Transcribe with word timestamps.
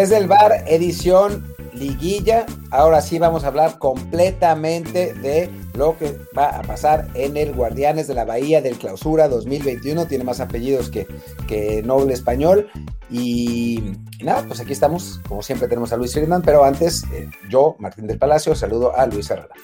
Desde 0.00 0.16
el 0.16 0.28
bar, 0.28 0.64
edición 0.66 1.54
liguilla. 1.74 2.46
Ahora 2.70 3.02
sí 3.02 3.18
vamos 3.18 3.44
a 3.44 3.48
hablar 3.48 3.78
completamente 3.78 5.12
de 5.12 5.50
lo 5.74 5.98
que 5.98 6.16
va 6.36 6.46
a 6.46 6.62
pasar 6.62 7.08
en 7.12 7.36
el 7.36 7.52
Guardianes 7.52 8.08
de 8.08 8.14
la 8.14 8.24
Bahía 8.24 8.62
del 8.62 8.78
Clausura 8.78 9.28
2021. 9.28 10.06
Tiene 10.06 10.24
más 10.24 10.40
apellidos 10.40 10.88
que, 10.88 11.06
que 11.46 11.82
Noble 11.82 12.14
Español. 12.14 12.70
Y, 13.10 13.92
nada, 14.22 14.42
pues 14.48 14.60
aquí 14.60 14.72
estamos. 14.72 15.20
Como 15.28 15.42
siempre 15.42 15.68
tenemos 15.68 15.92
a 15.92 15.98
Luis 15.98 16.14
Friedman, 16.14 16.40
pero 16.40 16.64
antes 16.64 17.04
eh, 17.12 17.28
yo, 17.50 17.76
Martín 17.78 18.06
del 18.06 18.16
Palacio, 18.16 18.54
saludo 18.54 18.96
a 18.96 19.04
Luis 19.04 19.30
Herrera. 19.30 19.54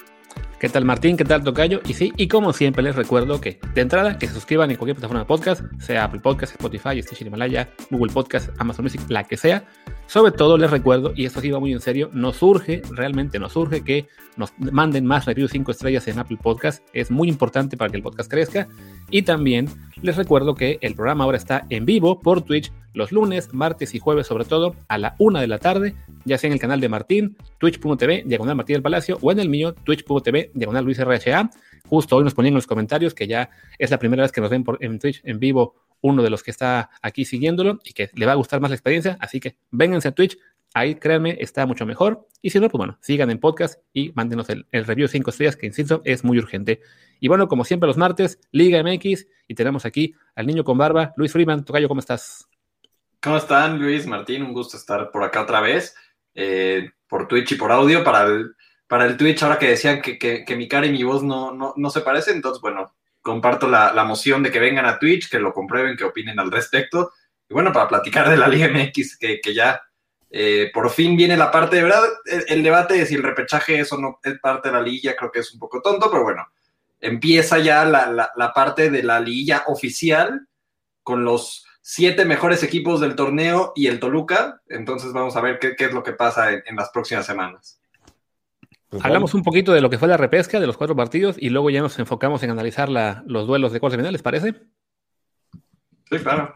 ¿Qué 0.58 0.70
tal 0.70 0.86
Martín? 0.86 1.18
¿Qué 1.18 1.24
tal 1.26 1.44
Tocayo? 1.44 1.82
Y 1.86 1.92
sí, 1.92 2.14
y 2.16 2.28
como 2.28 2.54
siempre 2.54 2.82
les 2.82 2.96
recuerdo 2.96 3.42
que 3.42 3.60
de 3.74 3.82
entrada 3.82 4.18
que 4.18 4.26
se 4.26 4.32
suscriban 4.32 4.70
en 4.70 4.78
cualquier 4.78 4.96
plataforma 4.96 5.20
de 5.20 5.26
podcast, 5.26 5.62
sea 5.78 6.04
Apple 6.04 6.20
Podcast, 6.20 6.54
Spotify, 6.54 7.02
Stitcher 7.02 7.26
Himalaya, 7.26 7.68
Google 7.90 8.10
Podcast, 8.10 8.48
Amazon 8.56 8.86
Music, 8.86 9.02
la 9.10 9.24
que 9.24 9.36
sea. 9.36 9.66
Sobre 10.06 10.32
todo 10.32 10.56
les 10.56 10.70
recuerdo, 10.70 11.12
y 11.14 11.26
esto 11.26 11.42
sí 11.42 11.50
va 11.50 11.60
muy 11.60 11.74
en 11.74 11.80
serio, 11.80 12.08
nos 12.14 12.36
surge, 12.36 12.80
realmente 12.90 13.38
nos 13.38 13.52
surge 13.52 13.84
que 13.84 14.08
nos 14.38 14.54
manden 14.58 15.04
más 15.04 15.26
reviews 15.26 15.50
5 15.50 15.70
estrellas 15.72 16.08
en 16.08 16.18
Apple 16.18 16.38
Podcast. 16.42 16.82
Es 16.94 17.10
muy 17.10 17.28
importante 17.28 17.76
para 17.76 17.90
que 17.90 17.98
el 17.98 18.02
podcast 18.02 18.30
crezca. 18.30 18.66
Y 19.10 19.22
también 19.22 19.68
les 20.00 20.16
recuerdo 20.16 20.54
que 20.54 20.78
el 20.80 20.94
programa 20.94 21.24
ahora 21.24 21.36
está 21.36 21.66
en 21.68 21.84
vivo 21.84 22.18
por 22.20 22.40
Twitch 22.40 22.72
los 22.96 23.12
lunes, 23.12 23.52
martes 23.52 23.94
y 23.94 23.98
jueves 23.98 24.26
sobre 24.26 24.46
todo 24.46 24.74
a 24.88 24.96
la 24.96 25.14
una 25.18 25.42
de 25.42 25.46
la 25.46 25.58
tarde, 25.58 25.94
ya 26.24 26.38
sea 26.38 26.48
en 26.48 26.54
el 26.54 26.58
canal 26.58 26.80
de 26.80 26.88
Martín, 26.88 27.36
twitch.tv, 27.58 28.24
diagonal 28.24 28.56
Martín 28.56 28.74
del 28.74 28.82
Palacio, 28.82 29.18
o 29.20 29.30
en 29.30 29.38
el 29.38 29.50
mío, 29.50 29.74
twitch.tv, 29.74 30.50
diagonal 30.54 30.84
Luis 30.84 30.98
RHA. 30.98 31.50
Justo 31.88 32.16
hoy 32.16 32.24
nos 32.24 32.34
ponían 32.34 32.52
en 32.52 32.56
los 32.56 32.66
comentarios 32.66 33.12
que 33.14 33.26
ya 33.28 33.50
es 33.78 33.90
la 33.90 33.98
primera 33.98 34.22
vez 34.22 34.32
que 34.32 34.40
nos 34.40 34.50
ven 34.50 34.64
por, 34.64 34.82
en 34.82 34.98
Twitch 34.98 35.20
en 35.24 35.38
vivo 35.38 35.74
uno 36.00 36.22
de 36.22 36.30
los 36.30 36.42
que 36.42 36.50
está 36.50 36.90
aquí 37.02 37.26
siguiéndolo 37.26 37.80
y 37.84 37.92
que 37.92 38.10
le 38.14 38.26
va 38.26 38.32
a 38.32 38.36
gustar 38.36 38.60
más 38.60 38.70
la 38.70 38.76
experiencia, 38.76 39.18
así 39.20 39.40
que 39.40 39.56
vénganse 39.70 40.08
a 40.08 40.12
Twitch, 40.12 40.38
ahí 40.72 40.94
créanme, 40.94 41.36
está 41.38 41.66
mucho 41.66 41.84
mejor. 41.84 42.26
Y 42.40 42.50
si 42.50 42.60
no, 42.60 42.70
pues 42.70 42.78
bueno, 42.78 42.98
sigan 43.02 43.30
en 43.30 43.38
podcast 43.38 43.80
y 43.92 44.12
mándenos 44.14 44.48
el, 44.48 44.66
el 44.72 44.86
review 44.86 45.06
de 45.06 45.12
5 45.12 45.30
estrellas, 45.30 45.56
que 45.56 45.66
insisto, 45.66 46.00
es 46.04 46.24
muy 46.24 46.38
urgente. 46.38 46.80
Y 47.20 47.28
bueno, 47.28 47.46
como 47.46 47.64
siempre 47.64 47.86
los 47.86 47.96
martes, 47.98 48.38
Liga 48.52 48.82
MX, 48.82 49.26
y 49.48 49.54
tenemos 49.54 49.84
aquí 49.84 50.14
al 50.34 50.46
niño 50.46 50.64
con 50.64 50.78
barba, 50.78 51.12
Luis 51.16 51.32
Freeman. 51.32 51.64
Tocayo, 51.64 51.88
¿cómo 51.88 52.00
estás? 52.00 52.48
¿Cómo 53.26 53.38
están, 53.38 53.80
Luis, 53.80 54.06
Martín? 54.06 54.44
Un 54.44 54.52
gusto 54.52 54.76
estar 54.76 55.10
por 55.10 55.24
acá 55.24 55.40
otra 55.42 55.60
vez, 55.60 55.96
eh, 56.32 56.92
por 57.08 57.26
Twitch 57.26 57.50
y 57.50 57.54
por 57.56 57.72
audio. 57.72 58.04
Para 58.04 58.22
el, 58.22 58.54
para 58.86 59.04
el 59.04 59.16
Twitch, 59.16 59.42
ahora 59.42 59.58
que 59.58 59.70
decían 59.70 60.00
que, 60.00 60.16
que, 60.16 60.44
que 60.44 60.54
mi 60.54 60.68
cara 60.68 60.86
y 60.86 60.92
mi 60.92 61.02
voz 61.02 61.24
no, 61.24 61.52
no, 61.52 61.74
no 61.76 61.90
se 61.90 62.02
parecen, 62.02 62.36
entonces, 62.36 62.62
bueno, 62.62 62.94
comparto 63.20 63.66
la, 63.66 63.92
la, 63.92 64.04
moción 64.04 64.44
de 64.44 64.52
que 64.52 64.60
vengan 64.60 64.86
a 64.86 65.00
Twitch, 65.00 65.28
que 65.28 65.40
lo 65.40 65.52
comprueben, 65.52 65.96
que 65.96 66.04
opinen 66.04 66.38
al 66.38 66.52
respecto. 66.52 67.10
Y 67.48 67.54
bueno, 67.54 67.72
para 67.72 67.88
platicar 67.88 68.30
de 68.30 68.36
la 68.36 68.46
Liga 68.46 68.68
MX, 68.68 69.18
que, 69.18 69.40
que 69.40 69.52
ya 69.52 69.82
eh, 70.30 70.70
por 70.72 70.88
fin 70.90 71.16
viene 71.16 71.36
la 71.36 71.50
parte 71.50 71.74
de 71.74 71.82
verdad. 71.82 72.04
El, 72.26 72.44
el, 72.46 72.62
debate 72.62 72.94
de 72.94 73.06
si 73.06 73.16
el 73.16 73.24
repechaje 73.24 73.80
eso 73.80 73.98
no 73.98 74.20
es 74.22 74.38
parte 74.38 74.68
de 74.68 74.74
la 74.74 74.82
liga, 74.82 75.16
creo 75.18 75.32
que 75.32 75.40
es 75.40 75.52
un 75.52 75.58
poco 75.58 75.82
tonto, 75.82 76.08
pero 76.12 76.22
bueno, 76.22 76.46
empieza 77.00 77.58
ya 77.58 77.84
la, 77.84 78.06
la, 78.06 78.30
la 78.36 78.52
parte 78.52 78.88
de 78.88 79.02
la 79.02 79.18
liga 79.18 79.64
oficial 79.66 80.46
con 81.02 81.24
los 81.24 81.66
siete 81.88 82.24
mejores 82.24 82.64
equipos 82.64 83.00
del 83.00 83.14
torneo 83.14 83.72
y 83.76 83.86
el 83.86 84.00
Toluca. 84.00 84.60
Entonces 84.68 85.12
vamos 85.12 85.36
a 85.36 85.40
ver 85.40 85.60
qué, 85.60 85.76
qué 85.76 85.84
es 85.84 85.92
lo 85.92 86.02
que 86.02 86.14
pasa 86.14 86.50
en, 86.50 86.64
en 86.66 86.74
las 86.74 86.90
próximas 86.90 87.24
semanas. 87.24 87.80
Pues 88.88 89.04
Hablamos 89.04 89.34
un 89.34 89.44
poquito 89.44 89.72
de 89.72 89.80
lo 89.80 89.88
que 89.88 89.96
fue 89.96 90.08
la 90.08 90.16
repesca 90.16 90.58
de 90.58 90.66
los 90.66 90.76
cuatro 90.76 90.96
partidos 90.96 91.36
y 91.38 91.48
luego 91.48 91.70
ya 91.70 91.80
nos 91.80 91.96
enfocamos 92.00 92.42
en 92.42 92.50
analizar 92.50 92.88
la, 92.88 93.22
los 93.28 93.46
duelos 93.46 93.70
de 93.72 93.78
cuartos 93.78 93.98
de 93.98 94.02
final, 94.02 94.12
¿les 94.12 94.22
parece? 94.22 94.54
Sí, 96.10 96.18
claro. 96.18 96.52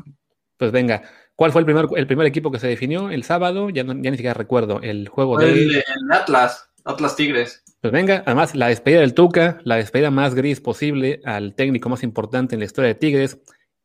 Pues 0.57 0.73
venga, 0.73 1.03
¿cuál 1.37 1.53
fue 1.53 1.61
el 1.61 1.65
primer, 1.65 1.87
el 1.95 2.09
primer 2.09 2.27
equipo 2.27 2.51
que 2.51 2.59
se 2.59 2.67
definió 2.67 3.11
el 3.11 3.23
sábado? 3.23 3.71
Ya, 3.71 3.85
no, 3.85 3.93
ya 3.93 4.11
ni 4.11 4.17
siquiera 4.17 4.35
recuerdo 4.35 4.81
el 4.83 5.09
juego 5.09 5.39
de... 5.39 5.53
El, 5.53 5.77
el 5.77 5.85
Atlas, 6.11 6.69
Atlas 6.85 7.15
Tigres. 7.15 7.63
Pues 7.81 7.93
venga, 7.93 8.25
además 8.27 8.57
la 8.57 8.67
despedida 8.67 8.99
del 8.99 9.15
Tuca, 9.15 9.61
la 9.63 9.77
despedida 9.77 10.11
más 10.11 10.35
gris 10.35 10.61
posible 10.61 11.21
al 11.25 11.55
técnico 11.55 11.89
más 11.89 12.03
importante 12.03 12.57
en 12.57 12.59
la 12.59 12.65
historia 12.65 12.89
de 12.89 12.97
Tigres 12.97 13.39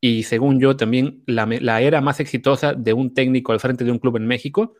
y 0.05 0.21
según 0.21 0.59
yo 0.59 0.77
también 0.77 1.23
la, 1.25 1.47
la, 1.47 1.81
era 1.81 1.99
más 1.99 2.19
exitosa 2.19 2.73
de 2.73 2.93
un 2.93 3.15
técnico 3.15 3.53
al 3.53 3.59
frente 3.59 3.83
de 3.83 3.91
un 3.91 3.97
club 3.97 4.17
en 4.17 4.27
México. 4.27 4.75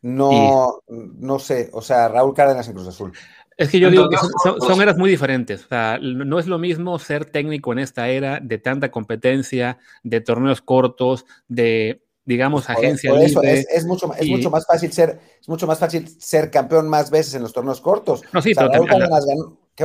No, 0.00 0.80
y... 0.88 0.94
no 1.18 1.38
sé, 1.38 1.68
o 1.74 1.82
sea, 1.82 2.08
Raúl 2.08 2.34
Cárdenas 2.34 2.66
en 2.68 2.72
Cruz 2.72 2.88
Azul. 2.88 3.12
Es 3.58 3.68
que 3.68 3.78
yo 3.78 3.90
digo 3.90 4.08
que 4.08 4.16
son, 4.16 4.30
son, 4.42 4.60
son, 4.62 4.80
eras 4.80 4.96
muy 4.96 5.10
diferentes. 5.10 5.66
O 5.66 5.68
sea, 5.68 5.98
no 6.00 6.38
es 6.38 6.46
lo 6.46 6.58
mismo 6.58 6.98
ser 6.98 7.26
técnico 7.26 7.72
en 7.72 7.80
esta 7.80 8.08
era 8.08 8.40
de 8.40 8.56
tanta 8.56 8.90
competencia, 8.90 9.78
de 10.02 10.22
torneos 10.22 10.62
cortos, 10.62 11.26
de 11.48 12.02
digamos 12.24 12.70
agencia 12.70 13.10
por 13.10 13.20
eso 13.20 13.42
libre. 13.42 13.60
Es, 13.60 13.66
es, 13.68 13.84
mucho, 13.84 14.10
es 14.14 14.26
y, 14.26 14.30
mucho 14.30 14.48
más 14.48 14.66
fácil 14.66 14.90
ser 14.90 15.20
es 15.38 15.48
mucho 15.48 15.66
más 15.66 15.78
fácil 15.78 16.08
ser 16.08 16.50
campeón 16.50 16.88
más 16.88 17.10
veces 17.10 17.34
en 17.34 17.42
los 17.42 17.52
torneos 17.52 17.82
cortos. 17.82 18.22
No, 18.32 18.40
sí, 18.40 18.52
o 18.52 18.54
sea, 18.54 18.70
pero 18.70 18.84
Raúl 18.84 18.88
Cárdenas 18.88 19.26
ganó, 19.26 19.58
¿qué? 19.74 19.84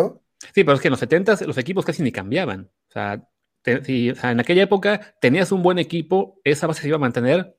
Sí, 0.54 0.64
pero 0.64 0.76
es 0.76 0.82
que 0.82 0.88
en 0.88 0.92
los 0.92 1.00
70 1.02 1.40
los 1.46 1.58
equipos 1.58 1.84
casi 1.84 2.04
ni 2.04 2.14
cambiaban. 2.14 2.72
O 2.88 2.92
sea, 2.94 3.28
en 3.68 4.40
aquella 4.40 4.64
época 4.64 5.16
tenías 5.22 5.52
un 5.52 5.62
buen 5.62 5.80
equipo, 5.80 6.40
esa 6.44 6.68
base 6.68 6.82
se 6.82 6.88
iba 6.88 6.98
a 6.98 7.00
mantener 7.00 7.58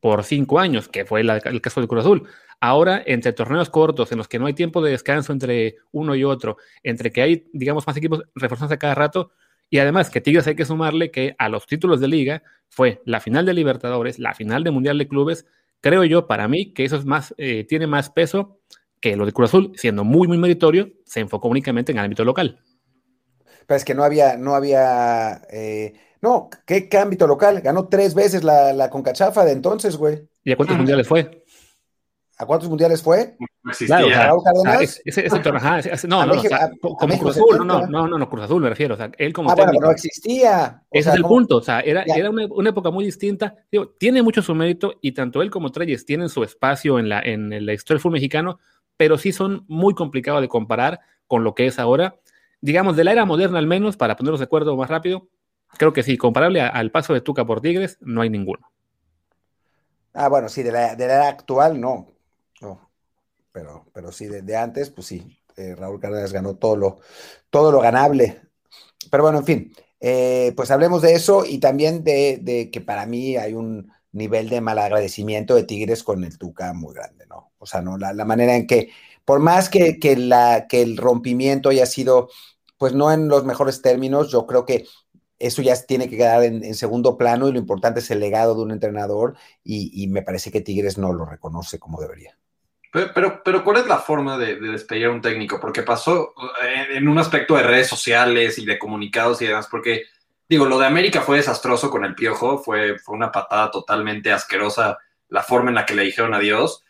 por 0.00 0.24
cinco 0.24 0.58
años, 0.58 0.88
que 0.88 1.06
fue 1.06 1.22
el 1.22 1.60
caso 1.62 1.80
del 1.80 1.88
Cruz 1.88 2.02
Azul. 2.02 2.28
Ahora, 2.60 3.02
entre 3.06 3.32
torneos 3.32 3.70
cortos, 3.70 4.12
en 4.12 4.18
los 4.18 4.28
que 4.28 4.38
no 4.38 4.46
hay 4.46 4.52
tiempo 4.52 4.82
de 4.82 4.90
descanso 4.90 5.32
entre 5.32 5.76
uno 5.92 6.14
y 6.14 6.24
otro, 6.24 6.56
entre 6.82 7.10
que 7.10 7.22
hay, 7.22 7.46
digamos, 7.52 7.86
más 7.86 7.96
equipos 7.96 8.22
reforzándose 8.34 8.78
cada 8.78 8.94
rato, 8.94 9.32
y 9.70 9.78
además 9.78 10.10
que 10.10 10.20
Tigres 10.20 10.46
hay 10.46 10.56
que 10.56 10.64
sumarle 10.64 11.10
que 11.10 11.34
a 11.38 11.48
los 11.48 11.66
títulos 11.66 12.00
de 12.00 12.08
liga 12.08 12.42
fue 12.68 13.00
la 13.06 13.20
final 13.20 13.46
de 13.46 13.54
Libertadores, 13.54 14.18
la 14.18 14.34
final 14.34 14.62
de 14.62 14.70
Mundial 14.70 14.98
de 14.98 15.08
Clubes, 15.08 15.46
creo 15.80 16.04
yo, 16.04 16.26
para 16.26 16.48
mí, 16.48 16.72
que 16.72 16.84
eso 16.84 16.96
es 16.96 17.04
más, 17.04 17.34
eh, 17.38 17.64
tiene 17.64 17.86
más 17.86 18.10
peso 18.10 18.60
que 19.00 19.16
lo 19.16 19.26
de 19.26 19.32
Cruz 19.32 19.50
Azul, 19.50 19.72
siendo 19.74 20.04
muy, 20.04 20.28
muy 20.28 20.38
meritorio, 20.38 20.90
se 21.04 21.20
enfocó 21.20 21.48
únicamente 21.48 21.92
en 21.92 21.98
el 21.98 22.04
ámbito 22.04 22.24
local. 22.24 22.60
Pero 23.66 23.76
es 23.76 23.84
que 23.84 23.94
no 23.94 24.04
había, 24.04 24.36
no 24.36 24.54
había, 24.54 25.42
eh, 25.50 25.94
no, 26.20 26.50
¿qué, 26.66 26.88
¿qué, 26.88 26.98
ámbito 26.98 27.26
local? 27.26 27.60
Ganó 27.60 27.88
tres 27.88 28.14
veces 28.14 28.44
la, 28.44 28.72
la 28.72 28.90
Concachafa 28.90 29.44
de 29.44 29.52
entonces, 29.52 29.96
güey. 29.96 30.28
¿Y 30.44 30.52
a 30.52 30.56
cuántos 30.56 30.74
ah. 30.74 30.78
mundiales 30.78 31.08
fue? 31.08 31.44
¿A 32.36 32.46
cuántos 32.46 32.68
mundiales 32.68 33.00
fue? 33.00 33.36
No 33.62 33.70
existía. 33.70 33.98
Claro, 33.98 34.38
o 34.38 34.62
sea, 34.62 34.74
ese, 34.80 35.02
ese, 35.04 35.26
ese, 35.26 35.36
ajá, 35.36 35.78
ese, 35.78 36.08
no, 36.08 36.26
no, 36.26 36.34
México, 36.34 36.54
o 36.54 36.58
sea, 36.58 36.70
como 36.80 37.18
Cruz 37.18 37.36
Azul, 37.36 37.58
no, 37.58 37.86
no, 37.86 38.08
no, 38.08 38.18
no, 38.18 38.28
Cruz 38.28 38.44
Azul 38.44 38.60
me 38.60 38.68
refiero, 38.68 38.94
o 38.94 38.96
sea, 38.96 39.10
él 39.16 39.32
como 39.32 39.50
ah, 39.50 39.54
técnico, 39.54 39.74
bueno, 39.74 39.86
no 39.86 39.92
existía. 39.92 40.82
O 40.82 40.86
ese 40.90 41.04
sea, 41.04 41.12
es 41.12 41.18
el 41.18 41.24
punto, 41.24 41.58
o 41.58 41.62
sea, 41.62 41.80
era, 41.80 42.02
era 42.02 42.30
una, 42.30 42.46
una, 42.50 42.70
época 42.70 42.90
muy 42.90 43.04
distinta, 43.04 43.54
digo, 43.70 43.94
tiene 43.98 44.20
mucho 44.22 44.42
su 44.42 44.52
mérito 44.54 44.94
y 45.00 45.12
tanto 45.12 45.42
él 45.42 45.50
como 45.50 45.70
Treyes 45.70 46.04
tienen 46.04 46.28
su 46.28 46.42
espacio 46.42 46.98
en 46.98 47.08
la, 47.08 47.20
en 47.20 47.50
la 47.64 47.72
historia 47.72 47.96
del 47.96 48.00
fútbol 48.00 48.14
mexicano, 48.14 48.58
pero 48.96 49.16
sí 49.16 49.32
son 49.32 49.64
muy 49.68 49.94
complicados 49.94 50.40
de 50.40 50.48
comparar 50.48 51.00
con 51.28 51.44
lo 51.44 51.54
que 51.54 51.66
es 51.66 51.78
ahora, 51.78 52.16
digamos, 52.64 52.96
de 52.96 53.04
la 53.04 53.12
era 53.12 53.26
moderna 53.26 53.58
al 53.58 53.66
menos, 53.66 53.98
para 53.98 54.16
ponernos 54.16 54.40
de 54.40 54.44
acuerdo 54.44 54.74
más 54.74 54.88
rápido, 54.88 55.28
creo 55.76 55.92
que 55.92 56.02
sí, 56.02 56.16
comparable 56.16 56.62
al 56.62 56.90
paso 56.90 57.12
de 57.12 57.20
Tuca 57.20 57.44
por 57.44 57.60
Tigres, 57.60 57.98
no 58.00 58.22
hay 58.22 58.30
ninguno. 58.30 58.72
Ah, 60.14 60.28
bueno, 60.28 60.48
sí, 60.48 60.62
de 60.62 60.72
la, 60.72 60.96
de 60.96 61.06
la 61.06 61.14
era 61.14 61.28
actual, 61.28 61.78
no. 61.78 62.08
no 62.62 62.90
pero, 63.52 63.84
pero 63.92 64.10
sí, 64.12 64.28
de 64.28 64.56
antes, 64.56 64.88
pues 64.88 65.08
sí, 65.08 65.38
eh, 65.58 65.74
Raúl 65.74 66.00
Cárdenas 66.00 66.32
ganó 66.32 66.56
todo 66.56 66.76
lo, 66.76 67.80
ganable. 67.80 68.40
Pero 69.10 69.24
bueno, 69.24 69.40
en 69.40 69.44
fin, 69.44 69.72
eh, 70.00 70.54
pues 70.56 70.70
hablemos 70.70 71.02
de 71.02 71.12
eso 71.12 71.44
y 71.44 71.58
también 71.58 72.02
de, 72.02 72.38
de, 72.40 72.70
que 72.70 72.80
para 72.80 73.04
mí 73.04 73.36
hay 73.36 73.52
un 73.52 73.92
nivel 74.12 74.48
de 74.48 74.62
malagradecimiento 74.62 75.54
de 75.54 75.64
Tigres 75.64 76.02
con 76.02 76.24
el 76.24 76.38
Tuca 76.38 76.72
muy 76.72 76.94
grande, 76.94 77.26
¿no? 77.26 77.52
O 77.58 77.66
sea, 77.66 77.82
¿no? 77.82 77.98
La, 77.98 78.14
la 78.14 78.24
manera 78.24 78.56
en 78.56 78.66
que, 78.66 78.88
por 79.26 79.40
más 79.40 79.68
que, 79.68 79.98
que, 79.98 80.16
la, 80.16 80.66
que 80.66 80.80
el 80.80 80.96
rompimiento 80.96 81.68
haya 81.68 81.84
sido, 81.84 82.30
pues 82.84 82.92
no 82.92 83.10
en 83.10 83.28
los 83.28 83.46
mejores 83.46 83.80
términos, 83.80 84.30
yo 84.30 84.46
creo 84.46 84.66
que 84.66 84.86
eso 85.38 85.62
ya 85.62 85.74
tiene 85.86 86.10
que 86.10 86.18
quedar 86.18 86.44
en, 86.44 86.74
segundo 86.74 87.16
plano 87.16 87.48
y 87.48 87.52
lo 87.52 87.58
importante 87.58 88.00
es 88.00 88.10
el 88.10 88.20
legado 88.20 88.54
de 88.54 88.60
un 88.60 88.72
entrenador 88.72 89.38
y, 89.64 90.06
me 90.08 90.20
parece 90.20 90.52
que 90.52 90.60
Tigres 90.60 90.98
no 90.98 91.14
lo 91.14 91.24
reconoce 91.24 91.78
como 91.78 91.98
debería. 91.98 92.36
Pero, 92.92 93.40
pero, 93.42 93.64
¿cuál 93.64 93.78
es 93.78 93.86
la 93.86 93.96
forma 93.96 94.36
de, 94.36 94.56
de, 94.56 94.68
despedir 94.68 95.06
a 95.06 95.12
un 95.12 95.22
técnico? 95.22 95.58
Porque 95.58 95.82
pasó 95.82 96.34
en, 96.62 96.98
en, 96.98 97.08
un 97.08 97.16
aspecto 97.16 97.56
de 97.56 97.62
redes 97.62 97.86
sociales 97.86 98.58
y 98.58 98.66
de 98.66 98.78
comunicados 98.78 99.40
y 99.40 99.46
demás, 99.46 99.66
porque, 99.70 100.02
digo, 100.46 100.66
lo 100.66 100.78
de 100.78 100.84
América 100.84 101.22
fue 101.22 101.38
desastroso 101.38 101.88
con 101.88 102.04
el 102.04 102.14
piojo, 102.14 102.58
fue, 102.58 102.98
fue 102.98 103.16
una 103.16 103.32
patada 103.32 103.70
totalmente 103.70 104.30
asquerosa 104.30 104.98
la 105.30 105.42
forma 105.42 105.70
en 105.70 105.76
la 105.76 105.86
que 105.86 105.94
le 105.94 106.02
dijeron 106.02 106.34
adiós. 106.34 106.84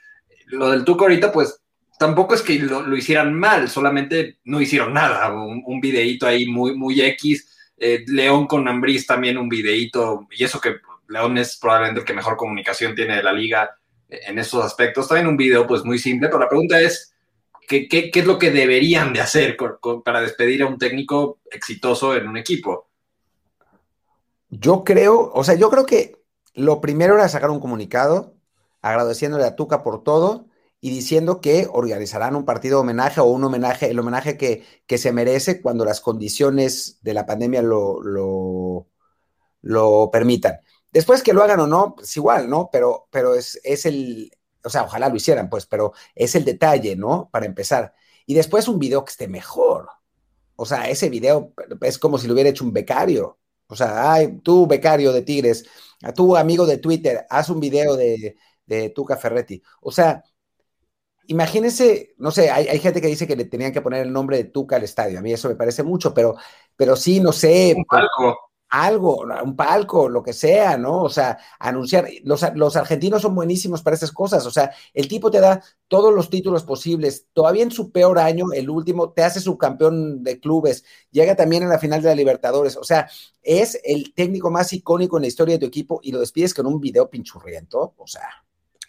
Lo 0.46 0.70
del 0.70 0.85
Tuco 0.85 1.05
ahorita, 1.05 1.31
pues, 1.31 1.63
tampoco 1.99 2.35
es 2.35 2.43
que 2.43 2.58
lo, 2.58 2.96
hicieran 2.96 3.35
mal, 3.35 3.69
solamente 3.69 4.38
no 4.44 4.61
hicieron 4.61 4.93
nada. 4.93 5.32
Un, 5.32 5.62
un 5.67 5.81
videíto 5.81 6.26
ahí 6.26 6.46
muy, 6.46 6.76
muy 6.76 7.00
X. 7.00 7.49
Eh, 7.76 8.05
León 8.06 8.46
con 8.46 8.67
Ambriz 8.69 9.06
también 9.06 9.37
un 9.37 9.49
videíto, 9.49 10.26
y 10.31 10.44
eso 10.44 10.61
que 10.61 10.76
León 11.08 11.38
es 11.38 11.56
probablemente 11.56 12.00
el 12.00 12.06
que 12.06 12.14
mejor 12.14 12.37
comunicación 12.37 12.94
tiene 12.94 13.17
de 13.17 13.23
la 13.23 13.32
liga 13.32 13.76
en 14.08 14.38
esos 14.38 14.64
aspectos. 14.64 15.08
También 15.08 15.26
un 15.26 15.37
video 15.37 15.67
pues 15.67 15.85
muy 15.85 15.99
simple, 15.99 16.29
pero 16.29 16.41
la 16.41 16.49
pregunta 16.49 16.81
es, 16.81 17.14
¿qué, 17.67 17.88
qué, 17.88 18.11
qué 18.11 18.20
es 18.20 18.26
lo 18.26 18.38
que 18.38 18.50
deberían 18.50 19.12
de 19.12 19.20
hacer 19.20 19.56
para 20.05 20.20
despedir 20.20 20.62
a 20.62 20.67
un 20.67 20.79
técnico 20.79 21.41
exitoso 21.50 22.14
en 22.14 22.29
un 22.29 22.37
equipo? 22.37 22.88
Yo 24.50 24.85
creo, 24.85 25.32
o 25.35 25.43
sea, 25.43 25.56
yo 25.56 25.69
creo 25.69 25.85
que 25.85 26.17
lo 26.55 26.81
primero 26.81 27.17
era 27.17 27.29
sacar 27.29 27.50
un 27.50 27.61
comunicado, 27.61 28.35
agradeciéndole 28.82 29.44
a 29.44 29.56
Tuca 29.56 29.82
por 29.82 30.05
todo 30.05 30.46
y 30.84 30.90
diciendo 30.90 31.40
que 31.40 31.66
organizarán 31.72 32.36
un 32.36 32.44
partido 32.44 32.76
de 32.76 32.82
homenaje 32.82 33.19
o 33.19 33.25
un 33.25 33.42
homenaje, 33.42 33.88
el 33.88 33.98
homenaje 33.98 34.36
que, 34.36 34.66
que 34.86 34.98
se 34.98 35.12
merece 35.12 35.62
cuando 35.62 35.82
las 35.82 36.02
condiciones 36.02 36.98
de 37.00 37.14
la 37.14 37.25
pandemia 37.25 37.62
lo, 37.62 38.02
lo, 38.02 38.86
lo 39.62 40.10
permitan. 40.12 40.58
Después 40.92 41.22
que 41.22 41.32
lo 41.32 41.42
hagan 41.42 41.60
o 41.60 41.66
no, 41.66 41.94
pues 41.94 42.14
igual, 42.19 42.50
¿no? 42.50 42.69
Pero, 42.70 43.08
pero 43.10 43.34
es, 43.34 43.58
es 43.64 43.86
el, 43.86 44.31
o 44.62 44.69
sea, 44.69 44.82
ojalá 44.82 45.08
lo 45.08 45.16
hicieran, 45.16 45.48
pues, 45.48 45.64
pero 45.64 45.94
es 46.14 46.34
el 46.34 46.44
detalle, 46.44 46.96
¿no? 46.96 47.31
Para 47.32 47.46
empezar. 47.46 47.94
Y 48.26 48.34
después 48.34 48.69
un 48.69 48.78
video 48.78 49.06
que 49.06 49.12
esté 49.12 49.26
mejor. 49.26 49.88
O 50.54 50.66
sea, 50.66 50.90
ese 50.90 51.08
video 51.08 51.54
es 51.81 51.98
como 51.98 52.19
si 52.19 52.26
lo 52.26 52.34
hubiera 52.34 52.50
hecho 52.50 52.62
un 52.62 52.75
becario. 52.75 53.38
O 53.69 53.75
sea, 53.75 54.12
ay, 54.12 54.38
tú, 54.42 54.66
becario 54.66 55.14
de 55.14 55.22
Tigres, 55.22 55.64
a 56.02 56.12
tu 56.12 56.36
amigo 56.36 56.66
de 56.66 56.76
Twitter, 56.76 57.25
haz 57.31 57.48
un 57.48 57.60
video 57.60 57.96
de, 57.96 58.36
de 58.66 58.90
Tuca 58.90 59.16
Ferretti. 59.16 59.62
O 59.81 59.90
sea, 59.90 60.22
imagínense, 61.26 62.15
no 62.19 62.31
sé, 62.31 62.50
hay, 62.50 62.69
hay, 62.69 62.79
gente 62.79 63.00
que 63.00 63.09
dice 63.09 63.26
que 63.26 63.37
le 63.37 63.44
tenían 63.44 63.73
que 63.73 63.82
poner 63.82 64.03
el 64.03 64.12
nombre 64.12 64.37
de 64.37 64.44
Tuca 64.44 64.76
al 64.76 64.85
estadio. 64.85 65.19
A 65.19 65.23
mí 65.23 65.32
eso 65.32 65.49
me 65.49 65.56
parece 65.56 65.82
mucho, 65.82 66.15
pero, 66.15 66.35
pero 66.76 66.97
sí, 66.97 67.21
no 67.21 67.32
sé. 67.32 67.75
Un 67.76 67.85
palco 67.85 68.38
algo, 68.75 69.25
un 69.44 69.55
palco, 69.55 70.09
lo 70.09 70.21
que 70.23 70.32
sea, 70.32 70.76
¿no? 70.76 71.03
O 71.03 71.09
sea, 71.09 71.38
anunciar, 71.61 72.09
los, 72.25 72.44
los, 72.56 72.75
argentinos 72.75 73.23
son 73.23 73.35
buenísimos 73.35 73.82
para 73.82 73.94
esas 73.94 74.11
cosas, 74.11 74.44
o 74.47 74.50
sea, 74.50 74.73
el 74.93 75.06
tipo 75.06 75.31
te 75.31 75.38
da 75.41 75.62
todos 75.87 76.12
los 76.12 76.29
títulos 76.29 76.65
posibles, 76.65 77.29
todavía 77.32 77.62
en 77.62 77.70
su 77.70 77.93
peor 77.93 78.19
año, 78.19 78.47
el 78.53 78.69
último, 78.69 79.12
te 79.12 79.23
hace 79.23 79.38
subcampeón 79.41 80.25
de 80.25 80.41
clubes, 80.41 80.85
llega 81.12 81.37
también 81.37 81.62
en 81.62 81.69
la 81.69 81.79
final 81.79 82.03
de 82.03 82.09
la 82.09 82.17
Libertadores, 82.17 82.77
o 82.77 82.82
sea, 82.82 83.09
es 83.43 83.81
el 83.85 84.12
técnico 84.12 84.50
más 84.50 84.73
icónico 84.73 85.19
en 85.19 85.23
la 85.23 85.29
historia 85.29 85.55
de 85.55 85.61
tu 85.61 85.67
equipo 85.67 86.00
y 86.03 86.11
lo 86.11 86.19
despides 86.19 86.53
con 86.53 86.67
un 86.67 86.81
video 86.81 87.09
pinchurriento, 87.09 87.94
o 87.97 88.06
sea. 88.09 88.44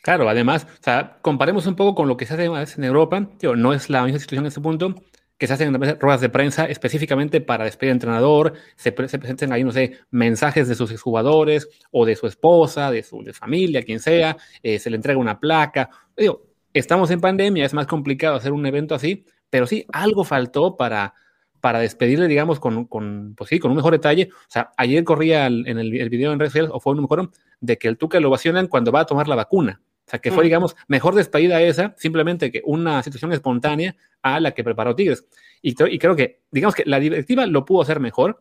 Claro, 0.05 0.29
además, 0.29 0.67
o 0.69 0.83
sea, 0.83 1.17
comparemos 1.23 1.65
un 1.65 1.75
poco 1.75 1.95
con 1.95 2.07
lo 2.07 2.15
que 2.15 2.27
se 2.27 2.35
hace 2.35 2.75
en 2.77 2.83
Europa, 2.83 3.27
tío, 3.39 3.55
no 3.55 3.73
es 3.73 3.89
la 3.89 4.03
misma 4.03 4.19
situación 4.19 4.45
en 4.45 4.49
ese 4.49 4.61
punto, 4.61 4.93
que 5.39 5.47
se 5.47 5.53
hacen 5.53 5.73
ruedas 5.99 6.21
de 6.21 6.29
prensa 6.29 6.65
específicamente 6.65 7.41
para 7.41 7.63
despedir 7.63 7.89
al 7.89 7.95
entrenador, 7.95 8.53
se, 8.75 8.93
se, 9.07 9.17
presenten 9.17 9.51
ahí, 9.51 9.63
no 9.63 9.71
sé, 9.71 9.97
mensajes 10.11 10.67
de 10.67 10.75
sus 10.75 11.01
jugadores 11.01 11.67
o 11.89 12.05
de 12.05 12.15
su 12.15 12.27
esposa, 12.27 12.91
de 12.91 13.01
su 13.01 13.23
familia, 13.33 13.81
quien 13.81 13.99
sea, 13.99 14.37
eh, 14.61 14.77
se 14.77 14.91
le 14.91 14.97
entrega 14.97 15.17
una 15.17 15.39
placa. 15.39 15.89
Digo, 16.15 16.43
estamos 16.71 17.09
en 17.09 17.19
pandemia, 17.19 17.65
es 17.65 17.73
más 17.73 17.87
complicado 17.87 18.35
hacer 18.35 18.51
un 18.51 18.63
evento 18.67 18.93
así, 18.93 19.25
pero 19.49 19.65
sí, 19.65 19.87
algo 19.91 20.23
faltó 20.23 20.77
para, 20.77 21.15
para 21.61 21.79
despedirle, 21.79 22.27
digamos, 22.27 22.59
con, 22.59 22.85
con, 22.85 23.33
pues 23.35 23.49
sí, 23.49 23.57
con 23.57 23.71
un 23.71 23.77
mejor 23.77 23.93
detalle. 23.93 24.29
O 24.31 24.49
sea, 24.49 24.69
ayer 24.77 25.03
corría 25.03 25.47
en 25.47 25.65
el, 25.65 26.09
video 26.11 26.31
en 26.31 26.37
redes 26.37 26.51
sociales, 26.51 26.69
o 26.71 26.79
fue 26.79 26.93
un 26.93 27.01
mejor, 27.01 27.31
de 27.59 27.79
que 27.79 27.87
el 27.87 27.97
Tuca 27.97 28.19
lo 28.19 28.27
ovacionan 28.27 28.67
cuando 28.67 28.91
va 28.91 28.99
a 28.99 29.05
tomar 29.07 29.27
la 29.27 29.33
vacuna. 29.33 29.81
O 30.07 30.09
sea, 30.09 30.19
que 30.19 30.31
fue, 30.31 30.43
digamos, 30.43 30.75
mejor 30.87 31.15
despedida 31.15 31.61
esa, 31.61 31.95
simplemente 31.97 32.51
que 32.51 32.61
una 32.65 33.01
situación 33.01 33.33
espontánea 33.33 33.95
a 34.21 34.39
la 34.39 34.51
que 34.51 34.63
preparó 34.63 34.95
Tigres. 34.95 35.25
Y, 35.63 35.71
y, 35.71 35.97
creo 35.97 36.15
que, 36.15 36.41
digamos 36.51 36.75
que 36.75 36.83
la 36.85 36.99
directiva 36.99 37.47
lo 37.47 37.65
pudo 37.65 37.81
hacer 37.81 37.99
mejor. 37.99 38.39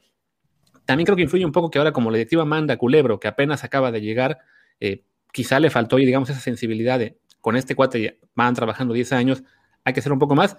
También 0.84 1.06
creo 1.06 1.16
que 1.16 1.22
influye 1.22 1.46
un 1.46 1.52
poco 1.52 1.70
que 1.70 1.78
ahora 1.78 1.93
como 1.93 2.11
la 2.11 2.19
directiva 2.19 2.44
manda 2.44 2.75
a 2.75 2.76
Culebro, 2.76 3.19
que 3.19 3.28
apenas 3.28 3.64
acaba 3.64 3.90
de 3.90 4.02
llegar, 4.02 4.38
eh, 4.78 5.05
quizá 5.32 5.58
le 5.58 5.70
faltó, 5.70 5.96
digamos, 5.96 6.28
esa 6.28 6.40
sensibilidad 6.40 6.99
de, 6.99 7.16
con 7.40 7.56
este 7.56 7.75
cuate 7.75 8.20
van 8.34 8.55
trabajando 8.55 8.93
10 8.93 9.12
años, 9.12 9.43
hay 9.84 9.94
que 9.94 10.00
hacer 10.00 10.12
un 10.12 10.19
poco 10.19 10.34
más. 10.34 10.58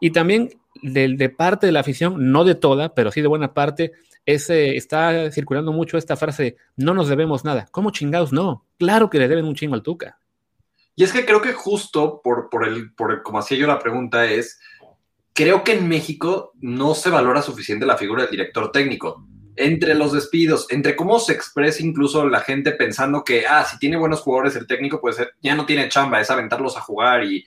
Y 0.00 0.10
también 0.10 0.48
de, 0.82 1.14
de 1.16 1.28
parte 1.28 1.66
de 1.66 1.72
la 1.72 1.80
afición, 1.80 2.32
no 2.32 2.42
de 2.42 2.56
toda, 2.56 2.92
pero 2.94 3.12
sí 3.12 3.20
de 3.20 3.28
buena 3.28 3.54
parte, 3.54 3.92
ese, 4.26 4.76
está 4.76 5.30
circulando 5.30 5.72
mucho 5.72 5.96
esta 5.96 6.16
frase, 6.16 6.56
no 6.76 6.94
nos 6.94 7.08
debemos 7.08 7.44
nada. 7.44 7.68
¿Cómo 7.70 7.90
chingados 7.90 8.32
no? 8.32 8.66
Claro 8.78 9.10
que 9.10 9.18
le 9.18 9.28
deben 9.28 9.44
un 9.44 9.54
chingo 9.54 9.74
al 9.74 9.82
Tuca. 9.82 10.18
Y 11.00 11.04
es 11.04 11.14
que 11.14 11.24
creo 11.24 11.40
que 11.40 11.54
justo 11.54 12.20
por, 12.22 12.50
por, 12.50 12.68
el, 12.68 12.92
por 12.92 13.10
el, 13.10 13.22
como 13.22 13.38
hacía 13.38 13.56
yo 13.56 13.66
la 13.66 13.78
pregunta, 13.78 14.26
es, 14.26 14.60
creo 15.32 15.64
que 15.64 15.72
en 15.72 15.88
México 15.88 16.52
no 16.60 16.94
se 16.94 17.08
valora 17.08 17.40
suficiente 17.40 17.86
la 17.86 17.96
figura 17.96 18.24
del 18.24 18.32
director 18.32 18.70
técnico. 18.70 19.26
Entre 19.56 19.94
los 19.94 20.12
despidos, 20.12 20.66
entre 20.68 20.96
cómo 20.96 21.18
se 21.18 21.32
expresa 21.32 21.82
incluso 21.82 22.28
la 22.28 22.40
gente 22.40 22.72
pensando 22.72 23.24
que, 23.24 23.46
ah, 23.46 23.64
si 23.64 23.78
tiene 23.78 23.96
buenos 23.96 24.20
jugadores 24.20 24.56
el 24.56 24.66
técnico, 24.66 25.00
pues 25.00 25.16
ya 25.40 25.54
no 25.54 25.64
tiene 25.64 25.88
chamba, 25.88 26.20
es 26.20 26.30
aventarlos 26.30 26.76
a 26.76 26.82
jugar 26.82 27.24
y, 27.24 27.46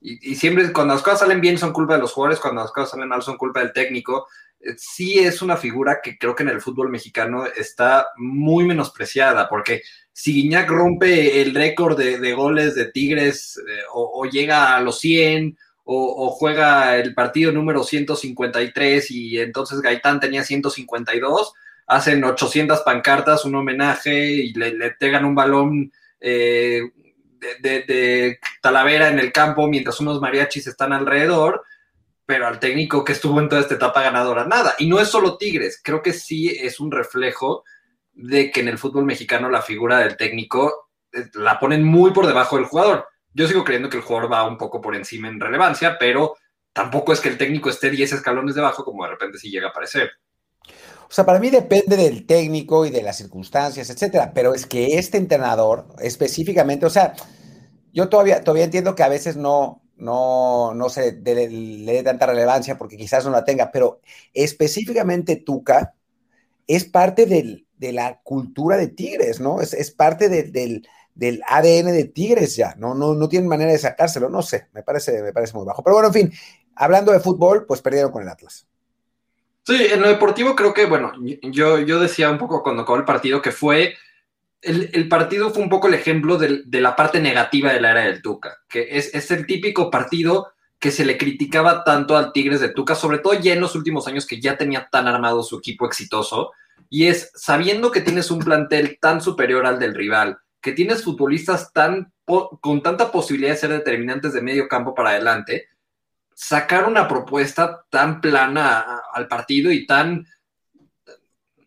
y, 0.00 0.30
y 0.30 0.36
siempre 0.36 0.72
cuando 0.72 0.94
las 0.94 1.02
cosas 1.02 1.18
salen 1.18 1.40
bien 1.40 1.58
son 1.58 1.72
culpa 1.72 1.94
de 1.94 2.02
los 2.02 2.12
jugadores, 2.12 2.38
cuando 2.38 2.62
las 2.62 2.70
cosas 2.70 2.90
salen 2.90 3.08
mal 3.08 3.20
son 3.20 3.36
culpa 3.36 3.58
del 3.58 3.72
técnico 3.72 4.28
sí 4.76 5.18
es 5.18 5.42
una 5.42 5.56
figura 5.56 6.00
que 6.02 6.18
creo 6.18 6.34
que 6.34 6.42
en 6.42 6.50
el 6.50 6.60
fútbol 6.60 6.88
mexicano 6.88 7.44
está 7.46 8.08
muy 8.16 8.64
menospreciada, 8.64 9.48
porque 9.48 9.82
si 10.12 10.34
Guiñac 10.34 10.68
rompe 10.68 11.40
el 11.40 11.54
récord 11.54 11.98
de, 11.98 12.18
de, 12.18 12.32
goles 12.34 12.74
de 12.74 12.86
Tigres 12.86 13.58
eh, 13.58 13.82
o, 13.92 14.24
llega 14.26 14.76
a 14.76 14.80
los 14.80 15.00
100 15.00 15.56
o, 15.84 16.26
o, 16.26 16.30
juega 16.30 16.96
el 16.96 17.14
partido 17.14 17.50
número 17.50 17.82
153 17.82 19.10
y 19.10 19.38
entonces 19.38 19.80
Gaitán 19.80 20.20
tenía 20.20 20.44
152, 20.44 21.54
hacen 21.86 22.22
800 22.22 22.80
pancartas, 22.80 23.44
un 23.44 23.54
homenaje 23.54 24.30
y 24.30 24.52
le, 24.52 24.76
le 24.76 24.90
pegan 24.92 25.24
un 25.24 25.34
balón 25.34 25.92
eh, 26.20 26.82
de, 27.40 27.54
de, 27.60 27.82
de 27.82 28.38
Talavera 28.60 29.08
en 29.08 29.18
el 29.18 29.32
campo 29.32 29.66
mientras 29.66 29.98
unos 30.00 30.20
mariachis 30.20 30.66
están 30.66 30.92
alrededor 30.92 31.64
pero 32.24 32.46
al 32.46 32.60
técnico 32.60 33.04
que 33.04 33.12
estuvo 33.12 33.40
en 33.40 33.48
toda 33.48 33.60
esta 33.60 33.74
etapa 33.74 34.00
ganadora, 34.00 34.46
nada. 34.46 34.74
Y 34.78 34.88
no 34.88 35.00
es 35.00 35.08
solo 35.08 35.36
Tigres, 35.36 35.80
creo 35.82 36.00
que 36.00 36.12
sí 36.12 36.48
es 36.48 36.80
un 36.80 36.90
reflejo 36.90 37.64
de 38.14 38.50
que 38.50 38.60
en 38.60 38.68
el 38.68 38.78
fútbol 38.78 39.04
mexicano 39.04 39.48
la 39.48 39.62
figura 39.62 39.98
del 39.98 40.16
técnico 40.16 40.90
eh, 41.12 41.24
la 41.34 41.58
ponen 41.58 41.84
muy 41.84 42.12
por 42.12 42.26
debajo 42.26 42.56
del 42.56 42.66
jugador. 42.66 43.06
Yo 43.34 43.46
sigo 43.48 43.64
creyendo 43.64 43.88
que 43.88 43.96
el 43.96 44.02
jugador 44.02 44.32
va 44.32 44.46
un 44.46 44.58
poco 44.58 44.80
por 44.80 44.94
encima 44.94 45.28
en 45.28 45.40
relevancia, 45.40 45.96
pero 45.98 46.36
tampoco 46.72 47.12
es 47.12 47.20
que 47.20 47.28
el 47.28 47.38
técnico 47.38 47.70
esté 47.70 47.90
10 47.90 48.12
escalones 48.12 48.54
debajo 48.54 48.84
como 48.84 49.04
de 49.04 49.10
repente 49.10 49.38
sí 49.38 49.50
llega 49.50 49.68
a 49.68 49.70
aparecer. 49.70 50.10
O 50.64 51.14
sea, 51.14 51.26
para 51.26 51.38
mí 51.38 51.50
depende 51.50 51.96
del 51.96 52.26
técnico 52.26 52.86
y 52.86 52.90
de 52.90 53.02
las 53.02 53.18
circunstancias, 53.18 53.90
etcétera, 53.90 54.32
pero 54.34 54.54
es 54.54 54.66
que 54.66 54.98
este 54.98 55.18
entrenador 55.18 55.86
específicamente, 55.98 56.86
o 56.86 56.90
sea, 56.90 57.14
yo 57.92 58.08
todavía, 58.08 58.42
todavía 58.42 58.64
entiendo 58.64 58.94
que 58.94 59.02
a 59.02 59.08
veces 59.08 59.36
no, 59.36 59.82
no, 59.96 60.72
no 60.74 60.88
se 60.88 61.20
le, 61.20 61.50
le 61.50 61.92
dé 61.92 62.02
tanta 62.02 62.26
relevancia 62.26 62.78
porque 62.78 62.96
quizás 62.96 63.24
no 63.26 63.30
la 63.30 63.44
tenga, 63.44 63.70
pero 63.70 64.00
específicamente 64.32 65.36
Tuca 65.36 65.94
es 66.66 66.84
parte 66.84 67.26
del, 67.26 67.66
de 67.82 67.92
la 67.92 68.20
cultura 68.22 68.76
de 68.76 68.86
Tigres, 68.86 69.40
¿no? 69.40 69.60
Es, 69.60 69.74
es 69.74 69.90
parte 69.90 70.28
de, 70.28 70.44
del, 70.44 70.86
del, 71.16 71.42
ADN 71.48 71.92
de 71.92 72.04
Tigres 72.04 72.54
ya, 72.54 72.76
¿no? 72.78 72.94
No, 72.94 73.14
no 73.14 73.28
tienen 73.28 73.48
manera 73.48 73.72
de 73.72 73.78
sacárselo, 73.78 74.30
no 74.30 74.40
sé, 74.40 74.68
me 74.72 74.84
parece, 74.84 75.20
me 75.20 75.32
parece 75.32 75.54
muy 75.54 75.66
bajo. 75.66 75.82
Pero 75.82 75.94
bueno, 75.96 76.08
en 76.08 76.14
fin, 76.14 76.32
hablando 76.76 77.10
de 77.10 77.18
fútbol, 77.18 77.66
pues 77.66 77.82
perdieron 77.82 78.12
con 78.12 78.22
el 78.22 78.28
Atlas. 78.28 78.68
Sí, 79.66 79.86
en 79.90 80.00
lo 80.00 80.08
deportivo 80.08 80.54
creo 80.54 80.72
que, 80.72 80.86
bueno, 80.86 81.12
yo, 81.42 81.80
yo 81.80 81.98
decía 81.98 82.30
un 82.30 82.38
poco 82.38 82.62
cuando 82.62 82.82
acabó 82.82 82.98
el 82.98 83.04
partido 83.04 83.42
que 83.42 83.50
fue 83.50 83.94
el, 84.60 84.90
el, 84.92 85.08
partido 85.08 85.50
fue 85.50 85.64
un 85.64 85.68
poco 85.68 85.88
el 85.88 85.94
ejemplo 85.94 86.38
de, 86.38 86.62
de, 86.64 86.80
la 86.80 86.94
parte 86.94 87.20
negativa 87.20 87.72
de 87.72 87.80
la 87.80 87.90
era 87.90 88.02
del 88.02 88.22
Tuca, 88.22 88.58
que 88.68 88.86
es, 88.96 89.12
es, 89.12 89.28
el 89.32 89.44
típico 89.44 89.90
partido 89.90 90.52
que 90.78 90.92
se 90.92 91.04
le 91.04 91.18
criticaba 91.18 91.82
tanto 91.82 92.16
al 92.16 92.32
Tigres 92.32 92.60
de 92.60 92.68
Tuca, 92.68 92.94
sobre 92.94 93.18
todo 93.18 93.34
ya 93.34 93.52
en 93.52 93.60
los 93.60 93.74
últimos 93.74 94.06
años 94.06 94.24
que 94.24 94.40
ya 94.40 94.56
tenía 94.56 94.88
tan 94.88 95.08
armado 95.08 95.42
su 95.42 95.58
equipo 95.58 95.84
exitoso, 95.84 96.52
y 96.92 97.06
es 97.06 97.32
sabiendo 97.34 97.90
que 97.90 98.02
tienes 98.02 98.30
un 98.30 98.40
plantel 98.40 98.98
tan 99.00 99.22
superior 99.22 99.64
al 99.64 99.78
del 99.78 99.94
rival, 99.94 100.36
que 100.60 100.72
tienes 100.72 101.02
futbolistas 101.02 101.72
tan 101.72 102.12
con 102.60 102.82
tanta 102.82 103.10
posibilidad 103.10 103.52
de 103.52 103.56
ser 103.56 103.70
determinantes 103.70 104.34
de 104.34 104.42
medio 104.42 104.68
campo 104.68 104.94
para 104.94 105.08
adelante, 105.10 105.70
sacar 106.34 106.86
una 106.86 107.08
propuesta 107.08 107.86
tan 107.88 108.20
plana 108.20 109.00
al 109.14 109.26
partido 109.26 109.72
y 109.72 109.86
tan 109.86 110.26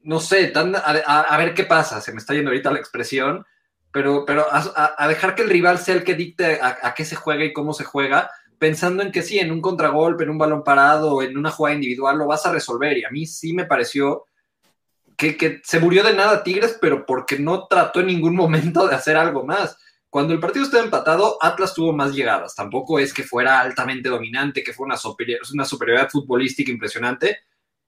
no 0.04 0.20
sé, 0.20 0.50
tan, 0.50 0.76
a, 0.76 1.38
ver 1.40 1.56
qué 1.56 1.64
pasa, 1.64 2.02
se 2.02 2.12
me 2.12 2.20
está 2.20 2.36
yendo 2.36 2.52
ahorita 2.52 2.72
la 2.72 2.78
expresión, 2.78 3.44
pero, 3.92 4.26
pero 4.26 4.46
a, 4.52 4.94
a 4.96 5.08
dejar 5.08 5.34
que 5.34 5.42
el 5.42 5.50
rival 5.50 5.80
sea 5.80 5.96
el 5.96 6.04
que 6.04 6.14
dicte 6.14 6.60
a, 6.62 6.94
qué 6.96 7.04
se 7.04 7.16
juega 7.16 7.44
y 7.44 7.52
cómo 7.52 7.74
se 7.74 7.84
juega, 7.84 8.30
pensando 8.60 9.02
en 9.02 9.12
que 9.12 9.24
sí, 9.24 9.40
en 9.40 9.52
un 9.52 9.62
contragolpe, 9.62 10.24
en 10.24 10.30
un 10.30 10.38
balón 10.38 10.64
parado, 10.64 11.24
en 11.24 11.36
una 11.36 11.50
jugada 11.50 11.74
individual, 11.74 12.20
lo 12.20 12.28
vas 12.28 12.46
a 12.46 12.52
resolver. 12.52 12.96
Y 13.00 13.06
a 13.06 13.10
mí 13.10 13.26
sí 13.26 13.54
me 13.54 13.66
pareció 13.66 14.26
que, 15.18 15.62
se 15.64 15.80
murió 15.80 16.04
de 16.04 16.14
nada 16.14 16.44
Tigres, 16.44 16.78
pero 16.80 17.06
porque 17.06 17.40
no 17.40 17.68
trató 17.68 18.02
en 18.02 18.08
ningún 18.08 18.36
momento 18.36 18.88
de 18.88 18.96
hacer 18.96 19.18
algo 19.18 19.46
más. 19.46 19.78
Cuando 20.10 20.34
el 20.34 20.40
partido 20.40 20.64
estaba 20.64 20.84
empatado, 20.84 21.38
Atlas 21.42 21.74
tuvo 21.74 21.92
más 21.92 22.14
llegadas. 22.14 22.56
Tampoco 22.56 23.00
es 23.00 23.14
que 23.14 23.24
fuera 23.24 23.60
altamente 23.60 24.10
dominante, 24.10 24.64
que 24.64 24.74
fue 24.74 24.86
una, 24.86 24.96
una 25.54 25.66
superioridad 25.66 26.10
futbolística 26.10 26.72
impresionante, 26.72 27.40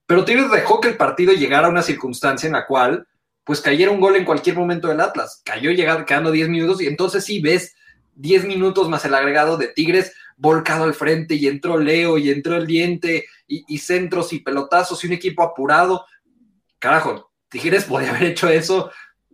pero 0.06 0.24
Tigres 0.24 0.50
dejó 0.50 0.80
que 0.80 0.88
el 0.88 0.96
partido 0.96 1.32
llegara 1.32 1.66
a 1.66 1.70
una 1.70 1.82
circunstancia 1.82 2.46
en 2.46 2.54
la 2.54 2.66
cual, 2.66 3.06
pues 3.44 3.60
cayera 3.60 3.90
un 3.90 4.00
gol 4.00 4.16
en 4.16 4.24
cualquier 4.24 4.56
momento 4.56 4.88
del 4.88 5.00
Atlas. 5.00 5.42
Cayó 5.44 5.70
llegando, 5.70 6.06
quedando 6.06 6.30
10 6.30 6.48
minutos 6.48 6.82
y 6.82 6.86
entonces 6.86 7.24
sí 7.24 7.40
ves 7.40 7.74
10 8.14 8.46
minutos 8.46 8.88
más 8.88 9.04
el 9.04 9.14
agregado 9.14 9.56
de 9.56 9.68
Tigres 9.68 10.14
volcado 10.36 10.84
al 10.84 10.94
frente 10.94 11.34
y 11.34 11.46
entró 11.46 11.78
Leo 11.78 12.16
y 12.16 12.30
entró 12.30 12.56
el 12.56 12.66
diente 12.66 13.26
y 13.46 13.78
centros 13.78 14.32
y 14.32 14.40
pelotazos 14.40 15.02
y 15.02 15.06
un 15.06 15.14
equipo 15.14 15.42
apurado. 15.42 16.04
Carajo, 16.78 17.30
Tigres 17.48 17.84
podía 17.84 18.10
haber 18.10 18.24
hecho 18.24 18.48
eso 18.48 18.90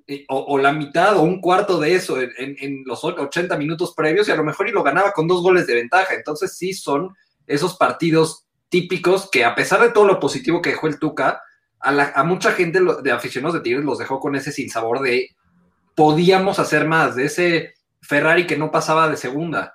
eh, 0.07 0.25
o, 0.29 0.59
la 0.59 0.73
mitad 0.73 1.17
o 1.17 1.23
un 1.23 1.41
cuarto 1.41 1.81
de 1.81 1.95
eso 1.95 2.19
en, 2.21 2.83
los 2.85 3.03
80 3.05 3.57
minutos 3.57 3.95
previos 3.95 4.29
y 4.29 4.33
a 4.33 4.37
lo 4.37 4.45
mejor 4.45 4.69
y 4.69 4.73
lo 4.73 4.83
ganaba 4.83 5.13
con 5.13 5.27
dos 5.27 5.43
goles 5.43 5.67
de 5.67 5.75
ventaja. 5.75 6.15
Entonces 6.15 6.57
sí 6.57 6.75
son 6.75 7.15
esos 7.47 7.77
partidos 7.77 8.45
típicos 8.69 9.31
que 9.31 9.45
a 9.45 9.55
pesar 9.55 9.81
de 9.81 9.93
todo 9.93 10.05
lo 10.05 10.21
positivo 10.21 10.61
que 10.61 10.71
dejó 10.71 10.89
el 10.89 10.99
Tuca, 10.99 11.43
a, 11.81 12.25
mucha 12.25 12.53
gente 12.53 12.81
de 13.03 13.13
aficionados 13.13 13.55
de 13.55 13.61
Tigres 13.61 13.85
los 13.85 13.99
dejó 13.99 14.19
con 14.21 14.35
ese 14.35 14.53
sinsabor 14.53 15.01
de 15.01 15.31
podíamos 15.95 16.59
hacer 16.59 16.87
más, 16.87 17.15
de 17.15 17.27
ese 17.27 17.75
Ferrari 18.01 18.47
que 18.47 18.57
no 18.57 18.71
pasaba 18.71 19.09
de 19.09 19.17
segunda. 19.17 19.75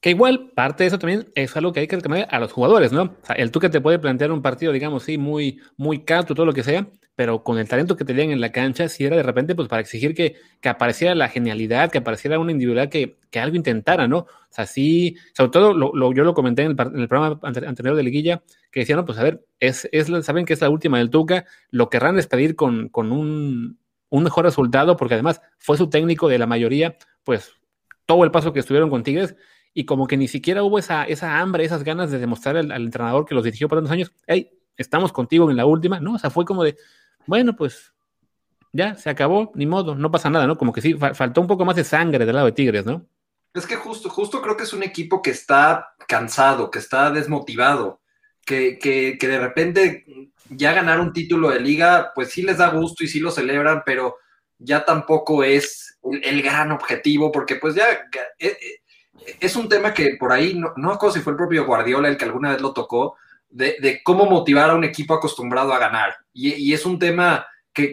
Que 0.00 0.10
igual, 0.10 0.52
parte 0.54 0.84
de 0.84 0.88
eso 0.88 0.98
también 0.98 1.26
es 1.34 1.56
algo 1.56 1.72
que 1.72 1.80
hay 1.80 1.88
que 1.88 1.96
reclamar 1.96 2.28
a 2.30 2.38
los 2.38 2.52
jugadores, 2.52 2.92
¿no? 2.92 3.02
O 3.02 3.26
sea, 3.26 3.34
el 3.34 3.50
Tuca 3.50 3.68
te 3.68 3.80
puede 3.80 3.98
plantear 3.98 4.30
un 4.30 4.42
partido, 4.42 4.72
digamos, 4.72 5.02
sí, 5.02 5.18
muy, 5.18 5.60
muy 5.76 6.04
cato, 6.04 6.34
todo 6.36 6.46
lo 6.46 6.52
que 6.52 6.62
sea, 6.62 6.86
pero 7.16 7.42
con 7.42 7.58
el 7.58 7.68
talento 7.68 7.96
que 7.96 8.04
tenían 8.04 8.30
en 8.30 8.40
la 8.40 8.52
cancha, 8.52 8.88
si 8.88 9.04
era 9.04 9.16
de 9.16 9.24
repente, 9.24 9.56
pues 9.56 9.66
para 9.66 9.80
exigir 9.80 10.14
que, 10.14 10.36
que 10.60 10.68
apareciera 10.68 11.16
la 11.16 11.28
genialidad, 11.28 11.90
que 11.90 11.98
apareciera 11.98 12.38
una 12.38 12.52
individualidad 12.52 12.88
que, 12.90 13.18
que, 13.28 13.40
algo 13.40 13.56
intentara, 13.56 14.06
¿no? 14.06 14.18
O 14.18 14.26
sea, 14.50 14.66
sí, 14.66 15.16
sobre 15.34 15.50
todo 15.50 15.74
lo, 15.74 16.12
yo 16.12 16.22
lo 16.22 16.32
comenté 16.32 16.62
en 16.62 16.76
el, 16.78 17.00
el, 17.00 17.08
programa 17.08 17.40
anterior 17.42 17.96
de 17.96 18.04
Liguilla, 18.04 18.42
que 18.70 18.80
decían, 18.80 18.98
no, 18.98 19.04
pues 19.04 19.18
a 19.18 19.24
ver, 19.24 19.44
es, 19.58 19.88
es, 19.90 20.06
saben 20.24 20.44
que 20.44 20.52
es 20.52 20.60
la 20.60 20.70
última 20.70 20.98
del 20.98 21.10
Tuca, 21.10 21.44
lo 21.70 21.90
querrán 21.90 22.14
despedir 22.14 22.54
con, 22.54 22.88
con 22.88 23.10
un, 23.10 23.80
un 24.10 24.22
mejor 24.22 24.44
resultado, 24.44 24.96
porque 24.96 25.14
además 25.14 25.40
fue 25.58 25.76
su 25.76 25.90
técnico 25.90 26.28
de 26.28 26.38
la 26.38 26.46
mayoría, 26.46 26.96
pues 27.24 27.52
todo 28.06 28.22
el 28.22 28.30
paso 28.30 28.52
que 28.52 28.60
estuvieron 28.60 28.90
con 28.90 29.02
Tigres, 29.02 29.34
y 29.74 29.84
como 29.84 30.06
que 30.06 30.16
ni 30.16 30.28
siquiera 30.28 30.62
hubo 30.62 30.78
esa, 30.78 31.04
esa 31.04 31.38
hambre, 31.38 31.64
esas 31.64 31.84
ganas 31.84 32.10
de 32.10 32.18
demostrar 32.18 32.56
al, 32.56 32.70
entrenador 32.70 33.24
que 33.24 33.34
los 33.34 33.44
dirigió 33.44 33.68
por 33.68 33.78
tantos 33.78 33.92
años, 33.92 34.12
hey, 34.26 34.50
estamos 34.76 35.12
contigo 35.12 35.50
en 35.50 35.56
la 35.56 35.66
última, 35.66 36.00
¿no? 36.00 36.14
O 36.14 36.18
sea, 36.18 36.30
fue 36.30 36.44
como 36.44 36.64
de, 36.64 36.76
bueno, 37.26 37.54
pues 37.54 37.92
ya, 38.72 38.94
se 38.94 39.10
acabó, 39.10 39.52
ni 39.54 39.66
modo, 39.66 39.94
no 39.94 40.10
pasa 40.10 40.30
nada, 40.30 40.46
¿no? 40.46 40.56
Como 40.58 40.72
que 40.72 40.80
sí, 40.80 40.94
faltó 40.94 41.40
un 41.40 41.46
poco 41.46 41.64
más 41.64 41.76
de 41.76 41.84
sangre 41.84 42.24
del 42.24 42.34
lado 42.34 42.46
de 42.46 42.52
Tigres, 42.52 42.84
¿no? 42.84 43.06
Es 43.54 43.66
que 43.66 43.76
justo, 43.76 44.10
justo 44.10 44.42
creo 44.42 44.56
que 44.56 44.64
es 44.64 44.72
un 44.72 44.82
equipo 44.82 45.22
que 45.22 45.30
está 45.30 45.94
cansado, 46.06 46.70
que 46.70 46.78
está 46.78 47.10
desmotivado, 47.10 48.00
que, 48.44 48.78
que, 48.78 49.16
que 49.18 49.28
de 49.28 49.38
repente 49.38 50.04
ya 50.50 50.72
ganar 50.72 51.00
un 51.00 51.12
título 51.12 51.50
de 51.50 51.60
liga, 51.60 52.12
pues 52.14 52.30
sí 52.30 52.42
les 52.42 52.58
da 52.58 52.68
gusto 52.68 53.04
y 53.04 53.08
sí 53.08 53.20
lo 53.20 53.30
celebran, 53.30 53.82
pero 53.84 54.16
ya 54.58 54.84
tampoco 54.84 55.44
es 55.44 55.98
el, 56.22 56.42
gran 56.42 56.72
objetivo, 56.72 57.30
porque 57.30 57.56
pues 57.56 57.74
ya 57.74 57.90
eh, 57.90 58.28
eh, 58.38 58.56
es 59.40 59.56
un 59.56 59.68
tema 59.68 59.92
que 59.92 60.16
por 60.18 60.32
ahí, 60.32 60.54
no, 60.54 60.72
no 60.76 60.98
si 61.10 61.20
fue 61.20 61.32
el 61.32 61.36
propio 61.36 61.66
Guardiola 61.66 62.08
el 62.08 62.16
que 62.16 62.24
alguna 62.24 62.52
vez 62.52 62.60
lo 62.60 62.72
tocó, 62.72 63.16
de, 63.50 64.00
cómo 64.04 64.26
motivar 64.26 64.70
a 64.70 64.74
un 64.74 64.84
equipo 64.84 65.14
acostumbrado 65.14 65.72
a 65.72 65.78
ganar. 65.78 66.16
Y, 66.32 66.72
es 66.72 66.84
un 66.84 66.98
tema 66.98 67.46
que, 67.72 67.92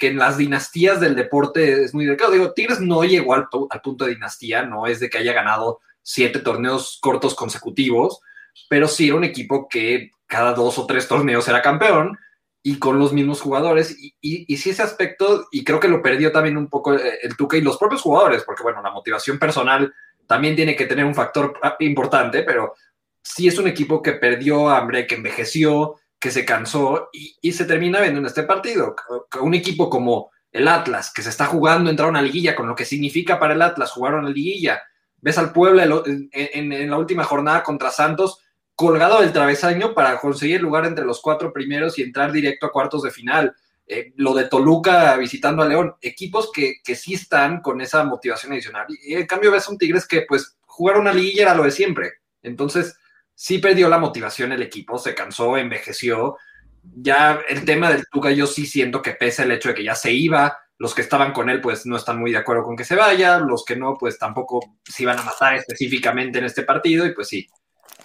en 0.00 0.18
las 0.18 0.36
dinastías 0.36 1.00
del 1.00 1.16
deporte 1.16 1.84
es 1.84 1.94
muy 1.94 2.04
delicado. 2.04 2.32
Digo, 2.32 2.52
Tigres 2.52 2.80
no 2.80 3.04
llegó 3.04 3.34
al, 3.34 3.48
punto 3.82 4.04
de 4.04 4.14
dinastía, 4.14 4.64
no 4.64 4.86
es 4.86 5.00
de 5.00 5.10
que 5.10 5.18
haya 5.18 5.32
ganado 5.32 5.80
siete 6.02 6.40
torneos 6.40 6.98
cortos 7.00 7.34
consecutivos, 7.34 8.20
pero 8.68 8.86
sí 8.88 9.08
era 9.08 9.16
un 9.16 9.24
equipo 9.24 9.68
que 9.68 10.10
cada 10.26 10.52
dos 10.52 10.78
o 10.78 10.86
tres 10.86 11.08
torneos 11.08 11.48
era 11.48 11.62
campeón 11.62 12.18
y 12.62 12.78
con 12.78 12.98
los 12.98 13.12
mismos 13.12 13.40
jugadores. 13.40 13.96
Y, 13.98 14.14
y, 14.20 14.56
sí 14.56 14.70
ese 14.70 14.82
aspecto, 14.82 15.46
y 15.50 15.64
creo 15.64 15.80
que 15.80 15.88
lo 15.88 16.02
perdió 16.02 16.32
también 16.32 16.56
un 16.56 16.68
poco 16.68 16.94
eh, 16.94 17.18
el 17.22 17.36
Tuca 17.36 17.56
y 17.56 17.62
los 17.62 17.78
propios 17.78 18.02
jugadores, 18.02 18.42
porque 18.44 18.62
bueno, 18.62 18.82
la 18.82 18.90
motivación 18.90 19.38
personal 19.38 19.92
también 20.26 20.56
tiene 20.56 20.76
que 20.76 20.86
tener 20.86 21.04
un 21.04 21.14
factor 21.14 21.58
ah, 21.62 21.76
importante, 21.80 22.42
pero 22.42 22.74
sí 23.22 23.48
es 23.48 23.58
un 23.58 23.66
equipo 23.66 24.02
que 24.02 24.12
perdió 24.12 24.68
hambre, 24.68 25.06
que 25.06 25.16
envejeció, 25.16 25.96
que 26.18 26.30
se 26.30 26.44
cansó 26.44 27.10
y, 27.12 27.52
se 27.52 27.64
termina 27.64 28.00
viendo 28.00 28.20
en 28.20 28.26
este 28.26 28.44
partido. 28.44 28.94
Un 29.40 29.54
equipo 29.54 29.90
como 29.90 30.30
el 30.50 30.68
Atlas, 30.68 31.12
que 31.12 31.22
se 31.22 31.30
está 31.30 31.46
jugando 31.46 31.90
entrar 31.90 32.06
a 32.06 32.10
una 32.10 32.22
liguilla, 32.22 32.54
con 32.54 32.68
lo 32.68 32.74
que 32.74 32.84
significa 32.84 33.38
para 33.38 33.54
el 33.54 33.62
Atlas 33.62 33.90
jugar 33.90 34.14
una 34.14 34.30
liguilla. 34.30 34.82
Ves 35.18 35.36
al 35.36 35.52
Puebla 35.52 35.82
en, 35.82 36.90
la 36.90 36.96
última 36.96 37.24
jornada 37.24 37.62
contra 37.62 37.90
Santos 37.90 38.40
colgado 38.74 39.20
del 39.20 39.32
travesaño 39.32 39.94
para 39.94 40.18
conseguir 40.18 40.60
lugar 40.60 40.84
entre 40.86 41.04
los 41.04 41.20
cuatro 41.20 41.52
primeros 41.52 41.98
y 41.98 42.02
entrar 42.02 42.32
directo 42.32 42.66
a 42.66 42.72
cuartos 42.72 43.02
de 43.02 43.10
final. 43.10 43.54
Eh, 43.86 44.12
lo 44.16 44.32
de 44.32 44.44
Toluca 44.44 45.14
visitando 45.16 45.62
a 45.62 45.68
León, 45.68 45.94
equipos 46.00 46.50
que, 46.50 46.76
que, 46.82 46.94
sí 46.94 47.14
están 47.14 47.60
con 47.60 47.82
esa 47.82 48.02
motivación 48.04 48.52
adicional. 48.52 48.86
Y 48.88 49.14
en 49.14 49.26
cambio 49.26 49.50
ves 49.50 49.68
un 49.68 49.76
Tigres 49.76 50.06
que 50.06 50.22
pues 50.26 50.56
jugar 50.66 50.96
una 50.98 51.12
liguilla 51.12 51.42
era 51.42 51.54
lo 51.54 51.64
de 51.64 51.70
siempre. 51.70 52.14
Entonces, 52.42 52.96
sí 53.34 53.58
perdió 53.58 53.88
la 53.88 53.98
motivación 53.98 54.52
el 54.52 54.62
equipo, 54.62 54.98
se 54.98 55.14
cansó, 55.14 55.56
envejeció. 55.56 56.36
Ya 56.82 57.40
el 57.48 57.64
tema 57.64 57.90
del 57.90 58.06
Tuca, 58.10 58.30
yo 58.30 58.46
sí 58.46 58.66
siento 58.66 59.02
que 59.02 59.12
pesa 59.12 59.42
el 59.42 59.52
hecho 59.52 59.68
de 59.68 59.74
que 59.74 59.84
ya 59.84 59.94
se 59.94 60.12
iba. 60.12 60.58
Los 60.78 60.94
que 60.94 61.02
estaban 61.02 61.32
con 61.32 61.50
él, 61.50 61.60
pues 61.60 61.86
no 61.86 61.96
están 61.96 62.18
muy 62.18 62.32
de 62.32 62.38
acuerdo 62.38 62.64
con 62.64 62.76
que 62.76 62.84
se 62.84 62.96
vaya. 62.96 63.38
Los 63.38 63.64
que 63.64 63.76
no, 63.76 63.96
pues 63.98 64.18
tampoco 64.18 64.78
se 64.82 65.02
iban 65.02 65.18
a 65.18 65.22
matar 65.22 65.54
específicamente 65.54 66.38
en 66.38 66.46
este 66.46 66.62
partido. 66.62 67.06
Y 67.06 67.14
pues 67.14 67.28
sí, 67.28 67.46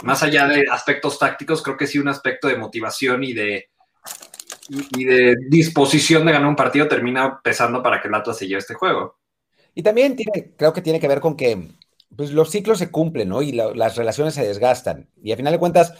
más 0.03 0.23
allá 0.23 0.47
de 0.47 0.65
aspectos 0.69 1.17
tácticos, 1.17 1.63
creo 1.63 1.77
que 1.77 1.87
sí 1.87 1.99
un 1.99 2.07
aspecto 2.07 2.47
de 2.47 2.57
motivación 2.57 3.23
y 3.23 3.33
de, 3.33 3.69
y 4.69 5.05
de 5.05 5.35
disposición 5.49 6.25
de 6.25 6.31
ganar 6.31 6.47
un 6.47 6.55
partido 6.55 6.87
termina 6.87 7.41
pesando 7.41 7.81
para 7.81 8.01
que 8.01 8.07
el 8.07 8.15
Atlas 8.15 8.37
se 8.37 8.47
lleve 8.47 8.59
este 8.59 8.73
juego. 8.73 9.17
Y 9.73 9.83
también 9.83 10.15
creo 10.57 10.73
que 10.73 10.81
tiene 10.81 10.99
que 10.99 11.07
ver 11.07 11.19
con 11.19 11.35
que 11.35 11.69
pues 12.15 12.31
los 12.31 12.49
ciclos 12.49 12.79
se 12.79 12.91
cumplen, 12.91 13.29
¿no? 13.29 13.41
Y 13.41 13.51
las 13.51 13.95
relaciones 13.95 14.33
se 14.33 14.45
desgastan. 14.45 15.09
Y 15.21 15.31
a 15.31 15.37
final 15.37 15.53
de 15.53 15.59
cuentas, 15.59 15.93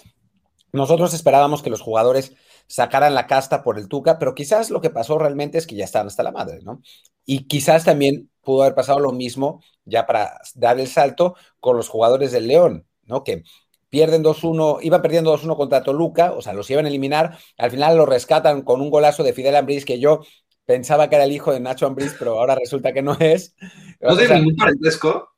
nosotros 0.71 1.13
esperábamos 1.13 1.61
que 1.61 1.69
los 1.69 1.81
jugadores 1.81 2.33
sacaran 2.67 3.15
la 3.15 3.25
casta 3.25 3.63
por 3.63 3.79
el 3.79 3.88
Tuca, 3.88 4.19
pero 4.19 4.35
quizás 4.35 4.69
lo 4.69 4.81
que 4.81 4.89
pasó 4.89 5.17
realmente 5.17 5.57
es 5.57 5.65
que 5.65 5.75
ya 5.75 5.85
estaban 5.85 6.07
hasta 6.07 6.23
la 6.23 6.31
madre, 6.31 6.59
¿no? 6.61 6.81
Y 7.25 7.47
quizás 7.47 7.85
también 7.85 8.29
pudo 8.43 8.63
haber 8.63 8.75
pasado 8.75 8.99
lo 8.99 9.11
mismo, 9.11 9.63
ya 9.85 10.05
para 10.05 10.39
dar 10.55 10.79
el 10.79 10.88
salto, 10.88 11.35
con 11.59 11.77
los 11.77 11.89
jugadores 11.89 12.31
del 12.31 12.47
León, 12.47 12.85
¿no? 13.03 13.23
Que 13.23 13.43
pierden 13.89 14.24
2-1, 14.24 14.79
iban 14.81 15.01
perdiendo 15.01 15.36
2-1 15.36 15.58
contra 15.58 15.84
Toluca, 15.84 16.34
o 16.34 16.41
sea, 16.41 16.53
los 16.53 16.69
iban 16.69 16.86
a 16.86 16.89
eliminar, 16.89 17.38
al 17.58 17.72
final 17.72 17.98
lo 17.98 18.05
rescatan 18.05 18.62
con 18.62 18.81
un 18.81 18.89
golazo 18.89 19.24
de 19.24 19.34
Fidel 19.34 19.55
Ambriz, 19.55 19.86
que 19.86 20.00
yo 20.00 20.22
pensaba 20.65 21.10
que 21.10 21.15
era 21.15 21.25
el 21.25 21.31
hijo 21.31 21.51
de 21.51 21.60
Nacho 21.60 21.88
Ambriz, 21.88 22.15
pero 22.17 22.39
ahora 22.39 22.55
resulta 22.55 22.93
que 22.93 23.01
no 23.01 23.17
es. 23.19 23.55
¿No 24.01 24.15
tiene 24.15 24.36
ningún 24.36 24.55
parentesco? 24.55 25.29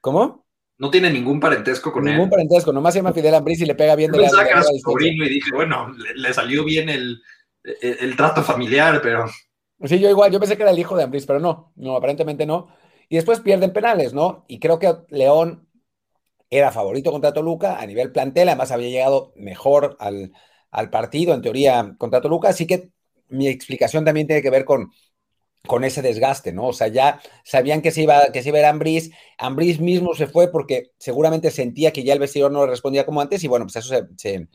¿Cómo? 0.00 0.44
No 0.78 0.90
tiene 0.90 1.10
ningún 1.10 1.38
parentesco 1.38 1.92
con 1.92 2.08
él. 2.08 2.14
Ningún 2.14 2.30
parentesco, 2.30 2.72
nomás 2.72 2.92
se 2.92 2.98
llama 2.98 3.12
Fidel 3.12 3.36
Ambriz 3.36 3.60
y 3.60 3.66
le 3.66 3.76
pega 3.76 3.94
bien 3.94 4.10
de 4.10 4.18
la, 4.18 4.44
que 4.44 4.50
era 4.50 4.62
su 4.62 4.76
sobrino 4.78 5.24
y 5.24 5.28
dije, 5.28 5.50
bueno, 5.54 5.94
le, 6.16 6.34
salió 6.34 6.64
bien 6.64 6.88
el, 6.88 7.22
el, 7.62 8.16
trato 8.16 8.42
familiar, 8.42 9.00
pero... 9.00 9.26
Sí, 9.84 10.00
yo 10.00 10.10
igual, 10.10 10.32
yo 10.32 10.40
pensé 10.40 10.56
que 10.56 10.62
era 10.62 10.72
el 10.72 10.78
hijo 10.78 10.96
de 10.96 11.04
Ambriz, 11.04 11.26
pero 11.26 11.38
no, 11.38 11.72
no, 11.76 11.94
aparentemente 11.94 12.46
no. 12.46 12.68
Y 13.08 13.16
después 13.16 13.40
pierden 13.40 13.72
penales, 13.72 14.12
¿no? 14.12 14.44
Y 14.48 14.58
creo 14.58 14.80
que 14.80 14.92
León 15.10 15.68
era 16.52 16.70
favorito 16.70 17.10
contra 17.10 17.32
Toluca 17.32 17.80
a 17.80 17.86
nivel 17.86 18.12
plantel, 18.12 18.48
además 18.48 18.70
había 18.70 18.90
llegado 18.90 19.32
mejor 19.36 19.96
al, 19.98 20.32
al 20.70 20.90
partido, 20.90 21.34
en 21.34 21.42
teoría, 21.42 21.94
contra 21.98 22.20
Toluca, 22.20 22.48
así 22.50 22.66
que 22.66 22.90
mi 23.28 23.48
explicación 23.48 24.04
también 24.04 24.26
tiene 24.26 24.42
que 24.42 24.50
ver 24.50 24.64
con 24.64 24.90
con 25.66 25.84
ese 25.84 26.02
desgaste, 26.02 26.52
¿no? 26.52 26.68
O 26.68 26.72
sea, 26.72 26.88
ya 26.88 27.20
sabían 27.44 27.82
que 27.82 27.90
se 27.92 28.02
iba, 28.02 28.32
que 28.32 28.42
se 28.42 28.48
iba 28.48 28.58
a 28.58 28.62
ir 28.62 28.66
Ambris, 28.66 29.10
Ambris 29.38 29.80
mismo 29.80 30.14
se 30.14 30.26
fue 30.26 30.50
porque 30.50 30.90
seguramente 30.98 31.50
sentía 31.50 31.92
que 31.92 32.02
ya 32.02 32.12
el 32.12 32.18
vestidor 32.18 32.50
no 32.50 32.66
respondía 32.66 33.06
como 33.06 33.20
antes 33.20 33.44
y 33.44 33.48
bueno, 33.48 33.66
pues 33.66 33.76
eso 33.76 33.94
se, 34.16 34.48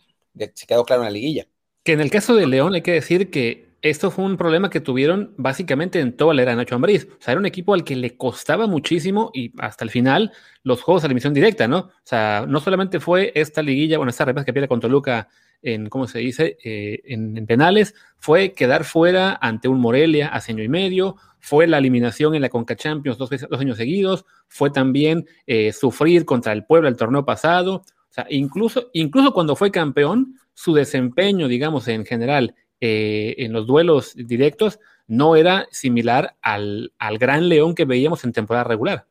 quedó 0.67 0.83
claro 0.83 1.03
en 1.03 1.05
la 1.05 1.11
liguilla. 1.11 1.47
Que 1.83 1.93
en 1.93 2.01
el 2.01 2.11
caso 2.11 2.35
de 2.35 2.45
León 2.45 2.73
hay 2.73 2.81
que 2.81 2.91
decir 2.91 3.31
que 3.31 3.66
esto 3.81 4.11
fue 4.11 4.25
un 4.25 4.37
problema 4.37 4.69
que 4.69 4.81
tuvieron 4.81 5.33
básicamente 5.37 5.99
en 5.99 6.15
toda 6.15 6.33
la 6.33 6.41
era 6.41 6.51
de 6.51 6.57
Nacho 6.57 6.75
Ambriz. 6.75 7.07
O 7.11 7.21
sea, 7.21 7.33
era 7.33 7.39
un 7.39 7.45
equipo 7.45 7.73
al 7.73 7.83
que 7.83 7.95
le 7.95 8.17
costaba 8.17 8.67
muchísimo 8.67 9.31
y 9.33 9.51
hasta 9.59 9.83
el 9.83 9.91
final 9.91 10.31
los 10.63 10.81
juegos 10.81 11.03
de 11.03 11.09
emisión 11.09 11.33
directa, 11.33 11.67
¿no? 11.67 11.77
O 11.77 11.91
sea, 12.03 12.45
no 12.47 12.59
solamente 12.59 12.99
fue 12.99 13.31
esta 13.35 13.61
liguilla, 13.61 13.97
bueno, 13.97 14.09
esta 14.09 14.25
repasa 14.25 14.45
que 14.45 14.53
pierde 14.53 14.67
con 14.67 14.79
Toluca 14.79 15.27
en, 15.61 15.89
¿cómo 15.89 16.07
se 16.07 16.19
dice?, 16.19 16.57
eh, 16.63 17.01
en, 17.05 17.45
penales, 17.45 17.95
fue 18.17 18.53
quedar 18.53 18.83
fuera 18.83 19.37
ante 19.41 19.67
un 19.67 19.79
Morelia 19.79 20.27
hace 20.29 20.51
año 20.51 20.63
y 20.63 20.69
medio, 20.69 21.15
fue 21.39 21.67
la 21.67 21.77
eliminación 21.77 22.35
en 22.35 22.41
la 22.41 22.49
Conca 22.49 22.75
Champions 22.75 23.17
dos, 23.17 23.29
veces, 23.29 23.47
dos 23.49 23.59
años 23.59 23.77
seguidos, 23.77 24.25
fue 24.47 24.69
también 24.69 25.25
eh, 25.45 25.71
sufrir 25.73 26.25
contra 26.25 26.53
el 26.53 26.65
pueblo 26.65 26.87
el 26.87 26.97
torneo 26.97 27.25
pasado, 27.25 27.83
o 28.09 28.13
sea, 28.13 28.27
incluso, 28.29 28.89
incluso 28.93 29.33
cuando 29.33 29.55
fue 29.55 29.71
campeón, 29.71 30.35
su 30.53 30.73
desempeño, 30.73 31.47
digamos, 31.47 31.87
en 31.87 32.05
general, 32.05 32.55
eh, 32.81 33.35
en 33.39 33.53
los 33.53 33.67
duelos 33.67 34.13
directos, 34.15 34.79
no 35.07 35.35
era 35.35 35.67
similar 35.71 36.35
al, 36.41 36.93
al, 36.97 37.17
gran 37.17 37.47
León 37.49 37.75
que 37.75 37.85
veíamos 37.85 38.23
en 38.23 38.33
temporada 38.33 38.65
regular. 38.65 39.07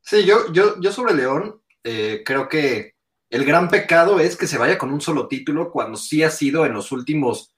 Sí, 0.00 0.24
yo, 0.24 0.52
yo, 0.52 0.80
yo 0.80 0.92
sobre 0.92 1.14
León 1.14 1.60
creo 2.24 2.48
que 2.48 2.96
el 3.30 3.44
gran 3.44 3.68
pecado 3.68 4.18
es 4.18 4.36
que 4.36 4.48
se 4.48 4.58
vaya 4.58 4.76
con 4.76 4.92
un 4.92 5.00
solo 5.00 5.28
título 5.28 5.70
cuando 5.70 5.96
sí 5.96 6.24
ha 6.24 6.30
sido 6.30 6.66
en 6.66 6.72
los 6.72 6.90
últimos 6.90 7.54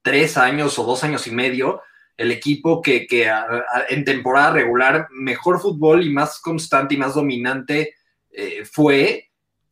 tres 0.00 0.36
años 0.36 0.78
o 0.78 0.84
dos 0.84 1.04
años 1.04 1.26
y 1.26 1.30
medio 1.30 1.82
el 2.16 2.30
equipo 2.30 2.80
que, 2.80 3.06
en 3.88 4.04
temporada 4.04 4.52
regular 4.52 5.08
mejor 5.10 5.60
fútbol 5.60 6.02
y 6.02 6.10
más 6.10 6.40
constante 6.40 6.94
y 6.94 6.98
más 6.98 7.14
dominante 7.14 7.94
eh, 8.30 8.64
fue. 8.64 9.30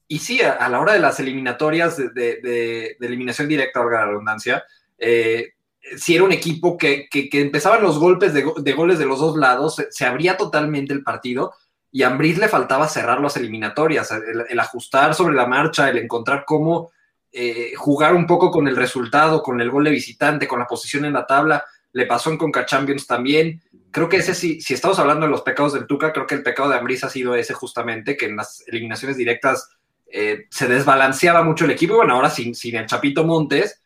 Y 0.09 0.19
sí, 0.19 0.43
a, 0.43 0.69
la 0.69 0.81
hora 0.81 0.93
de 0.93 0.99
las 0.99 1.19
eliminatorias 1.21 1.97
de, 1.97 2.97
eliminación 3.01 3.49
directa, 3.49 3.81
valga 3.81 4.01
la 4.01 4.07
redundancia, 4.07 4.65
eh, 5.07 5.53
si 5.97 6.15
era 6.15 6.25
un 6.25 6.33
equipo 6.33 6.79
que, 6.79 7.09
empezaban 7.13 7.83
los 7.83 7.99
golpes 7.99 8.33
de, 8.33 8.73
goles 8.73 8.99
de 8.99 9.05
los 9.05 9.21
dos 9.21 9.37
lados, 9.37 9.77
se, 9.91 10.05
abría 10.07 10.37
totalmente 10.37 10.95
el 10.95 11.03
partido 11.03 11.53
y 11.93 12.03
a 12.03 12.09
Ambris 12.09 12.39
le 12.39 12.49
faltaba 12.49 12.89
cerrar 12.89 13.21
las 13.21 13.37
eliminatorias, 13.37 14.11
el, 14.11 14.59
ajustar 14.59 15.15
sobre 15.15 15.35
la 15.35 15.47
marcha, 15.47 15.91
el 15.91 15.99
encontrar 15.99 16.45
cómo 16.47 16.91
eh, 17.31 17.75
jugar 17.77 18.15
un 18.15 18.27
poco 18.27 18.51
con 18.51 18.67
el 18.67 18.77
resultado, 18.77 19.43
con 19.43 19.61
el 19.61 19.71
gol 19.71 19.85
de 19.85 19.91
visitante, 19.91 20.49
con 20.49 20.59
la 20.59 20.67
posición 20.67 21.05
en 21.05 21.13
la 21.13 21.27
tabla. 21.27 21.65
Le 21.93 22.07
pasó 22.07 22.31
en 22.31 22.39
Conca 22.39 22.67
Champions 22.67 23.07
también. 23.07 23.63
Creo 23.91 24.09
que 24.09 24.17
ese 24.17 24.35
sí, 24.35 24.61
si 24.61 24.75
estamos 24.75 24.99
hablando 24.99 25.27
de 25.27 25.31
los 25.31 25.43
pecados 25.43 25.75
del 25.75 25.87
Tuca, 25.87 26.13
creo 26.13 26.27
que 26.27 26.35
el 26.35 26.43
pecado 26.43 26.71
de 26.71 26.77
Ambris 26.77 27.05
ha 27.05 27.11
sido 27.11 27.37
ese 27.37 27.53
justamente, 27.53 28.17
que 28.17 28.27
en 28.27 28.37
las 28.37 28.65
eliminaciones 28.67 29.17
directas 29.17 29.69
eh, 30.11 30.47
se 30.51 30.67
desbalanceaba 30.67 31.45
mucho 31.45 31.67
el 31.67 31.73
equipo. 31.73 31.93
Y 31.93 31.97
bueno, 31.99 32.15
ahora 32.15 32.31
sin, 32.31 32.55
sin 32.57 32.75
el 32.75 32.87
Chapito 32.87 33.23
Montes, 33.23 33.84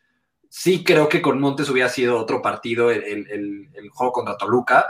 sí 0.49 0.83
creo 0.83 1.07
que 1.07 1.21
con 1.21 1.39
Montes 1.39 1.69
hubiera 1.69 1.89
sido 1.89 2.17
otro 2.17 2.41
partido 2.41 2.91
el, 2.91 3.69
juego 3.91 4.11
contra 4.11 4.37
Toluca. 4.37 4.87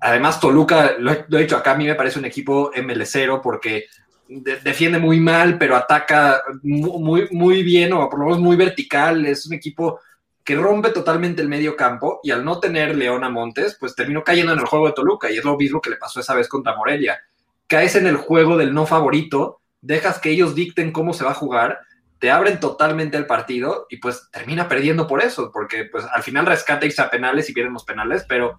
Además, 0.00 0.40
Toluca, 0.40 0.96
lo 0.98 1.12
he, 1.12 1.24
dicho 1.28 1.56
acá, 1.56 1.72
a 1.72 1.76
mí 1.76 1.86
me 1.86 1.94
parece 1.94 2.18
un 2.18 2.24
equipo 2.24 2.72
ML0 2.72 3.40
porque 3.42 3.86
defiende 4.28 4.98
muy 4.98 5.20
mal, 5.20 5.58
pero 5.58 5.76
ataca 5.76 6.42
muy, 6.62 7.28
muy 7.30 7.62
bien 7.62 7.92
o 7.92 8.08
por 8.10 8.18
lo 8.18 8.24
menos 8.26 8.40
muy 8.40 8.56
vertical. 8.56 9.24
Es 9.26 9.46
un 9.46 9.54
equipo 9.54 10.00
que 10.42 10.56
rompe 10.56 10.90
totalmente 10.90 11.42
el 11.42 11.48
medio 11.48 11.76
campo 11.76 12.20
y 12.22 12.30
al 12.30 12.44
no 12.44 12.60
tener 12.60 12.96
León 12.96 13.24
a 13.24 13.30
Montes, 13.30 13.76
pues 13.78 13.94
terminó 13.94 14.22
cayendo 14.22 14.52
en 14.52 14.60
el 14.60 14.66
juego 14.66 14.86
de 14.86 14.92
Toluca 14.92 15.30
y 15.30 15.38
es 15.38 15.44
lo 15.44 15.56
mismo 15.56 15.80
que 15.80 15.90
le 15.90 15.96
pasó 15.96 16.20
esa 16.20 16.34
vez 16.34 16.48
contra 16.48 16.76
Morelia. 16.76 17.20
Caes 17.66 17.96
en 17.96 18.06
el 18.06 18.16
juego 18.16 18.56
del 18.56 18.72
no 18.72 18.86
favorito, 18.86 19.60
dejas 19.80 20.20
que 20.20 20.30
ellos 20.30 20.54
dicten 20.54 20.92
cómo 20.92 21.12
se 21.12 21.24
va 21.24 21.32
a 21.32 21.34
jugar 21.34 21.80
te 22.18 22.30
abren 22.30 22.60
totalmente 22.60 23.16
el 23.16 23.26
partido 23.26 23.86
y 23.90 23.98
pues 23.98 24.28
termina 24.30 24.68
perdiendo 24.68 25.06
por 25.06 25.22
eso, 25.22 25.50
porque 25.52 25.84
pues 25.84 26.04
al 26.10 26.22
final 26.22 26.46
rescata 26.46 26.86
irse 26.86 27.02
a 27.02 27.10
penales 27.10 27.48
y 27.48 27.52
pierden 27.52 27.74
los 27.74 27.84
penales, 27.84 28.24
pero 28.28 28.58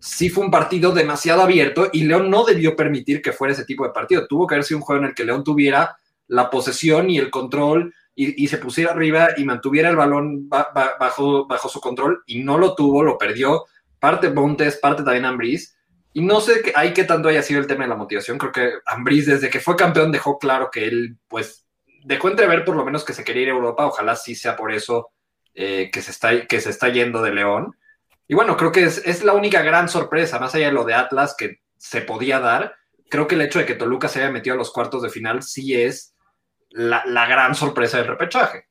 sí 0.00 0.30
fue 0.30 0.44
un 0.44 0.50
partido 0.50 0.92
demasiado 0.92 1.42
abierto 1.42 1.88
y 1.92 2.04
León 2.04 2.30
no 2.30 2.44
debió 2.44 2.76
permitir 2.76 3.20
que 3.20 3.32
fuera 3.32 3.52
ese 3.52 3.64
tipo 3.64 3.84
de 3.84 3.92
partido. 3.92 4.26
Tuvo 4.26 4.46
que 4.46 4.54
haber 4.54 4.64
sido 4.64 4.78
un 4.78 4.84
juego 4.84 5.02
en 5.02 5.08
el 5.08 5.14
que 5.14 5.24
León 5.24 5.44
tuviera 5.44 5.96
la 6.28 6.50
posesión 6.50 7.10
y 7.10 7.18
el 7.18 7.30
control 7.30 7.94
y, 8.20 8.48
se 8.48 8.58
pusiera 8.58 8.90
arriba 8.90 9.28
y 9.36 9.44
mantuviera 9.44 9.90
el 9.90 9.94
balón 9.94 10.48
bajo, 10.48 11.46
bajo 11.46 11.68
su 11.68 11.80
control 11.80 12.24
y 12.26 12.42
no 12.42 12.58
lo 12.58 12.74
tuvo, 12.74 13.04
lo 13.04 13.16
perdió. 13.16 13.66
Parte 14.00 14.28
Montes, 14.30 14.76
parte 14.76 15.04
también 15.04 15.24
Ambris. 15.24 15.76
Y 16.14 16.22
no 16.22 16.40
sé 16.40 16.62
qué, 16.62 16.72
hay 16.74 16.92
que 16.92 17.04
tanto 17.04 17.28
haya 17.28 17.42
sido 17.42 17.60
el 17.60 17.68
tema 17.68 17.84
de 17.84 17.90
la 17.90 17.94
motivación. 17.94 18.36
Creo 18.36 18.50
que 18.50 18.72
Ambris, 18.86 19.26
desde 19.26 19.50
que 19.50 19.60
fue 19.60 19.76
campeón, 19.76 20.10
dejó 20.10 20.36
claro 20.36 20.68
que 20.72 20.88
él, 20.88 21.16
pues, 21.28 21.67
dejó 22.04 22.28
entrever 22.28 22.64
por 22.64 22.76
lo 22.76 22.84
menos 22.84 23.04
que 23.04 23.12
se 23.12 23.24
quería 23.24 23.42
ir 23.42 23.48
a 23.48 23.52
Europa, 23.52 23.86
ojalá 23.86 24.16
sí 24.16 24.34
sea 24.34 24.56
por 24.56 24.72
eso 24.72 25.10
eh, 25.54 25.90
que, 25.92 26.02
se 26.02 26.10
está, 26.10 26.46
que 26.46 26.60
se 26.60 26.70
está 26.70 26.88
yendo 26.88 27.22
de 27.22 27.32
León. 27.32 27.76
Y 28.28 28.34
bueno, 28.34 28.56
creo 28.56 28.70
que 28.70 28.84
es, 28.84 29.24
la 29.24 29.32
única 29.32 29.62
gran 29.62 29.88
sorpresa, 29.88 30.38
más 30.38 30.54
allá 30.54 30.66
de 30.66 30.72
lo 30.72 30.84
de 30.84 30.94
Atlas 30.94 31.34
que 31.36 31.60
se 31.76 32.02
podía 32.02 32.40
dar, 32.40 32.74
creo 33.08 33.26
que 33.26 33.34
el 33.34 33.40
hecho 33.40 33.58
de 33.58 33.66
que 33.66 33.74
Toluca 33.74 34.08
se 34.08 34.20
haya 34.20 34.30
metido 34.30 34.54
a 34.54 34.58
los 34.58 34.70
cuartos 34.70 35.02
de 35.02 35.08
final 35.08 35.42
sí 35.42 35.74
es 35.74 36.14
la, 36.70 37.02
gran 37.26 37.54
sorpresa 37.54 37.96
del 37.96 38.06
repechaje. 38.06 38.66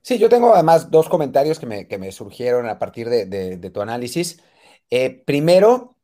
Sí, 0.00 0.18
yo 0.18 0.28
tengo 0.28 0.54
además 0.54 0.90
dos 0.90 1.08
comentarios 1.08 1.58
que 1.58 1.98
me, 1.98 2.12
surgieron 2.12 2.68
a 2.68 2.78
partir 2.78 3.08
de, 3.10 3.70
tu 3.70 3.82
análisis. 3.82 4.40
Eh, 4.88 5.22
primero, 5.26 5.96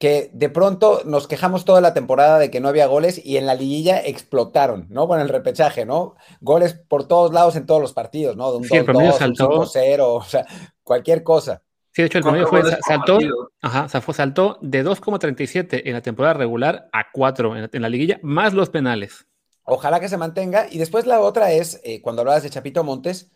que 0.00 0.30
de 0.32 0.48
pronto 0.48 1.02
nos 1.04 1.28
quejamos 1.28 1.66
toda 1.66 1.82
la 1.82 1.92
temporada 1.92 2.38
de 2.38 2.50
que 2.50 2.58
no 2.58 2.68
había 2.68 2.86
goles 2.86 3.20
y 3.22 3.36
en 3.36 3.44
la 3.44 3.54
liguilla 3.54 4.00
explotaron, 4.02 4.86
¿no? 4.88 5.06
Bueno, 5.06 5.22
el 5.22 5.28
repechaje, 5.28 5.84
¿no? 5.84 6.16
Goles 6.40 6.72
por 6.72 7.06
todos 7.06 7.34
lados 7.34 7.54
en 7.54 7.66
todos 7.66 7.82
los 7.82 7.92
partidos, 7.92 8.34
¿no? 8.34 8.50
De 8.50 8.56
un 8.56 8.64
2-2, 8.64 9.28
un 9.28 9.34
5-0, 9.36 10.00
o 10.00 10.22
sea, 10.22 10.46
cualquier 10.82 11.22
cosa. 11.22 11.62
Sí, 11.92 12.00
de 12.00 12.06
hecho 12.06 12.16
el 12.16 12.24
promedio 12.24 12.46
fue, 12.46 12.62
saltó, 12.80 13.18
ajá, 13.60 14.00
fue, 14.00 14.14
saltó 14.14 14.56
de 14.62 14.82
2,37 14.82 15.82
en 15.84 15.92
la 15.92 16.00
temporada 16.00 16.32
regular 16.32 16.88
a 16.94 17.10
4 17.12 17.68
en 17.70 17.82
la, 17.82 17.88
liguilla, 17.90 18.18
más 18.22 18.54
los 18.54 18.70
penales. 18.70 19.26
Ojalá 19.64 20.00
que 20.00 20.08
se 20.08 20.16
mantenga. 20.16 20.66
Y 20.70 20.78
después 20.78 21.04
la 21.04 21.20
otra 21.20 21.52
es, 21.52 21.78
eh, 21.84 22.00
cuando 22.00 22.22
hablabas 22.22 22.42
de 22.42 22.48
Chapito 22.48 22.84
Montes, 22.84 23.32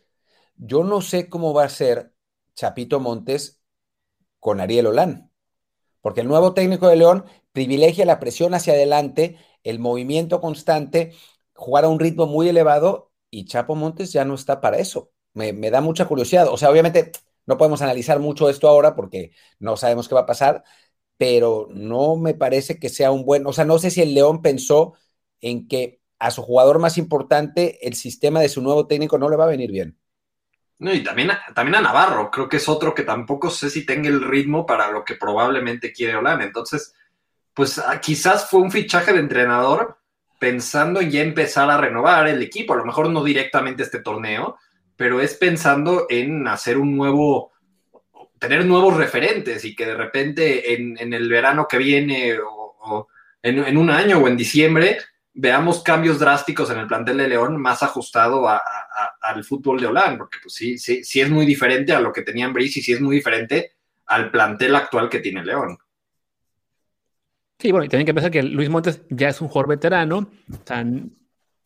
yo 0.57 0.83
no 0.83 1.03
sé 1.03 1.29
cómo 1.29 1.53
va 1.53 1.65
a 1.65 1.69
ser 1.69 2.15
Chapito 2.55 3.01
Montes 3.01 3.61
con 4.41 4.63
Ariel 4.63 4.87
Olán 4.87 5.34
porque 6.05 6.21
el 6.21 6.29
nuevo 6.29 6.53
técnico 6.53 6.87
de 6.89 6.97
León 6.97 7.25
privilegia 7.53 8.05
la 8.05 8.21
presión 8.21 8.53
hacia 8.53 8.75
adelante, 8.75 9.39
el 9.63 9.79
movimiento 9.79 10.43
constante, 10.43 11.15
jugar 11.55 11.85
a 11.85 11.89
un 11.89 11.99
ritmo 11.99 12.27
muy 12.27 12.47
elevado 12.47 13.11
y 13.31 13.47
Chapo 13.47 13.75
Montes 13.75 14.13
ya 14.13 14.27
no 14.27 14.35
está 14.35 14.61
para 14.61 14.77
eso. 14.79 15.13
Me, 15.33 15.55
da 15.71 15.81
mucha 15.81 16.07
curiosidad. 16.07 16.49
O 16.49 16.59
sea, 16.59 16.71
obviamente 16.71 17.13
no 17.47 17.57
podemos 17.57 17.81
analizar 17.81 18.21
mucho 18.21 18.51
esto 18.51 18.69
ahora 18.69 18.95
porque 18.95 19.33
no 19.59 19.79
sabemos 19.79 20.07
qué 20.07 20.15
va 20.15 20.23
a 20.23 20.27
pasar, 20.27 20.63
pero 21.17 21.69
no 21.71 22.17
me 22.17 22.35
parece 22.35 22.79
que 22.79 22.91
sea 22.91 23.11
un 23.11 23.25
buen, 23.25 23.47
o 23.47 23.55
sea, 23.55 23.65
no 23.65 23.79
sé 23.79 23.91
si 23.91 24.03
el 24.03 24.13
León 24.13 24.43
pensó 24.43 24.95
en 25.41 25.69
que 25.69 26.03
a 26.19 26.31
su 26.31 26.43
jugador 26.43 26.81
más 26.81 26.99
importante 26.99 27.87
el 27.89 27.95
sistema 27.95 28.41
de 28.43 28.51
su 28.51 28.61
nuevo 28.61 28.87
técnico 28.87 29.17
no 29.19 29.31
le 29.31 29.37
va 29.37 29.45
a 29.45 29.49
venir 29.49 29.73
bien. 29.73 29.99
No, 30.85 30.93
y 30.93 31.03
también, 31.03 31.31
también 31.55 31.77
a 31.77 31.81
Navarro, 31.81 32.31
creo 32.31 32.47
que 32.47 32.59
es 32.59 32.69
otro 32.69 32.95
que 32.95 33.05
tampoco 33.05 33.49
sé 33.49 33.71
si 33.71 33.87
tenga 33.87 34.11
el 34.11 34.21
ritmo 34.21 34.67
para 34.67 34.91
lo 34.91 35.03
que 35.03 35.15
probablemente 35.15 35.95
quiere 35.95 36.15
Olan. 36.15 36.43
Entonces, 36.43 36.95
pues 37.55 37.79
ah, 37.79 37.99
quizás 38.03 38.51
fue 38.51 38.61
un 38.61 38.71
fichaje 38.71 39.15
de 39.15 39.21
entrenador 39.21 39.97
pensando 40.39 41.01
en 41.01 41.11
ya 41.11 41.23
empezar 41.23 41.71
a 41.71 41.79
renovar 41.79 42.29
el 42.29 42.43
equipo, 42.43 42.75
a 42.75 42.77
lo 42.77 42.85
mejor 42.85 43.09
no 43.09 43.25
directamente 43.25 43.83
este 43.83 44.01
torneo, 44.01 44.59
pero 44.95 45.23
es 45.23 45.33
pensando 45.37 46.05
en 46.11 46.47
hacer 46.49 46.77
un 46.77 46.95
nuevo, 46.95 47.53
tener 48.39 48.67
nuevos 48.67 48.95
referentes 48.99 49.65
y 49.65 49.75
que 49.75 49.87
de 49.87 49.95
repente 49.95 50.75
en, 50.75 51.15
el 51.15 51.31
verano 51.31 51.67
que 51.67 51.79
viene 51.79 52.37
o, 52.39 53.09
en, 53.43 53.79
un 53.79 53.89
año 53.89 54.19
o 54.19 54.29
en 54.29 54.37
diciembre 54.37 54.99
veamos 55.33 55.83
cambios 55.83 56.19
drásticos 56.19 56.69
en 56.69 56.81
el 56.81 56.87
plantel 56.87 57.17
de 57.17 57.29
León 57.29 57.57
más 57.57 57.83
ajustado 57.83 58.47
al 59.21 59.45
fútbol 59.45 59.81
de 59.81 59.87
Holanda, 59.87 60.19
porque 60.19 60.39
pues 60.43 60.55
sí, 60.55 60.79
sí, 60.79 61.05
sí 61.05 61.21
es 61.21 61.31
muy 61.31 61.47
diferente 61.47 61.93
a 61.93 62.01
lo 62.01 62.13
que 62.13 62.23
tenían 62.23 62.53
Brice 62.53 62.81
y 62.81 62.83
sí 62.83 62.93
es 62.93 63.01
muy 63.01 63.17
diferente 63.17 63.73
al 64.07 64.31
plantel 64.31 64.75
actual 64.77 65.09
que 65.09 65.21
tiene 65.21 65.45
León. 65.45 65.79
Sí, 67.59 67.71
bueno, 67.71 67.85
y 67.85 67.89
también 67.89 68.07
que 68.07 68.15
pensar 68.15 68.31
que 68.31 68.43
Luis 68.43 68.69
Montes 68.69 69.03
ya 69.11 69.29
es 69.29 69.41
un 69.41 69.49
jugador 69.49 69.69
veterano, 69.69 70.29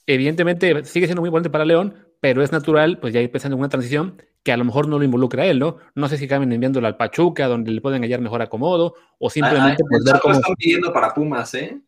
evidentemente 0.06 0.84
sigue 0.84 1.06
siendo 1.06 1.22
muy 1.22 1.28
importante 1.28 1.50
para 1.50 1.64
León, 1.64 1.94
pero 2.20 2.42
es 2.42 2.52
natural, 2.52 2.98
pues 2.98 3.12
ya 3.12 3.20
ir 3.20 3.30
pensando 3.30 3.56
en 3.56 3.60
una 3.60 3.68
transición 3.68 4.22
que 4.42 4.52
a 4.52 4.56
lo 4.56 4.64
mejor 4.64 4.88
no 4.88 4.98
lo 4.98 5.04
involucra 5.04 5.42
a 5.42 5.46
él, 5.46 5.58
¿no? 5.58 5.76
No 5.94 6.08
sé 6.08 6.16
si 6.16 6.24
acaben 6.24 6.52
enviándolo 6.52 6.86
al 6.86 6.96
Pachuca, 6.96 7.46
donde 7.46 7.70
le 7.70 7.80
pueden 7.80 8.02
hallar 8.02 8.20
mejor 8.20 8.42
acomodo, 8.42 8.94
o 9.18 9.28
simplemente 9.28 9.82
pues, 9.88 10.04
ver 10.04 10.20
cómo... 10.20 10.34
están 10.34 10.54
pidiendo 10.54 10.92
para 10.92 11.12
Pumas, 11.12 11.52
¿eh? 11.54 11.80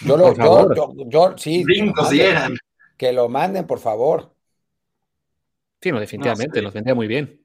Yo 0.00 0.16
lo, 0.16 0.34
yo, 0.34 0.94
yo, 1.08 1.34
sí. 1.36 1.64
que 2.96 3.12
lo 3.12 3.28
manden, 3.28 3.66
por 3.66 3.80
favor. 3.80 4.32
Sí, 5.80 5.92
no, 5.92 6.00
definitivamente, 6.00 6.60
nos 6.62 6.72
vendría 6.72 6.94
muy 6.94 7.06
bien. 7.06 7.40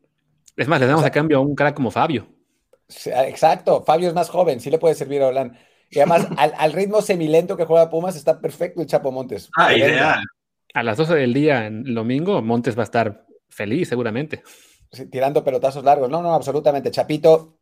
Es 0.56 0.67
más, 0.67 0.80
le 0.80 0.88
damos 0.88 1.06
a 1.06 1.12
cambio 1.12 1.38
a 1.38 1.41
un 1.41 1.56
crack 1.56 1.76
como 1.76 1.91
Fabio. 1.91 2.28
Exacto, 3.06 3.84
Fabio 3.84 4.10
es 4.10 4.13
más 4.13 4.30
joven, 4.30 4.60
sí 4.60 4.69
le 4.69 4.78
puede 4.78 4.96
servir 4.96 5.22
a 5.22 5.28
Olan. 5.28 5.58
Y 5.89 6.00
además, 6.00 6.28
al, 6.38 6.74
ritmo 6.74 7.02
semilento 7.02 7.56
que 7.56 7.65
juega 7.65 7.89
Pumas, 7.89 8.15
está 8.15 8.39
perfecto 8.39 8.82
el 8.82 8.88
Chapo 8.88 9.12
Montes. 9.12 9.50
Ah, 9.56 9.74
ideal. 9.74 10.24
A 10.74 10.84
las 10.84 10.98
12 10.98 11.15
del 11.15 11.34
día 11.34 11.67
en 11.67 11.86
el 11.86 11.93
domingo, 11.93 12.41
Montes 12.41 12.78
va 12.78 12.82
a 12.82 12.86
estar 12.86 13.26
feliz, 13.50 13.89
seguramente. 13.89 14.43
tirando 15.12 15.43
pelotazos 15.43 15.84
largos. 15.84 16.10
No, 16.10 16.22
no, 16.22 16.34
absolutamente. 16.34 16.89
Chapito, 16.89 17.60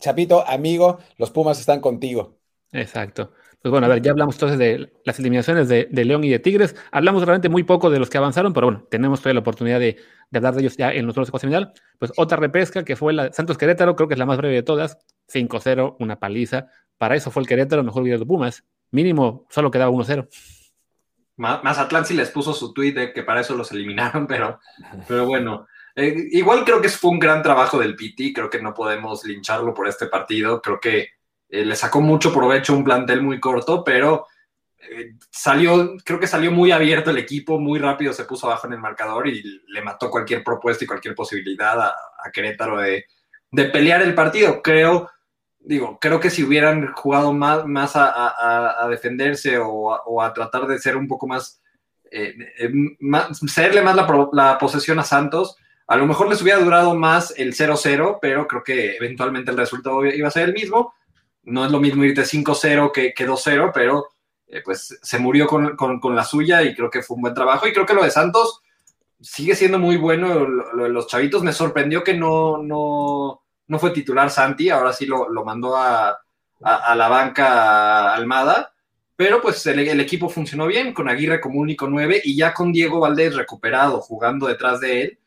Chapito, 0.00 0.44
amigo, 0.46 0.98
los 1.16 1.30
Pumas 1.30 1.60
están 1.60 1.80
contigo. 1.80 2.38
Exacto. 2.72 3.32
Pues 3.62 3.70
bueno, 3.70 3.86
a 3.86 3.90
ver, 3.90 4.00
ya 4.00 4.12
hablamos 4.12 4.36
entonces 4.36 4.58
de 4.58 4.90
las 5.04 5.18
eliminaciones 5.18 5.68
de, 5.68 5.86
León 5.90 6.24
y 6.24 6.30
de 6.30 6.38
Tigres. 6.38 6.74
Hablamos 6.92 7.22
realmente 7.24 7.50
muy 7.50 7.62
poco 7.62 7.90
de 7.90 7.98
los 7.98 8.08
que 8.08 8.16
avanzaron, 8.16 8.54
pero 8.54 8.68
bueno, 8.68 8.86
tenemos 8.90 9.20
todavía 9.20 9.34
la 9.34 9.40
oportunidad 9.40 9.78
de, 9.78 9.98
hablar 10.32 10.54
de 10.54 10.60
ellos 10.62 10.78
ya 10.78 10.90
en 10.92 11.04
los 11.06 11.12
otros 11.12 11.28
de. 11.28 11.72
Pues 11.98 12.10
otra 12.16 12.38
repesca 12.38 12.84
que 12.84 12.96
fue 12.96 13.12
la 13.12 13.30
Santos 13.32 13.58
Querétaro, 13.58 13.96
creo 13.96 14.08
que 14.08 14.14
es 14.14 14.18
la 14.18 14.24
más 14.24 14.38
breve 14.38 14.54
de 14.54 14.62
todas. 14.62 14.98
5-0, 15.30 15.96
una 15.98 16.18
paliza. 16.18 16.68
Para 16.96 17.16
eso 17.16 17.30
fue 17.30 17.42
el 17.42 17.48
Querétaro, 17.48 17.84
mejor 17.84 18.02
video 18.02 18.18
de 18.18 18.24
Pumas. 18.24 18.64
Mínimo, 18.92 19.46
solo 19.50 19.70
quedaba 19.70 19.90
1-0. 19.90 20.26
Mazatlán 21.36 22.04
sí 22.06 22.14
les 22.14 22.30
puso 22.30 22.54
su 22.54 22.72
tweet 22.72 22.92
de 22.92 23.12
que 23.12 23.22
para 23.22 23.42
eso 23.42 23.54
los 23.54 23.72
eliminaron, 23.72 24.26
pero, 24.26 24.58
pero 25.06 25.26
bueno. 25.26 25.66
Eh, 25.96 26.28
igual 26.30 26.64
creo 26.64 26.80
que 26.80 26.88
fue 26.88 27.10
un 27.10 27.18
gran 27.18 27.42
trabajo 27.42 27.78
del 27.78 27.96
Piti, 27.96 28.32
creo 28.32 28.48
que 28.48 28.62
no 28.62 28.72
podemos 28.72 29.24
lincharlo 29.24 29.74
por 29.74 29.86
este 29.86 30.06
partido, 30.06 30.62
creo 30.62 30.78
que 30.80 31.08
eh, 31.50 31.64
le 31.64 31.74
sacó 31.74 32.00
mucho 32.00 32.32
provecho 32.32 32.74
un 32.74 32.84
plantel 32.84 33.22
muy 33.22 33.40
corto, 33.40 33.82
pero 33.82 34.26
eh, 34.88 35.14
salió, 35.30 35.96
creo 36.04 36.20
que 36.20 36.26
salió 36.26 36.50
muy 36.52 36.70
abierto 36.70 37.10
el 37.10 37.18
equipo, 37.18 37.58
muy 37.58 37.78
rápido 37.78 38.12
se 38.12 38.24
puso 38.24 38.46
abajo 38.46 38.66
en 38.66 38.74
el 38.74 38.78
marcador 38.78 39.28
y 39.28 39.60
le 39.68 39.82
mató 39.82 40.10
cualquier 40.10 40.42
propuesta 40.44 40.84
y 40.84 40.86
cualquier 40.86 41.14
posibilidad 41.14 41.80
a, 41.80 41.94
Querétaro 42.32 42.78
de, 42.78 43.04
pelear 43.50 44.00
el 44.02 44.14
partido. 44.14 44.62
Creo, 44.62 45.10
digo, 45.58 45.98
creo 46.00 46.20
que 46.20 46.30
si 46.30 46.44
hubieran 46.44 46.92
jugado 46.92 47.32
más, 47.32 47.66
más 47.66 47.92
a, 47.94 48.86
defenderse 48.88 49.58
o, 49.58 50.22
a, 50.22 50.32
tratar 50.32 50.66
de 50.66 50.78
ser 50.78 50.96
un 50.96 51.08
poco 51.08 51.26
más, 51.26 51.60
eh, 52.10 52.34
serle 53.46 53.82
más 53.82 53.96
la, 53.96 54.28
la 54.32 54.58
posesión 54.58 54.98
a 54.98 55.04
Santos, 55.04 55.56
A 55.88 55.96
lo 55.96 56.06
mejor 56.06 56.28
les 56.28 56.40
hubiera 56.40 56.60
durado 56.60 56.94
más 56.94 57.34
el 57.36 57.54
0-0, 57.54 58.18
pero 58.22 58.46
creo 58.46 58.62
que 58.62 58.96
eventualmente 58.96 59.50
el 59.50 59.56
resultado 59.56 60.06
iba 60.06 60.28
a 60.28 60.30
ser 60.30 60.48
el 60.48 60.54
mismo. 60.54 60.94
No 61.44 61.64
es 61.64 61.70
lo 61.70 61.80
mismo 61.80 62.04
irte 62.04 62.22
5-0 62.22 62.92
que, 62.92 63.14
que 63.14 63.28
2-0, 63.28 63.70
pero 63.72 64.08
eh, 64.52 64.62
pues 64.64 64.98
se 65.00 65.18
murió 65.18 65.46
con, 65.46 65.76
con, 65.76 66.16
la 66.16 66.24
suya 66.24 66.62
y 66.62 66.74
creo 66.74 66.90
que 66.90 67.02
fue 67.02 67.14
un 67.14 67.22
buen 67.22 67.34
trabajo. 67.34 67.66
Y 67.68 67.72
creo 67.72 67.86
que 67.86 67.94
lo 67.94 68.02
de 68.02 68.10
Santos 68.10 68.62
sigue 69.20 69.54
siendo 69.54 69.78
muy 69.78 69.96
bueno. 69.96 70.46
Lo, 70.46 70.84
de 70.84 70.88
los 70.88 71.06
chavitos 71.06 71.42
me 71.42 71.52
sorprendió 71.52 72.02
que 72.02 72.14
no, 72.14 72.58
no, 72.58 73.42
no 73.68 73.78
fue 73.78 73.92
titular 73.92 74.30
Santi, 74.30 74.68
ahora 74.68 74.92
sí 74.92 75.06
lo, 75.06 75.28
lo 75.28 75.44
mandó 75.44 75.76
a, 75.76 76.18
a, 76.62 76.94
la 76.96 77.08
banca 77.08 78.12
Almada. 78.12 78.72
Pero 79.14 79.40
pues 79.40 79.64
el, 79.66 79.78
el, 79.80 80.00
equipo 80.00 80.28
funcionó 80.28 80.66
bien, 80.66 80.92
con 80.92 81.08
Aguirre 81.08 81.40
como 81.40 81.60
único 81.60 81.86
9 81.86 82.22
y 82.24 82.36
ya 82.36 82.52
con 82.52 82.72
Diego 82.72 83.00
Valdés 83.00 83.36
recuperado, 83.36 84.00
jugando 84.00 84.46
detrás 84.46 84.80
de 84.80 85.02
él. 85.02 85.18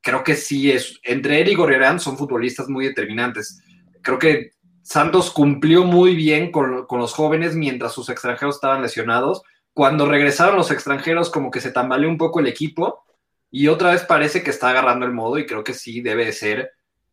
Creo 0.00 0.24
que 0.24 0.34
sí 0.34 0.72
es, 0.72 0.98
entre 1.02 1.40
él 1.40 1.48
y 1.48 1.54
Gorriarán 1.54 2.00
son 2.00 2.16
futbolistas 2.16 2.68
muy 2.68 2.86
determinantes. 2.86 3.62
Creo 4.02 4.18
que 4.18 4.52
Santos 4.86 5.32
cumplió 5.32 5.82
muy 5.82 6.14
bien 6.14 6.52
con, 6.52 6.86
los 6.88 7.12
jóvenes 7.12 7.56
mientras 7.56 7.92
sus 7.92 8.08
extranjeros 8.08 8.54
estaban 8.54 8.82
lesionados. 8.82 9.42
Cuando 9.74 10.06
regresaron 10.06 10.54
los 10.54 10.70
extranjeros, 10.70 11.28
como 11.28 11.50
que 11.50 11.60
se 11.60 11.72
tambaleó 11.72 12.08
un 12.08 12.16
poco 12.16 12.38
el 12.38 12.46
equipo 12.46 13.04
y 13.50 13.66
otra 13.66 13.90
vez 13.90 14.04
parece 14.04 14.44
que 14.44 14.50
está 14.50 14.70
agarrando 14.70 15.04
el 15.04 15.12
modo 15.12 15.40
y 15.40 15.46
creo 15.46 15.64
que 15.64 15.74
sí 15.74 16.02
debe 16.02 16.30
ser. 16.30 16.70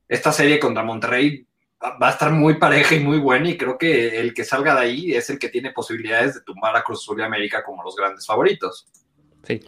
Esta 0.08 0.32
serie 0.32 0.60
contra 0.60 0.84
Monterrey 0.84 1.48
va 1.82 2.10
a 2.10 2.12
estar 2.12 2.32
muy 2.32 2.60
pareja 2.60 2.94
y 2.94 3.00
muy 3.00 3.18
buena 3.18 3.50
y 3.50 3.58
creo 3.58 3.76
que 3.80 4.20
el 4.20 4.36
que 4.36 4.44
salga 4.44 4.76
de 4.76 4.82
ahí 4.82 5.16
es 5.16 5.32
el 5.32 5.40
que 5.40 5.50
tiene 5.50 5.72
posibilidades 5.72 6.36
de 6.36 6.42
tumbar 6.42 6.76
a 6.76 6.84
Cruz 6.84 7.00
Azul 7.02 7.22
y 7.22 7.24
América 7.24 7.64
como 7.64 7.84
los 7.84 7.96
grandes 7.96 8.24
favoritos. 8.24 8.88
Sí. 9.48 9.60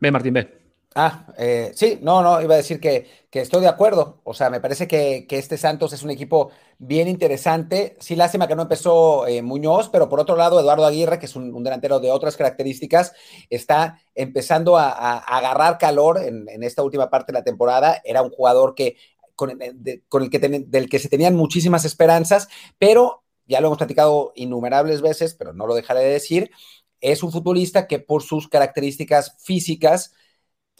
Ve, 0.00 0.10
Martín, 0.10 0.34
ve. 0.34 0.59
Ah, 0.96 1.24
eh, 1.38 1.70
sí, 1.76 2.00
no, 2.02 2.20
no, 2.20 2.42
iba 2.42 2.54
a 2.54 2.56
decir 2.56 2.80
que, 2.80 3.06
estoy 3.30 3.60
de 3.60 3.68
acuerdo. 3.68 4.20
O 4.24 4.34
sea, 4.34 4.50
me 4.50 4.60
parece 4.60 4.88
que, 4.88 5.24
este 5.30 5.56
Santos 5.56 5.92
es 5.92 6.02
un 6.02 6.10
equipo 6.10 6.50
bien 6.78 7.06
interesante. 7.06 7.96
Sí, 8.00 8.16
lástima 8.16 8.48
que 8.48 8.56
no 8.56 8.62
empezó 8.62 9.24
eh, 9.28 9.40
Muñoz, 9.40 9.88
pero 9.88 10.08
por 10.08 10.18
otro 10.18 10.34
lado, 10.34 10.58
Eduardo 10.58 10.84
Aguirre, 10.84 11.20
que 11.20 11.26
es 11.26 11.36
un, 11.36 11.62
delantero 11.62 12.00
de 12.00 12.10
otras 12.10 12.36
características, 12.36 13.12
está 13.50 14.00
empezando 14.16 14.76
a, 14.76 15.18
agarrar 15.18 15.78
calor 15.78 16.18
en, 16.18 16.48
esta 16.64 16.82
última 16.82 17.08
parte 17.08 17.30
de 17.30 17.38
la 17.38 17.44
temporada. 17.44 18.02
Era 18.04 18.22
un 18.22 18.30
jugador 18.30 18.74
que 18.74 18.96
con, 19.36 19.50
el 19.62 20.30
que 20.30 20.38
del 20.40 20.88
que 20.88 20.98
se 20.98 21.08
tenían 21.08 21.36
muchísimas 21.36 21.84
esperanzas, 21.84 22.48
pero 22.78 23.22
ya 23.46 23.60
lo 23.60 23.68
hemos 23.68 23.78
platicado 23.78 24.32
innumerables 24.34 25.02
veces, 25.02 25.34
pero 25.34 25.52
no 25.52 25.68
lo 25.68 25.74
dejaré 25.76 26.00
de 26.00 26.10
decir. 26.10 26.50
Es 27.00 27.22
un 27.22 27.30
futbolista 27.30 27.86
que 27.86 28.00
por 28.00 28.22
sus 28.22 28.48
características 28.48 29.36
físicas, 29.38 30.12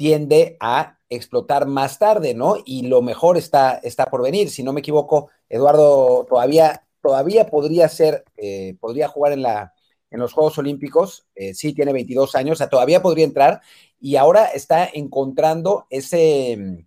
tiende 0.00 0.56
a 0.60 0.98
explotar 1.10 1.66
más 1.66 1.98
tarde, 1.98 2.32
¿no? 2.32 2.56
Y 2.64 2.86
lo 2.86 3.02
mejor 3.02 3.36
está, 3.36 3.74
está 3.82 4.06
por 4.06 4.22
venir. 4.22 4.48
Si 4.48 4.62
no 4.62 4.72
me 4.72 4.80
equivoco, 4.80 5.28
Eduardo 5.46 6.24
todavía, 6.26 6.86
todavía 7.02 7.50
podría 7.50 7.86
ser, 7.90 8.24
eh, 8.38 8.78
podría 8.80 9.08
jugar 9.08 9.34
en, 9.34 9.42
la, 9.42 9.74
en 10.10 10.20
los 10.20 10.32
Juegos 10.32 10.56
Olímpicos. 10.56 11.26
Eh, 11.34 11.52
sí, 11.52 11.74
tiene 11.74 11.92
22 11.92 12.34
años, 12.34 12.54
o 12.54 12.56
sea, 12.56 12.70
todavía 12.70 13.02
podría 13.02 13.26
entrar 13.26 13.60
y 14.00 14.16
ahora 14.16 14.46
está 14.46 14.88
encontrando 14.90 15.86
ese 15.90 16.86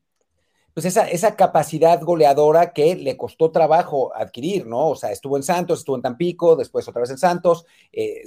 pues 0.74 0.86
esa, 0.86 1.08
esa 1.08 1.36
capacidad 1.36 2.02
goleadora 2.02 2.74
que 2.74 2.96
le 2.96 3.16
costó 3.16 3.52
trabajo 3.52 4.16
adquirir, 4.16 4.66
¿no? 4.66 4.90
O 4.90 4.96
sea, 4.96 5.12
estuvo 5.12 5.38
en 5.38 5.44
Santos, 5.44 5.80
estuvo 5.80 5.96
en 5.96 6.02
Tampico, 6.02 6.56
después 6.56 6.88
otra 6.88 7.02
vez 7.02 7.12
en 7.12 7.18
Santos, 7.18 7.66
eh, 7.92 8.24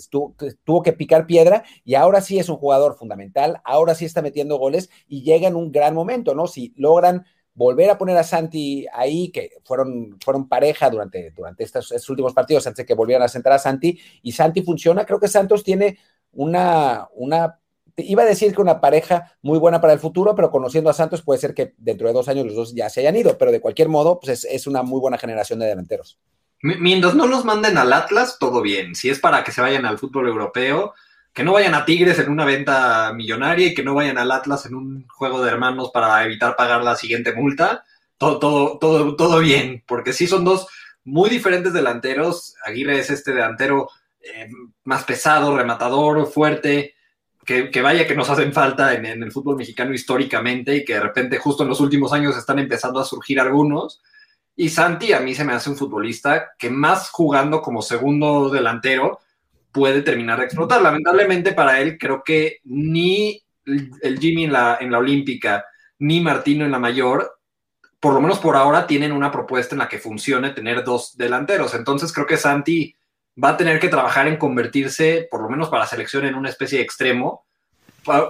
tuvo 0.65 0.83
que 0.83 0.93
picar 0.93 1.27
piedra 1.27 1.65
y 1.85 1.95
ahora 1.95 2.21
sí 2.21 2.39
es 2.39 2.49
un 2.49 2.57
jugador 2.57 2.97
fundamental, 2.97 3.61
ahora 3.65 3.95
sí 3.95 4.05
está 4.05 4.23
metiendo 4.23 4.59
goles 4.59 4.91
y 5.09 5.23
llega 5.23 5.49
en 5.49 5.57
un 5.57 5.73
gran 5.73 5.95
momento, 5.95 6.35
¿no? 6.35 6.47
Si 6.47 6.73
logran 6.77 7.25
volver 7.57 7.91
a 7.91 7.99
poner 7.99 8.17
a 8.19 8.23
Santi 8.23 8.87
ahí, 8.93 9.31
que 9.31 9.51
fueron, 9.65 10.19
fueron 10.23 10.49
pareja 10.49 10.91
durante, 10.91 11.31
durante 11.31 11.65
estos, 11.65 12.09
últimos 12.09 12.35
partidos 12.35 12.67
antes 12.67 12.85
de 12.85 12.87
que 12.87 12.95
volvieran 12.95 13.25
a 13.25 13.29
sentar 13.29 13.55
a 13.55 13.59
Santi, 13.59 13.99
y 14.23 14.33
Santi 14.33 14.63
funciona, 14.63 15.05
creo 15.07 15.19
que 15.19 15.27
Santos 15.27 15.65
tiene 15.65 15.99
una, 16.33 17.09
una 17.15 17.59
iba 17.97 18.23
a 18.23 18.27
decir 18.27 18.55
que 18.55 18.61
una 18.61 18.81
pareja 18.81 19.33
muy 19.43 19.59
buena 19.59 19.81
para 19.81 19.93
el 19.93 19.99
futuro, 19.99 20.35
pero 20.35 20.51
conociendo 20.51 20.91
a 20.91 20.95
Santos 20.95 21.23
puede 21.23 21.41
ser 21.41 21.55
que 21.55 21.75
dentro 21.79 22.07
de 22.07 22.13
dos 22.13 22.29
años 22.29 22.47
los 22.47 22.55
dos 22.55 22.75
ya 22.75 22.91
se 22.91 23.01
hayan 23.01 23.17
ido, 23.17 23.39
pero 23.39 23.53
de 23.53 23.61
cualquier 23.61 23.89
modo, 23.89 24.21
pues 24.21 24.45
es, 24.45 24.67
una 24.67 24.83
muy 24.83 25.01
buena 25.01 25.19
generación 25.19 25.59
de 25.59 25.67
delanteros. 25.67 26.19
Mientras 26.63 27.15
no 27.15 27.27
los 27.27 27.45
manden 27.45 27.79
al 27.79 27.93
Atlas, 27.93 28.39
todo 28.39 28.61
bien. 28.61 28.95
Si 28.95 29.09
es 29.09 29.19
para 29.19 29.45
que 29.45 29.53
se 29.53 29.61
vayan 29.61 29.87
al 29.87 29.99
fútbol 29.99 30.29
europeo, 30.29 30.95
que 31.33 31.45
no 31.45 31.53
vayan 31.53 31.75
a 31.75 31.85
Tigres 31.85 32.19
en 32.19 32.31
una 32.31 32.45
venta 32.45 33.13
millonaria 33.15 33.69
y 33.69 33.75
que 33.75 33.85
no 33.85 33.95
vayan 33.95 34.19
al 34.19 34.33
Atlas 34.33 34.67
en 34.67 34.75
un 34.75 35.07
juego 35.09 35.43
de 35.43 35.51
hermanos 35.51 35.91
para 35.93 36.25
evitar 36.25 36.57
pagar 36.57 36.83
la 36.83 36.97
siguiente 36.97 37.35
multa, 37.35 37.85
todo, 38.19 38.39
todo, 38.39 38.79
todo, 38.79 39.17
todo 39.17 39.39
bien, 39.41 39.85
porque 39.87 40.13
sí 40.13 40.27
son 40.27 40.45
dos 40.45 40.67
muy 41.05 41.31
diferentes 41.31 41.73
delanteros. 41.73 42.55
Aguirre 42.65 42.99
es 42.99 43.11
este 43.11 43.33
delantero 43.33 43.89
eh, 44.21 44.49
más 44.85 45.05
pesado, 45.05 45.57
rematador, 45.57 46.27
fuerte, 46.27 46.96
que, 47.47 47.81
vaya 47.81 48.07
que 48.07 48.17
nos 48.17 48.29
hacen 48.29 48.53
falta 48.53 48.93
en, 48.93 49.07
el 49.07 49.31
fútbol 49.31 49.57
mexicano 49.57 49.95
históricamente 49.95 50.75
y 50.75 50.85
que 50.85 50.95
de 50.95 51.01
repente 51.01 51.39
justo 51.39 51.63
en 51.63 51.69
los 51.69 51.81
últimos 51.81 52.13
años 52.13 52.37
están 52.37 52.59
empezando 52.59 52.99
a 52.99 53.05
surgir 53.05 53.39
algunos. 53.39 54.03
Y 54.57 54.69
Santi 54.69 55.13
a 55.13 55.21
mí 55.21 55.35
se 55.35 55.45
me 55.45 55.53
hace 55.53 55.71
un 55.71 55.77
futbolista 55.77 56.51
que 56.59 56.71
más 56.71 57.11
jugando 57.11 57.63
como 57.63 57.83
segundo 57.83 58.51
delantero 58.51 59.21
puede 59.71 60.03
terminar 60.03 60.41
de 60.41 60.47
explotar. 60.47 60.83
Lamentablemente 60.83 61.53
para 61.53 61.81
él 61.81 61.99
creo 61.99 62.25
que 62.25 62.59
ni 62.65 63.41
el 63.65 64.19
Jimmy 64.19 64.45
en 64.45 64.53
la, 64.53 64.79
en 64.81 64.91
la 64.91 64.99
Olímpica 64.99 65.65
ni 66.01 66.21
Martino 66.21 66.65
en 66.65 66.73
la 66.73 66.79
mayor, 66.81 67.39
por 68.01 68.13
lo 68.13 68.21
menos 68.21 68.41
por 68.41 68.57
ahora, 68.57 68.87
tienen 68.87 69.13
una 69.13 69.31
propuesta 69.31 69.75
en 69.75 69.79
la 69.79 69.89
que 69.89 69.99
funcione 69.99 70.51
tener 70.51 70.83
dos 70.83 71.17
delanteros. 71.17 71.75
Entonces 71.75 72.13
creo 72.13 72.27
que 72.27 72.37
Santi 72.37 72.96
va 73.43 73.51
a 73.51 73.57
tener 73.57 73.79
que 73.79 73.89
trabajar 73.89 74.29
en 74.29 74.37
convertirse, 74.37 75.29
por 75.31 75.43
lo 75.43 75.49
menos 75.49 75.69
para 75.69 75.83
la 75.83 75.89
selección, 75.89 76.25
en 76.25 76.35
una 76.35 76.49
especie 76.49 76.79
de 76.79 76.85
extremo. 76.85 77.45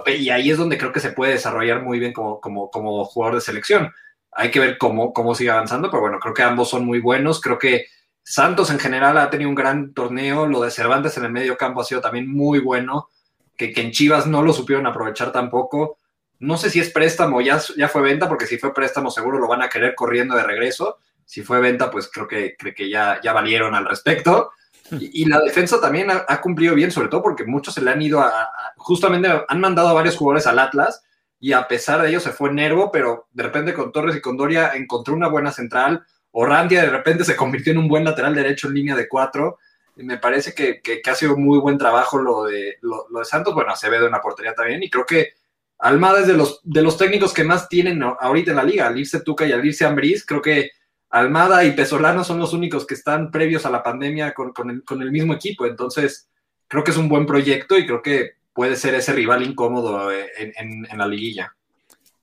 Y 0.07 0.29
ahí 0.29 0.49
es 0.49 0.57
donde 0.57 0.77
creo 0.77 0.91
que 0.91 0.99
se 0.99 1.11
puede 1.11 1.33
desarrollar 1.33 1.83
muy 1.83 1.99
bien 1.99 2.13
como, 2.13 2.41
como, 2.41 3.05
jugador 3.05 3.35
de 3.35 3.41
selección. 3.41 3.93
Hay 4.31 4.51
que 4.51 4.59
ver 4.59 4.77
cómo, 4.77 5.13
cómo 5.13 5.35
sigue 5.35 5.51
avanzando, 5.51 5.89
pero 5.89 6.01
bueno, 6.01 6.19
creo 6.19 6.33
que 6.33 6.43
ambos 6.43 6.69
son 6.69 6.85
muy 6.85 6.99
buenos. 6.99 7.41
Creo 7.41 7.57
que 7.57 7.85
Santos 8.23 8.69
en 8.69 8.79
general 8.79 9.17
ha 9.17 9.29
tenido 9.29 9.49
un 9.49 9.55
gran 9.55 9.93
torneo. 9.93 10.47
Lo 10.47 10.61
de 10.61 10.71
Cervantes 10.71 11.17
en 11.17 11.25
el 11.25 11.31
medio 11.31 11.57
campo 11.57 11.81
ha 11.81 11.85
sido 11.85 12.01
también 12.01 12.29
muy 12.31 12.59
bueno. 12.59 13.09
Que, 13.55 13.71
que 13.71 13.81
en 13.81 13.91
Chivas 13.91 14.27
no 14.27 14.43
lo 14.43 14.53
supieron 14.53 14.85
aprovechar 14.85 15.31
tampoco. 15.31 15.97
No 16.39 16.57
sé 16.57 16.69
si 16.69 16.79
es 16.79 16.91
préstamo, 16.91 17.41
ya, 17.41 17.59
ya 17.75 17.87
fue 17.87 18.03
venta, 18.03 18.27
porque 18.27 18.45
si 18.45 18.59
fue 18.59 18.73
préstamo 18.73 19.09
seguro 19.09 19.39
lo 19.39 19.47
van 19.47 19.63
a 19.63 19.69
querer 19.69 19.95
corriendo 19.95 20.35
de 20.35 20.43
regreso. 20.43 20.97
Si 21.25 21.41
fue 21.41 21.59
venta, 21.59 21.89
pues 21.89 22.09
creo 22.11 22.27
que, 22.27 22.55
creo 22.57 22.73
que 22.75 22.89
ya, 22.89 23.19
ya 23.23 23.33
valieron 23.33 23.73
al 23.73 23.85
respecto. 23.85 24.51
Y, 24.91 25.25
la 25.25 25.39
defensa 25.41 25.81
también 25.81 26.09
ha, 26.09 26.41
cumplido 26.41 26.75
bien, 26.75 26.91
sobre 26.91 27.09
todo 27.09 27.21
porque 27.21 27.45
muchos 27.45 27.73
se 27.73 27.81
le 27.81 27.91
han 27.91 28.01
ido 28.01 28.21
a, 28.21 28.49
Justamente 28.77 29.29
han 29.47 29.59
mandado 29.59 29.89
a 29.89 29.93
varios 29.93 30.15
jugadores 30.15 30.47
al 30.47 30.59
Atlas 30.59 31.03
y 31.39 31.51
a 31.53 31.67
pesar 31.67 32.01
de 32.01 32.09
ello 32.09 32.19
se 32.19 32.31
fue 32.31 32.51
Nervo, 32.51 32.91
pero 32.91 33.27
de 33.31 33.43
repente 33.43 33.73
con 33.73 33.91
Torres 33.91 34.15
y 34.15 34.21
con 34.21 34.37
Doria 34.37 34.71
encontró 34.75 35.13
una 35.13 35.27
buena 35.27 35.51
central. 35.51 36.05
Orandia 36.31 36.81
de 36.81 36.89
repente 36.89 37.25
se 37.25 37.35
convirtió 37.35 37.71
en 37.71 37.79
un 37.79 37.87
buen 37.87 38.03
lateral 38.03 38.33
derecho 38.33 38.67
en 38.67 38.75
línea 38.75 38.95
de 38.95 39.07
cuatro. 39.07 39.59
Y 39.95 40.03
me 40.03 40.17
parece 40.17 40.53
que, 40.53 40.81
que, 40.81 41.01
ha 41.09 41.15
sido 41.15 41.35
muy 41.35 41.59
buen 41.59 41.77
trabajo 41.77 42.19
lo 42.19 42.45
de, 42.45 42.77
lo, 42.81 43.07
de 43.17 43.25
Santos. 43.25 43.53
Bueno, 43.53 43.71
Acevedo 43.71 44.05
en 44.05 44.11
la 44.11 44.21
portería 44.21 44.53
también. 44.53 44.83
Y 44.83 44.89
creo 44.89 45.05
que 45.05 45.33
Almada 45.79 46.21
es 46.21 46.27
de 46.27 46.33
los, 46.33 46.61
de 46.63 46.81
los 46.81 46.97
técnicos 46.97 47.33
que 47.33 47.43
más 47.43 47.67
tienen 47.67 48.01
ahorita 48.03 48.51
en 48.51 48.57
la 48.57 48.63
liga. 48.63 48.87
Al 48.87 48.97
irse 48.97 49.21
Tuca 49.21 49.45
y 49.45 49.51
al 49.51 49.65
irse 49.65 49.85
Ambriz, 49.85 50.25
creo 50.25 50.41
que 50.41 50.71
Almada 51.09 51.63
y 51.63 51.71
Pesolano 51.71 52.23
son 52.23 52.39
los 52.39 52.53
únicos 52.53 52.85
que 52.85 52.93
están 52.93 53.31
previos 53.31 53.65
a 53.65 53.69
la 53.69 53.83
pandemia 53.83 54.33
con, 54.33 54.69
el, 55.01 55.11
mismo 55.11 55.33
equipo. 55.33 55.65
Entonces, 55.65 56.29
creo 56.67 56.83
que 56.83 56.91
es 56.91 56.97
un 56.97 57.07
buen 57.07 57.25
proyecto 57.25 57.77
y 57.77 57.85
creo 57.85 58.01
que 58.01 58.31
puede 58.53 58.75
ser 58.75 58.93
ese 58.95 59.13
rival 59.13 59.43
incómodo 59.43 60.11
en, 60.11 60.97
la 60.97 61.07
liguilla. 61.07 61.55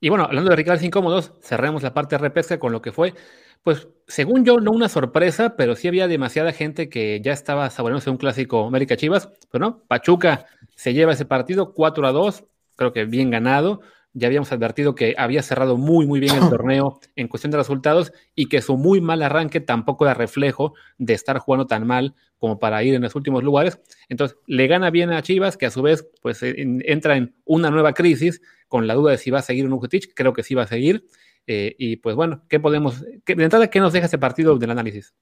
Y 0.01 0.11
bueno, 0.11 0.25
hablando 0.25 0.51
de 0.51 0.57
rivales 0.57 0.83
incómodos, 0.83 1.33
cerremos 1.41 1.83
la 1.83 1.95
parte 1.95 2.17
de 2.17 2.23
repesca 2.23 2.59
con 2.59 2.73
lo 2.73 2.83
que 2.83 2.93
fue, 2.93 3.15
pues, 3.63 3.89
según 4.07 4.45
yo, 4.45 4.61
no 4.61 4.71
una 4.73 4.91
sorpresa, 4.91 5.57
pero 5.57 5.75
sí 5.75 5.89
había 5.89 6.07
demasiada 6.07 6.53
gente 6.53 6.91
que 6.91 7.23
ya 7.23 7.33
estaba 7.33 7.71
saboreándose 7.71 8.11
un 8.11 8.19
clásico 8.19 8.67
América 8.67 8.97
Chivas. 8.97 9.31
Pero 9.51 9.65
no, 9.65 9.79
Pachuca 9.89 10.45
se 10.77 10.93
lleva 10.93 11.15
ese 11.15 11.25
partido 11.25 11.73
4 11.73 12.07
a 12.07 12.13
2, 12.13 12.45
creo 12.77 12.93
que 12.93 13.07
bien 13.07 13.31
ganado 13.31 13.81
ya 14.15 14.29
habíamos 14.29 14.51
advertido 14.53 14.95
que 14.95 15.15
había 15.19 15.43
cerrado 15.43 15.77
muy, 15.77 16.07
muy 16.07 16.21
bien 16.21 16.35
el 16.37 16.49
torneo 16.51 17.01
en 17.17 17.29
cuestión 17.29 17.51
de 17.51 17.59
resultados 17.59 18.13
y 18.35 18.47
que 18.47 18.63
su 18.63 18.77
muy 18.77 19.01
mal 19.01 19.23
arranque 19.23 19.61
tampoco 19.61 20.07
era 20.07 20.15
reflejo 20.15 20.75
de 20.99 21.13
estar 21.13 21.39
jugando 21.39 21.67
tan 21.67 21.87
mal 21.87 22.15
como 22.39 22.59
para 22.59 22.83
ir 22.83 22.95
en 22.95 23.03
los 23.03 23.15
últimos 23.15 23.43
lugares. 23.43 23.81
Entonces, 24.09 24.39
le 24.47 24.67
gana 24.67 24.91
bien 24.91 25.11
a 25.11 25.23
Chivas, 25.23 25.57
que 25.57 25.67
a 25.67 25.71
su 25.71 25.83
vez, 25.83 26.09
pues 26.23 26.41
entra 26.43 27.17
en 27.17 27.35
una 27.45 27.71
nueva 27.71 27.93
crisis 27.93 28.41
con 28.69 28.87
la 28.87 28.95
duda 28.95 29.13
de 29.13 29.19
si 29.19 29.31
va 29.31 29.41
a 29.41 29.43
seguir 29.43 29.67
un 29.67 29.73
Ujetich, 29.73 30.13
creo 30.15 30.33
que 30.33 30.43
sí 30.43 30.55
va 30.55 30.63
a 30.63 30.69
seguir. 30.69 31.07
Eh, 31.47 31.75
y 31.79 31.97
pues 31.97 32.17
bueno, 32.17 32.43
¿qué 32.49 32.61
podemos, 32.61 33.03
de 33.03 33.23
entrada, 33.27 33.69
qué 33.69 33.81
nos 33.81 33.93
deja 33.93 34.07
ese 34.07 34.19
partido 34.19 34.57
del 34.57 34.71
análisis? 34.71 35.15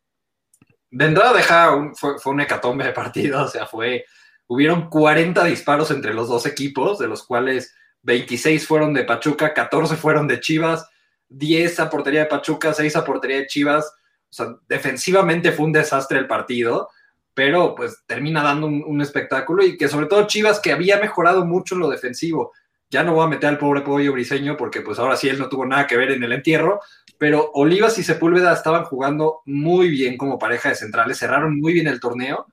De 0.90 1.06
entrada 1.06 1.32
deja 1.32 1.74
un, 1.74 1.94
fue, 1.94 2.18
fue 2.18 2.32
un 2.34 2.40
hecatombe 2.42 2.84
de 2.84 2.92
partido, 2.92 3.44
o 3.44 3.48
sea, 3.48 3.66
fue, 3.66 4.04
hubieron 4.46 4.90
40 4.90 5.44
disparos 5.44 5.90
entre 5.90 6.12
los 6.12 6.28
dos 6.28 6.44
equipos, 6.44 6.98
de 6.98 7.08
los 7.08 7.24
cuales 7.24 7.74
26 8.02 8.66
fueron 8.66 8.94
de 8.94 9.04
Pachuca, 9.04 9.54
14 9.54 9.96
fueron 9.96 10.26
de 10.26 10.40
Chivas, 10.40 10.88
10 11.28 11.80
a 11.80 11.90
portería 11.90 12.20
de 12.20 12.26
Pachuca, 12.26 12.74
6 12.74 12.96
a 12.96 13.04
portería 13.04 13.38
de 13.38 13.46
Chivas. 13.46 13.86
O 13.86 14.34
sea, 14.34 14.56
defensivamente 14.68 15.52
fue 15.52 15.66
un 15.66 15.72
desastre 15.72 16.18
el 16.18 16.26
partido, 16.26 16.88
pero 17.34 17.74
pues 17.74 18.02
termina 18.06 18.42
dando 18.42 18.66
un, 18.66 19.00
espectáculo 19.00 19.64
y 19.64 19.76
que 19.76 19.88
sobre 19.88 20.06
todo 20.06 20.26
Chivas 20.26 20.60
que 20.60 20.72
había 20.72 20.98
mejorado 20.98 21.44
mucho 21.44 21.74
en 21.74 21.80
lo 21.80 21.90
defensivo. 21.90 22.52
Ya 22.90 23.02
no 23.02 23.14
voy 23.14 23.24
a 23.24 23.28
meter 23.28 23.48
al 23.48 23.58
pobre 23.58 23.80
pollo 23.80 24.12
briseño 24.12 24.56
porque 24.56 24.82
pues 24.82 24.98
ahora 24.98 25.16
sí 25.16 25.28
él 25.28 25.38
no 25.38 25.48
tuvo 25.48 25.64
nada 25.64 25.86
que 25.86 25.96
ver 25.96 26.10
en 26.10 26.22
el 26.22 26.32
entierro, 26.32 26.80
pero 27.16 27.50
Olivas 27.54 27.96
y 27.98 28.02
Sepúlveda 28.02 28.52
estaban 28.52 28.84
jugando 28.84 29.40
muy 29.46 29.88
bien 29.88 30.18
como 30.18 30.38
pareja 30.38 30.68
de 30.68 30.74
centrales, 30.74 31.18
cerraron 31.18 31.58
muy 31.58 31.72
bien 31.72 31.86
el 31.86 32.00
torneo 32.00 32.46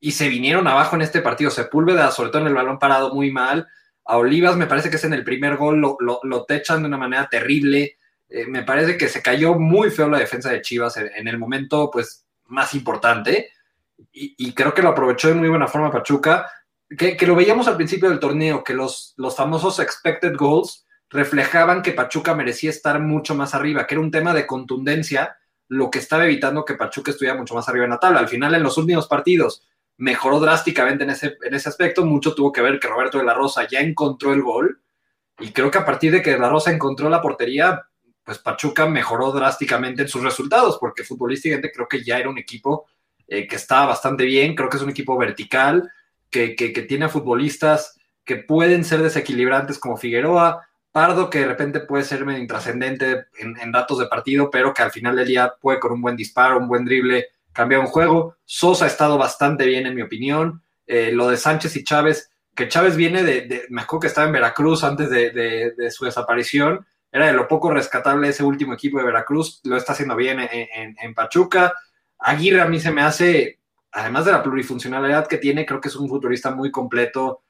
y 0.00 0.12
se 0.12 0.28
vinieron 0.28 0.66
abajo 0.66 0.96
en 0.96 1.02
este 1.02 1.20
partido. 1.20 1.50
Sepúlveda, 1.50 2.10
sobre 2.10 2.30
todo 2.30 2.42
en 2.42 2.48
el 2.48 2.54
balón 2.54 2.78
parado, 2.78 3.14
muy 3.14 3.30
mal. 3.30 3.68
A 4.06 4.18
Olivas 4.18 4.56
me 4.56 4.66
parece 4.66 4.90
que 4.90 4.96
es 4.96 5.04
en 5.04 5.12
el 5.12 5.24
primer 5.24 5.56
gol, 5.56 5.80
lo, 5.80 5.96
lo, 6.00 6.44
techan 6.44 6.82
de 6.82 6.88
una 6.88 6.96
manera 6.96 7.28
terrible. 7.28 7.96
Eh, 8.28 8.46
me 8.46 8.62
parece 8.62 8.96
que 8.96 9.08
se 9.08 9.22
cayó 9.22 9.54
muy 9.54 9.90
feo 9.90 10.08
la 10.08 10.18
defensa 10.18 10.50
de 10.50 10.62
Chivas 10.62 10.96
en, 10.96 11.28
el 11.28 11.38
momento 11.38 11.90
pues 11.90 12.24
más 12.46 12.74
importante 12.74 13.50
y, 14.12 14.52
creo 14.52 14.74
que 14.74 14.82
lo 14.82 14.90
aprovechó 14.90 15.28
de 15.28 15.34
muy 15.34 15.48
buena 15.48 15.68
forma 15.68 15.90
Pachuca, 15.90 16.50
que, 16.96 17.16
lo 17.26 17.34
veíamos 17.34 17.66
al 17.66 17.76
principio 17.76 18.08
del 18.08 18.20
torneo, 18.20 18.62
que 18.62 18.74
los, 18.74 19.14
los 19.16 19.34
famosos 19.34 19.78
expected 19.78 20.36
goals 20.36 20.86
reflejaban 21.10 21.82
que 21.82 21.92
Pachuca 21.92 22.34
merecía 22.34 22.70
estar 22.70 23.00
mucho 23.00 23.34
más 23.34 23.54
arriba, 23.54 23.86
que 23.86 23.94
era 23.94 24.02
un 24.02 24.10
tema 24.10 24.34
de 24.34 24.46
contundencia, 24.46 25.36
lo 25.68 25.90
que 25.90 25.98
estaba 25.98 26.24
evitando 26.24 26.64
que 26.64 26.74
Pachuca 26.74 27.10
estuviera 27.10 27.36
mucho 27.36 27.54
más 27.54 27.68
arriba 27.68 27.84
en 27.84 27.90
la 27.90 28.00
tabla. 28.00 28.20
Al 28.20 28.28
final, 28.28 28.54
en 28.54 28.62
los 28.62 28.78
últimos 28.78 29.08
partidos, 29.08 29.66
mejoró 29.98 30.40
drásticamente 30.40 31.04
en 31.04 31.10
ese, 31.10 31.36
en 31.42 31.54
ese 31.54 31.68
aspecto. 31.68 32.04
Mucho 32.04 32.34
tuvo 32.34 32.52
que 32.52 32.62
ver 32.62 32.78
que 32.78 32.88
Roberto 32.88 33.18
de 33.18 33.24
la 33.24 33.34
Rosa 33.34 33.66
ya 33.68 33.80
encontró 33.80 34.32
el 34.32 34.42
gol. 34.42 34.80
Y 35.38 35.52
creo 35.52 35.70
que 35.70 35.78
a 35.78 35.84
partir 35.84 36.12
de 36.12 36.22
que 36.22 36.32
de 36.32 36.38
la 36.38 36.48
Rosa 36.48 36.70
encontró 36.70 37.08
la 37.08 37.20
portería, 37.20 37.82
pues 38.24 38.38
Pachuca 38.38 38.86
mejoró 38.86 39.32
drásticamente 39.32 40.02
en 40.02 40.08
sus 40.08 40.22
resultados, 40.22 40.78
porque 40.78 41.04
futbolísticamente 41.04 41.70
creo 41.72 41.86
que 41.88 42.02
ya 42.02 42.18
era 42.18 42.28
un 42.28 42.38
equipo 42.38 42.86
eh, 43.28 43.46
que 43.46 43.56
está 43.56 43.86
bastante 43.86 44.24
bien. 44.24 44.54
Creo 44.54 44.68
que 44.68 44.76
es 44.78 44.82
un 44.82 44.90
equipo 44.90 45.16
vertical, 45.16 45.90
que, 46.30 46.54
que, 46.54 46.82
tiene 46.82 47.08
futbolistas 47.08 47.98
que 48.24 48.36
pueden 48.36 48.84
ser 48.84 49.00
desequilibrantes 49.02 49.78
como 49.78 49.96
Figueroa, 49.96 50.66
Pardo, 50.90 51.30
que 51.30 51.40
de 51.40 51.46
repente 51.46 51.80
puede 51.80 52.04
ser 52.04 52.24
medio 52.24 52.40
intrascendente 52.40 53.26
en, 53.38 53.56
en, 53.58 53.72
datos 53.72 53.98
de 53.98 54.06
partido, 54.06 54.50
pero 54.50 54.74
que 54.74 54.82
al 54.82 54.90
final 54.90 55.16
del 55.16 55.28
día 55.28 55.54
puede 55.60 55.78
con 55.78 55.92
un 55.92 56.02
buen 56.02 56.16
disparo, 56.16 56.58
un 56.58 56.68
buen 56.68 56.84
drible, 56.84 57.28
cambiar 57.56 57.80
un 57.80 57.86
juego. 57.86 58.36
Sosa 58.44 58.84
ha 58.84 58.88
estado 58.88 59.16
bastante 59.16 59.64
bien, 59.64 59.86
en 59.86 59.94
mi 59.94 60.02
opinión. 60.02 60.62
Eh, 60.86 61.10
lo 61.12 61.28
de 61.28 61.38
Sánchez 61.38 61.74
y 61.76 61.84
Chávez, 61.84 62.30
que 62.54 62.68
Chávez 62.68 62.96
viene 62.96 63.22
de, 63.24 63.64
me 63.70 63.82
acuerdo 63.82 64.02
que 64.02 64.06
estaba 64.08 64.26
en 64.26 64.34
Veracruz 64.34 64.84
antes 64.84 65.08
de, 65.08 65.90
su 65.90 66.04
desaparición, 66.04 66.86
era 67.10 67.28
de 67.28 67.32
lo 67.32 67.48
poco 67.48 67.70
rescatable 67.70 68.28
ese 68.28 68.44
último 68.44 68.74
equipo 68.74 68.98
de 68.98 69.06
Veracruz, 69.06 69.60
lo 69.64 69.76
está 69.76 69.92
haciendo 69.92 70.14
bien 70.16 70.38
en, 70.40 71.14
Pachuca. 71.14 71.72
Aguirre 72.18 72.60
a 72.60 72.66
mí 72.66 72.78
se 72.78 72.92
me 72.92 73.00
hace, 73.00 73.58
además 73.90 74.26
de 74.26 74.32
la 74.32 74.42
plurifuncionalidad 74.42 75.26
que 75.26 75.38
tiene, 75.38 75.64
creo 75.64 75.80
que 75.80 75.88
es 75.88 75.96
un 75.96 76.08
futurista 76.08 76.50
muy 76.50 76.70
completo. 76.70 77.42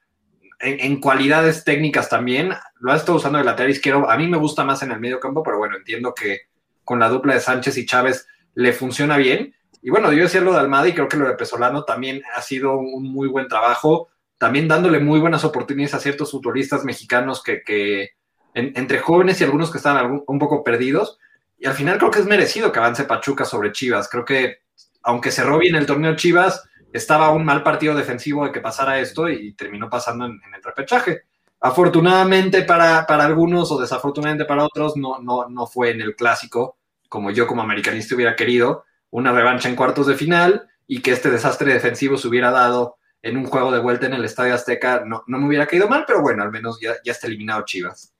En, 0.60 1.00
cualidades 1.00 1.64
técnicas 1.64 2.08
también, 2.08 2.52
lo 2.78 2.92
ha 2.92 2.96
estado 2.96 3.18
usando 3.18 3.38
de 3.38 3.44
lateral 3.44 3.72
izquierdo. 3.72 4.08
A 4.08 4.16
mí 4.16 4.28
me 4.28 4.38
gusta 4.38 4.64
más 4.64 4.82
en 4.82 4.92
el 4.92 5.00
medio 5.00 5.18
campo, 5.18 5.42
pero 5.42 5.58
bueno, 5.58 5.76
entiendo 5.76 6.14
que 6.14 6.42
con 6.84 7.00
la 7.00 7.08
dupla 7.08 7.34
de 7.34 7.40
Sánchez 7.40 7.76
y 7.76 7.86
Chávez 7.86 8.26
le 8.54 8.72
funciona 8.72 9.16
bien. 9.16 9.54
Y 9.86 9.90
bueno, 9.90 10.12
yo 10.12 10.24
decía 10.24 10.40
lo 10.40 10.52
de 10.52 10.58
Almada 10.58 10.88
y 10.88 10.94
creo 10.94 11.08
que 11.08 11.16
lo 11.16 11.28
de 11.28 11.34
Pesolano 11.34 11.84
también 11.84 12.20
ha 12.34 12.42
sido 12.42 12.76
un 12.76 13.04
muy 13.04 13.28
buen 13.28 13.46
trabajo, 13.46 14.08
también 14.36 14.66
dándole 14.66 14.98
muy 14.98 15.20
buenas 15.20 15.44
oportunidades 15.44 15.94
a 15.94 16.00
ciertos 16.00 16.32
futbolistas 16.32 16.84
mexicanos 16.84 17.40
que, 17.40 18.10
entre 18.52 18.98
jóvenes 18.98 19.40
y 19.40 19.44
algunos 19.44 19.70
que 19.70 19.78
estaban 19.78 20.24
un 20.26 20.38
poco 20.40 20.64
perdidos. 20.64 21.20
Y 21.56 21.66
al 21.66 21.74
final 21.74 21.98
creo 21.98 22.10
que 22.10 22.18
es 22.18 22.26
merecido 22.26 22.72
que 22.72 22.80
avance 22.80 23.04
Pachuca 23.04 23.44
sobre 23.44 23.70
Chivas. 23.70 24.08
Creo 24.08 24.24
que 24.24 24.56
aunque 25.04 25.30
cerró 25.30 25.58
bien 25.58 25.76
el 25.76 25.86
torneo 25.86 26.16
Chivas, 26.16 26.68
estaba 26.92 27.30
un 27.30 27.44
mal 27.44 27.62
partido 27.62 27.94
defensivo 27.94 28.44
de 28.44 28.50
que 28.50 28.60
pasara 28.60 28.98
esto 28.98 29.28
y 29.28 29.52
terminó 29.52 29.88
pasando 29.88 30.26
en, 30.26 30.40
el 30.52 30.62
repechaje. 30.64 31.26
Afortunadamente 31.60 32.62
para, 32.62 33.02
algunos 33.02 33.70
o 33.70 33.80
desafortunadamente 33.80 34.46
para 34.46 34.64
otros 34.64 34.96
no, 34.96 35.20
no, 35.20 35.48
no 35.48 35.64
fue 35.68 35.90
en 35.90 36.00
el 36.00 36.16
clásico, 36.16 36.76
como 37.08 37.30
yo 37.30 37.46
como 37.46 37.62
americanista 37.62 38.16
hubiera 38.16 38.34
querido, 38.34 38.85
una 39.10 39.32
revancha 39.32 39.68
en 39.68 39.76
cuartos 39.76 40.06
de 40.06 40.14
final 40.14 40.68
y 40.86 41.00
que 41.00 41.12
este 41.12 41.30
desastre 41.30 41.72
defensivo 41.72 42.16
se 42.16 42.28
hubiera 42.28 42.50
dado 42.50 42.96
en 43.22 43.36
un 43.36 43.46
juego 43.46 43.72
de 43.72 43.80
vuelta 43.80 44.06
en 44.06 44.14
el 44.14 44.24
Estadio 44.24 44.54
Azteca, 44.54 45.02
no, 45.04 45.24
no 45.26 45.38
me 45.38 45.46
hubiera 45.48 45.66
caído 45.66 45.88
mal, 45.88 46.04
pero 46.06 46.22
bueno, 46.22 46.42
al 46.42 46.52
menos 46.52 46.78
ya, 46.80 46.94
ya 47.04 47.12
está 47.12 47.26
eliminado 47.26 47.64
Chivas. 47.64 48.14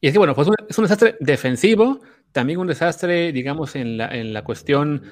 Y 0.00 0.06
es 0.08 0.12
que, 0.12 0.18
bueno, 0.18 0.34
pues 0.34 0.48
es 0.68 0.78
un 0.78 0.84
desastre 0.84 1.16
defensivo, 1.20 2.00
también 2.32 2.60
un 2.60 2.66
desastre, 2.66 3.32
digamos, 3.32 3.74
en 3.76 3.96
la, 3.96 4.08
en 4.08 4.32
la 4.32 4.44
cuestión 4.44 5.02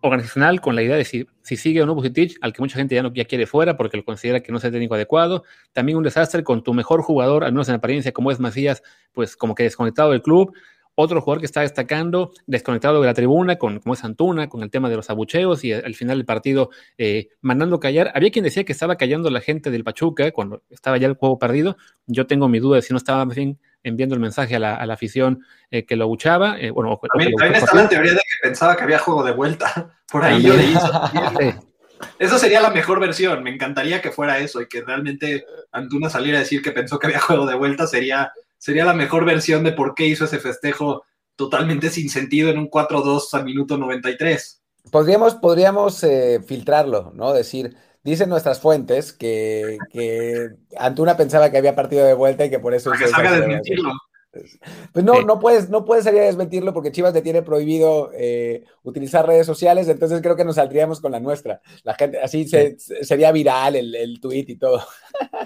organizacional, 0.00 0.60
con 0.60 0.74
la 0.74 0.82
idea 0.82 0.96
de 0.96 1.04
si, 1.04 1.26
si 1.42 1.56
sigue 1.56 1.82
o 1.82 1.86
no 1.86 1.94
Bucetich, 1.94 2.36
al 2.42 2.52
que 2.52 2.60
mucha 2.60 2.76
gente 2.76 2.94
ya 2.94 3.02
no 3.02 3.12
ya 3.14 3.24
quiere 3.24 3.46
fuera 3.46 3.76
porque 3.76 3.96
lo 3.96 4.04
considera 4.04 4.40
que 4.40 4.52
no 4.52 4.58
es 4.58 4.64
el 4.64 4.72
técnico 4.72 4.94
adecuado. 4.94 5.44
También 5.72 5.96
un 5.96 6.04
desastre 6.04 6.44
con 6.44 6.62
tu 6.62 6.74
mejor 6.74 7.00
jugador, 7.00 7.42
al 7.42 7.52
menos 7.52 7.68
en 7.70 7.76
apariencia, 7.76 8.12
como 8.12 8.30
es 8.30 8.38
Macías, 8.38 8.82
pues 9.12 9.34
como 9.34 9.54
que 9.54 9.62
desconectado 9.62 10.10
del 10.10 10.20
club. 10.20 10.54
Otro 10.96 11.20
jugador 11.20 11.40
que 11.40 11.46
está 11.46 11.62
destacando, 11.62 12.32
desconectado 12.46 13.00
de 13.00 13.06
la 13.06 13.14
tribuna, 13.14 13.56
con, 13.56 13.80
como 13.80 13.94
es 13.94 14.04
Antuna, 14.04 14.48
con 14.48 14.62
el 14.62 14.70
tema 14.70 14.88
de 14.88 14.96
los 14.96 15.10
abucheos 15.10 15.64
y 15.64 15.72
al 15.72 15.94
final 15.94 16.18
del 16.18 16.24
partido 16.24 16.70
eh, 16.98 17.28
mandando 17.40 17.80
callar. 17.80 18.12
Había 18.14 18.30
quien 18.30 18.44
decía 18.44 18.64
que 18.64 18.72
estaba 18.72 18.96
callando 18.96 19.28
la 19.30 19.40
gente 19.40 19.70
del 19.70 19.82
Pachuca 19.82 20.30
cuando 20.30 20.62
estaba 20.70 20.96
ya 20.98 21.08
el 21.08 21.14
juego 21.14 21.38
perdido. 21.38 21.76
Yo 22.06 22.26
tengo 22.26 22.48
mi 22.48 22.60
duda 22.60 22.76
de 22.76 22.82
si 22.82 22.92
no 22.92 22.98
estaba 22.98 23.24
más 23.24 23.34
bien 23.34 23.58
enviando 23.82 24.14
el 24.14 24.20
mensaje 24.20 24.56
a 24.56 24.58
la, 24.58 24.92
afición 24.92 25.44
eh, 25.70 25.84
que 25.84 25.96
lo 25.96 26.04
abuchaba. 26.04 26.58
Eh, 26.58 26.70
bueno, 26.70 26.98
también, 27.12 27.34
está 27.54 27.74
la 27.74 27.88
teoría 27.88 28.12
de 28.12 28.18
que 28.18 28.48
pensaba 28.48 28.76
que 28.76 28.84
había 28.84 28.98
juego 28.98 29.22
de 29.22 29.32
vuelta. 29.32 29.98
Por 30.10 30.24
ahí 30.24 30.42
yo 30.42 30.54
leí 30.54 30.74
eso. 32.18 32.38
sería 32.38 32.60
la 32.60 32.70
mejor 32.70 33.00
versión. 33.00 33.42
Me 33.42 33.50
encantaría 33.50 34.00
que 34.00 34.10
fuera 34.10 34.38
eso 34.38 34.60
y 34.60 34.68
que 34.68 34.82
realmente 34.82 35.44
Antuna 35.72 36.08
saliera 36.08 36.38
a 36.38 36.42
decir 36.42 36.62
que 36.62 36.72
pensó 36.72 36.98
que 36.98 37.08
había 37.08 37.20
juego 37.20 37.46
de 37.46 37.56
vuelta. 37.56 37.86
Sería 37.86 38.32
sería 38.64 38.86
la 38.86 38.94
mejor 38.94 39.26
versión 39.26 39.62
de 39.62 39.72
por 39.72 39.94
qué 39.94 40.06
hizo 40.06 40.24
ese 40.24 40.38
festejo 40.38 41.04
totalmente 41.36 41.90
sin 41.90 42.08
sentido 42.08 42.48
en 42.48 42.56
un 42.56 42.70
4-2 42.70 43.34
al 43.34 43.44
minuto 43.44 43.76
93. 43.76 44.62
Podríamos, 44.90 45.34
podríamos 45.34 46.02
eh, 46.02 46.40
filtrarlo, 46.46 47.12
¿no? 47.14 47.34
Decir, 47.34 47.76
dicen 48.02 48.30
nuestras 48.30 48.60
fuentes 48.60 49.12
que, 49.12 49.76
que, 49.92 50.48
Antuna 50.78 51.14
pensaba 51.14 51.50
que 51.50 51.58
había 51.58 51.74
partido 51.74 52.06
de 52.06 52.14
vuelta 52.14 52.46
y 52.46 52.48
que 52.48 52.58
por 52.58 52.72
eso... 52.72 52.88
Para 52.88 53.04
que 53.04 53.10
salga 53.10 53.32
desmentirlo. 53.32 53.92
Pues 54.92 55.04
no, 55.04 55.22
no 55.22 55.38
puedes, 55.38 55.68
no 55.70 55.84
puedes 55.84 56.04
salir 56.04 56.20
a 56.20 56.24
desmentirlo 56.24 56.72
porque 56.72 56.92
Chivas 56.92 57.12
te 57.12 57.22
tiene 57.22 57.42
prohibido 57.42 58.10
eh, 58.14 58.64
utilizar 58.82 59.26
redes 59.26 59.46
sociales, 59.46 59.88
entonces 59.88 60.20
creo 60.20 60.36
que 60.36 60.44
nos 60.44 60.56
saldríamos 60.56 61.00
con 61.00 61.12
la 61.12 61.20
nuestra. 61.20 61.60
La 61.82 61.94
gente, 61.94 62.20
así 62.20 62.46
sería 62.46 63.32
viral 63.32 63.76
el, 63.76 63.94
el 63.94 64.20
tweet 64.20 64.46
y 64.48 64.56
todo. 64.56 64.82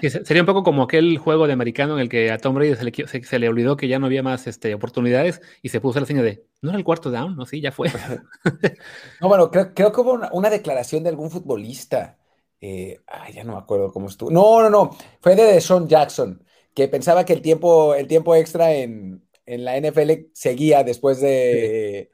sería 0.01 0.41
un 0.41 0.47
poco 0.47 0.63
como 0.63 0.83
aquel 0.83 1.17
juego 1.17 1.47
de 1.47 1.53
americano 1.53 1.95
en 1.95 2.01
el 2.01 2.09
que 2.09 2.31
a 2.31 2.37
Tom 2.37 2.55
Brady 2.55 2.75
se 3.23 3.39
le, 3.39 3.49
olvidó 3.49 3.77
que 3.77 3.87
ya 3.87 3.99
no 3.99 4.07
había 4.07 4.23
más 4.23 4.47
este, 4.47 4.73
oportunidades 4.73 5.41
y 5.61 5.69
se 5.69 5.81
puso 5.81 5.99
la 5.99 6.05
seña 6.05 6.23
de 6.23 6.45
no 6.61 6.69
era 6.69 6.77
el 6.77 6.83
cuarto 6.83 7.09
down, 7.09 7.35
no, 7.35 7.45
sí, 7.45 7.61
ya 7.61 7.71
fue. 7.71 7.89
no, 9.21 9.27
bueno, 9.27 9.49
creo, 9.49 9.73
creo 9.73 9.91
que 9.91 10.01
hubo 10.01 10.19
una, 10.31 10.49
declaración 10.49 11.03
de 11.03 11.09
algún 11.09 11.31
futbolista. 11.31 12.17
Eh, 12.61 12.99
ya 13.33 13.45
no 13.45 13.53
me 13.53 13.59
acuerdo 13.59 13.91
cómo 13.91 14.07
estuvo. 14.07 14.29
No, 14.29 14.61
no, 14.61 14.69
no, 14.69 14.97
fue 15.21 15.35
de 15.35 15.61
Sean 15.61 15.87
Jackson 15.87 16.43
que 16.73 16.87
pensaba 16.87 17.25
que 17.25 17.33
el 17.33 17.41
tiempo, 17.41 17.95
el 17.95 18.07
tiempo 18.07 18.35
extra 18.35 18.73
en, 18.73 19.23
la 19.45 19.79
NFL 19.79 20.29
seguía 20.33 20.83
después 20.83 21.19
de, 21.21 22.09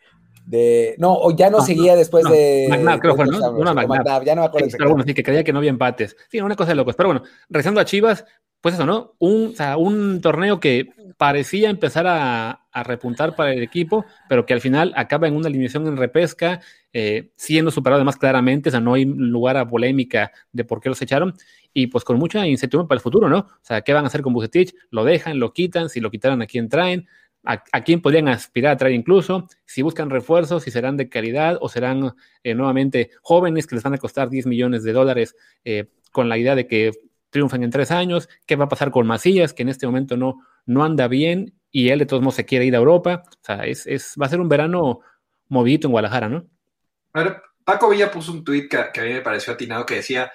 no, 0.98 1.14
o 1.14 1.36
ya 1.36 1.50
no, 1.50 1.62
seguía 1.62 1.96
después 1.96 2.24
de. 2.26 2.68
McNabb, 2.70 3.00
creo 3.00 3.16
que 3.16 3.26
fue, 3.26 3.40
¿no? 3.40 3.52
Una 3.52 3.74
ya 4.24 4.36
no 4.36 4.42
me 4.42 4.48
acuerdo. 4.48 4.68
pero 4.78 4.90
bueno, 4.92 5.04
sí, 5.06 5.14
que 5.14 5.24
creía 5.24 5.44
que 5.44 5.52
no 5.52 5.60
había 5.60 5.72
empates. 5.72 6.16
Sí, 6.30 6.40
una 6.40 6.56
cosa 6.56 6.70
de 6.70 6.76
locos. 6.76 6.96
Pero 6.96 7.10
bueno, 7.10 7.24
regresando 7.50 7.82
a 7.82 7.86
Chivas, 7.86 8.26
pues 8.66 8.74
eso, 8.74 8.88
¿no? 8.88 9.14
Un, 9.20 9.54
un 9.78 10.22
torneo 10.22 10.60
que 10.60 10.90
parecía 11.18 11.70
empezar 11.70 12.08
a, 12.08 12.66
a, 12.72 12.82
repuntar 12.82 13.36
para 13.36 13.54
el 13.54 13.62
equipo, 13.62 14.06
pero 14.28 14.48
que 14.48 14.56
al 14.56 14.60
final 14.60 14.92
acaba 14.96 15.28
en 15.28 15.36
una 15.36 15.50
eliminación 15.50 15.86
en 15.86 15.96
repesca, 15.96 16.62
eh, 16.92 17.30
siendo 17.36 17.70
superado 17.70 17.98
además 17.98 18.18
claramente, 18.18 18.70
o 18.70 18.72
sea, 18.72 18.80
no 18.80 18.96
hay 18.96 19.06
lugar 19.06 19.58
a 19.58 19.68
polémica 19.68 20.32
de 20.52 20.66
por 20.66 20.82
qué 20.82 20.90
los 20.90 21.00
echaron, 21.00 21.36
y 21.76 21.86
pues 21.86 22.04
con 22.04 22.18
mucha 22.18 22.48
incertidumbre 22.48 22.88
para 22.88 22.98
el 22.98 23.04
futuro, 23.04 23.30
¿no? 23.30 23.38
O 23.38 23.60
sea, 23.62 23.82
¿qué 23.82 23.94
van 23.94 24.04
a 24.04 24.08
hacer 24.08 24.24
con 24.24 24.34
Bucetich? 24.34 24.74
¿Lo 24.90 25.04
dejan? 25.04 25.38
¿Lo 25.38 25.54
quitan? 25.54 25.88
Si 25.88 26.00
lo 26.00 26.10
quitaran, 26.10 26.42
¿a 26.42 26.48
quién 26.48 26.68
traen? 26.68 27.08
¿A, 27.44 27.60
quién 27.84 28.02
podrían 28.02 28.30
aspirar 28.30 28.72
a 28.72 28.78
traer 28.78 28.96
incluso? 28.96 29.48
Si 29.68 29.84
buscan 29.84 30.10
refuerzos, 30.10 30.64
si 30.64 30.72
serán 30.72 30.98
de 30.98 31.08
calidad 31.08 31.60
o 31.62 31.70
serán 31.70 32.16
eh, 32.42 32.56
nuevamente 32.56 33.12
jóvenes 33.22 33.68
que 33.68 33.76
les 33.76 33.84
van 33.84 33.94
a 33.94 34.00
costar 34.00 34.32
10 34.32 34.48
millones 34.48 34.82
de 34.82 34.92
dólares 34.92 35.36
eh, 35.64 35.86
con 36.12 36.30
la 36.30 36.40
idea 36.40 36.56
de 36.56 36.66
que 36.66 36.94
triunfan 37.36 37.64
en 37.64 37.70
tres 37.70 37.92
años. 37.92 38.30
¿Qué 38.46 38.56
va 38.56 38.66
a 38.66 38.70
pasar 38.70 38.92
con 38.92 39.06
Macías, 39.06 39.52
que 39.52 39.64
en 39.64 39.70
este 39.70 39.86
momento 39.86 40.16
no, 40.16 40.42
no 40.66 40.86
anda 40.86 41.10
bien 41.10 41.54
y 41.70 41.90
él 41.90 42.00
de 42.00 42.06
todos 42.06 42.24
modos 42.24 42.36
se 42.36 42.46
quiere 42.46 42.64
ir 42.64 42.76
a 42.76 42.78
Europa? 42.78 43.24
O 43.28 43.46
sea, 43.46 43.66
es, 43.66 44.16
va 44.20 44.28
a 44.28 44.30
ser 44.30 44.40
un 44.40 44.48
verano 44.48 45.02
movidito 45.50 45.90
en 45.90 45.92
Guadalajara, 45.92 46.30
¿no? 46.30 46.46
Paco 47.66 47.90
Villa 47.90 48.10
puso 48.10 48.32
un 48.32 48.46
tuit 48.46 48.70
que, 48.70 48.78
a 48.78 49.04
mí 49.04 49.14
me 49.14 49.22
pareció 49.22 49.52
atinado 49.52 49.86
que 49.86 49.96
decía 49.96 50.32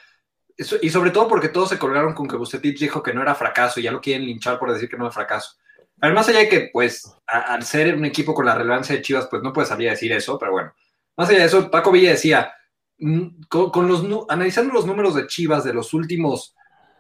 y 0.82 0.90
sobre 0.90 1.10
todo 1.10 1.26
porque 1.26 1.48
todos 1.48 1.70
se 1.70 1.78
colgaron 1.78 2.12
con 2.12 2.28
que 2.28 2.36
Bucetich 2.36 2.78
dijo 2.78 3.02
que 3.02 3.14
no 3.14 3.22
era 3.22 3.34
fracaso 3.34 3.80
y 3.80 3.84
ya 3.84 3.92
lo 3.92 4.02
quieren 4.02 4.26
linchar 4.26 4.58
por 4.58 4.70
decir 4.70 4.90
que 4.90 4.98
no 4.98 5.08
es 5.08 5.14
fracaso. 5.14 5.56
Además, 6.02 6.28
allá 6.28 6.40
de 6.40 6.48
que, 6.50 6.68
pues, 6.70 7.14
al 7.26 7.62
ser 7.62 7.94
un 7.94 8.04
equipo 8.04 8.34
con 8.34 8.44
la 8.44 8.54
relevancia 8.54 8.94
de 8.94 9.00
Chivas, 9.00 9.26
pues 9.30 9.42
no 9.42 9.54
puede 9.54 9.66
salir 9.66 9.88
a 9.88 9.92
decir 9.92 10.12
eso, 10.12 10.38
pero 10.38 10.52
bueno. 10.52 10.74
Más 11.16 11.30
allá 11.30 11.38
de 11.38 11.44
eso, 11.46 11.70
Paco 11.70 11.92
Villa 11.92 12.10
decía, 12.10 12.52
mm, 12.98 13.44
con, 13.48 13.88
los, 13.88 14.04
analizando 14.28 14.74
los 14.74 14.84
números 14.84 15.14
de 15.14 15.26
Chivas 15.26 15.64
de 15.64 15.72
los 15.72 15.94
últimos 15.94 16.54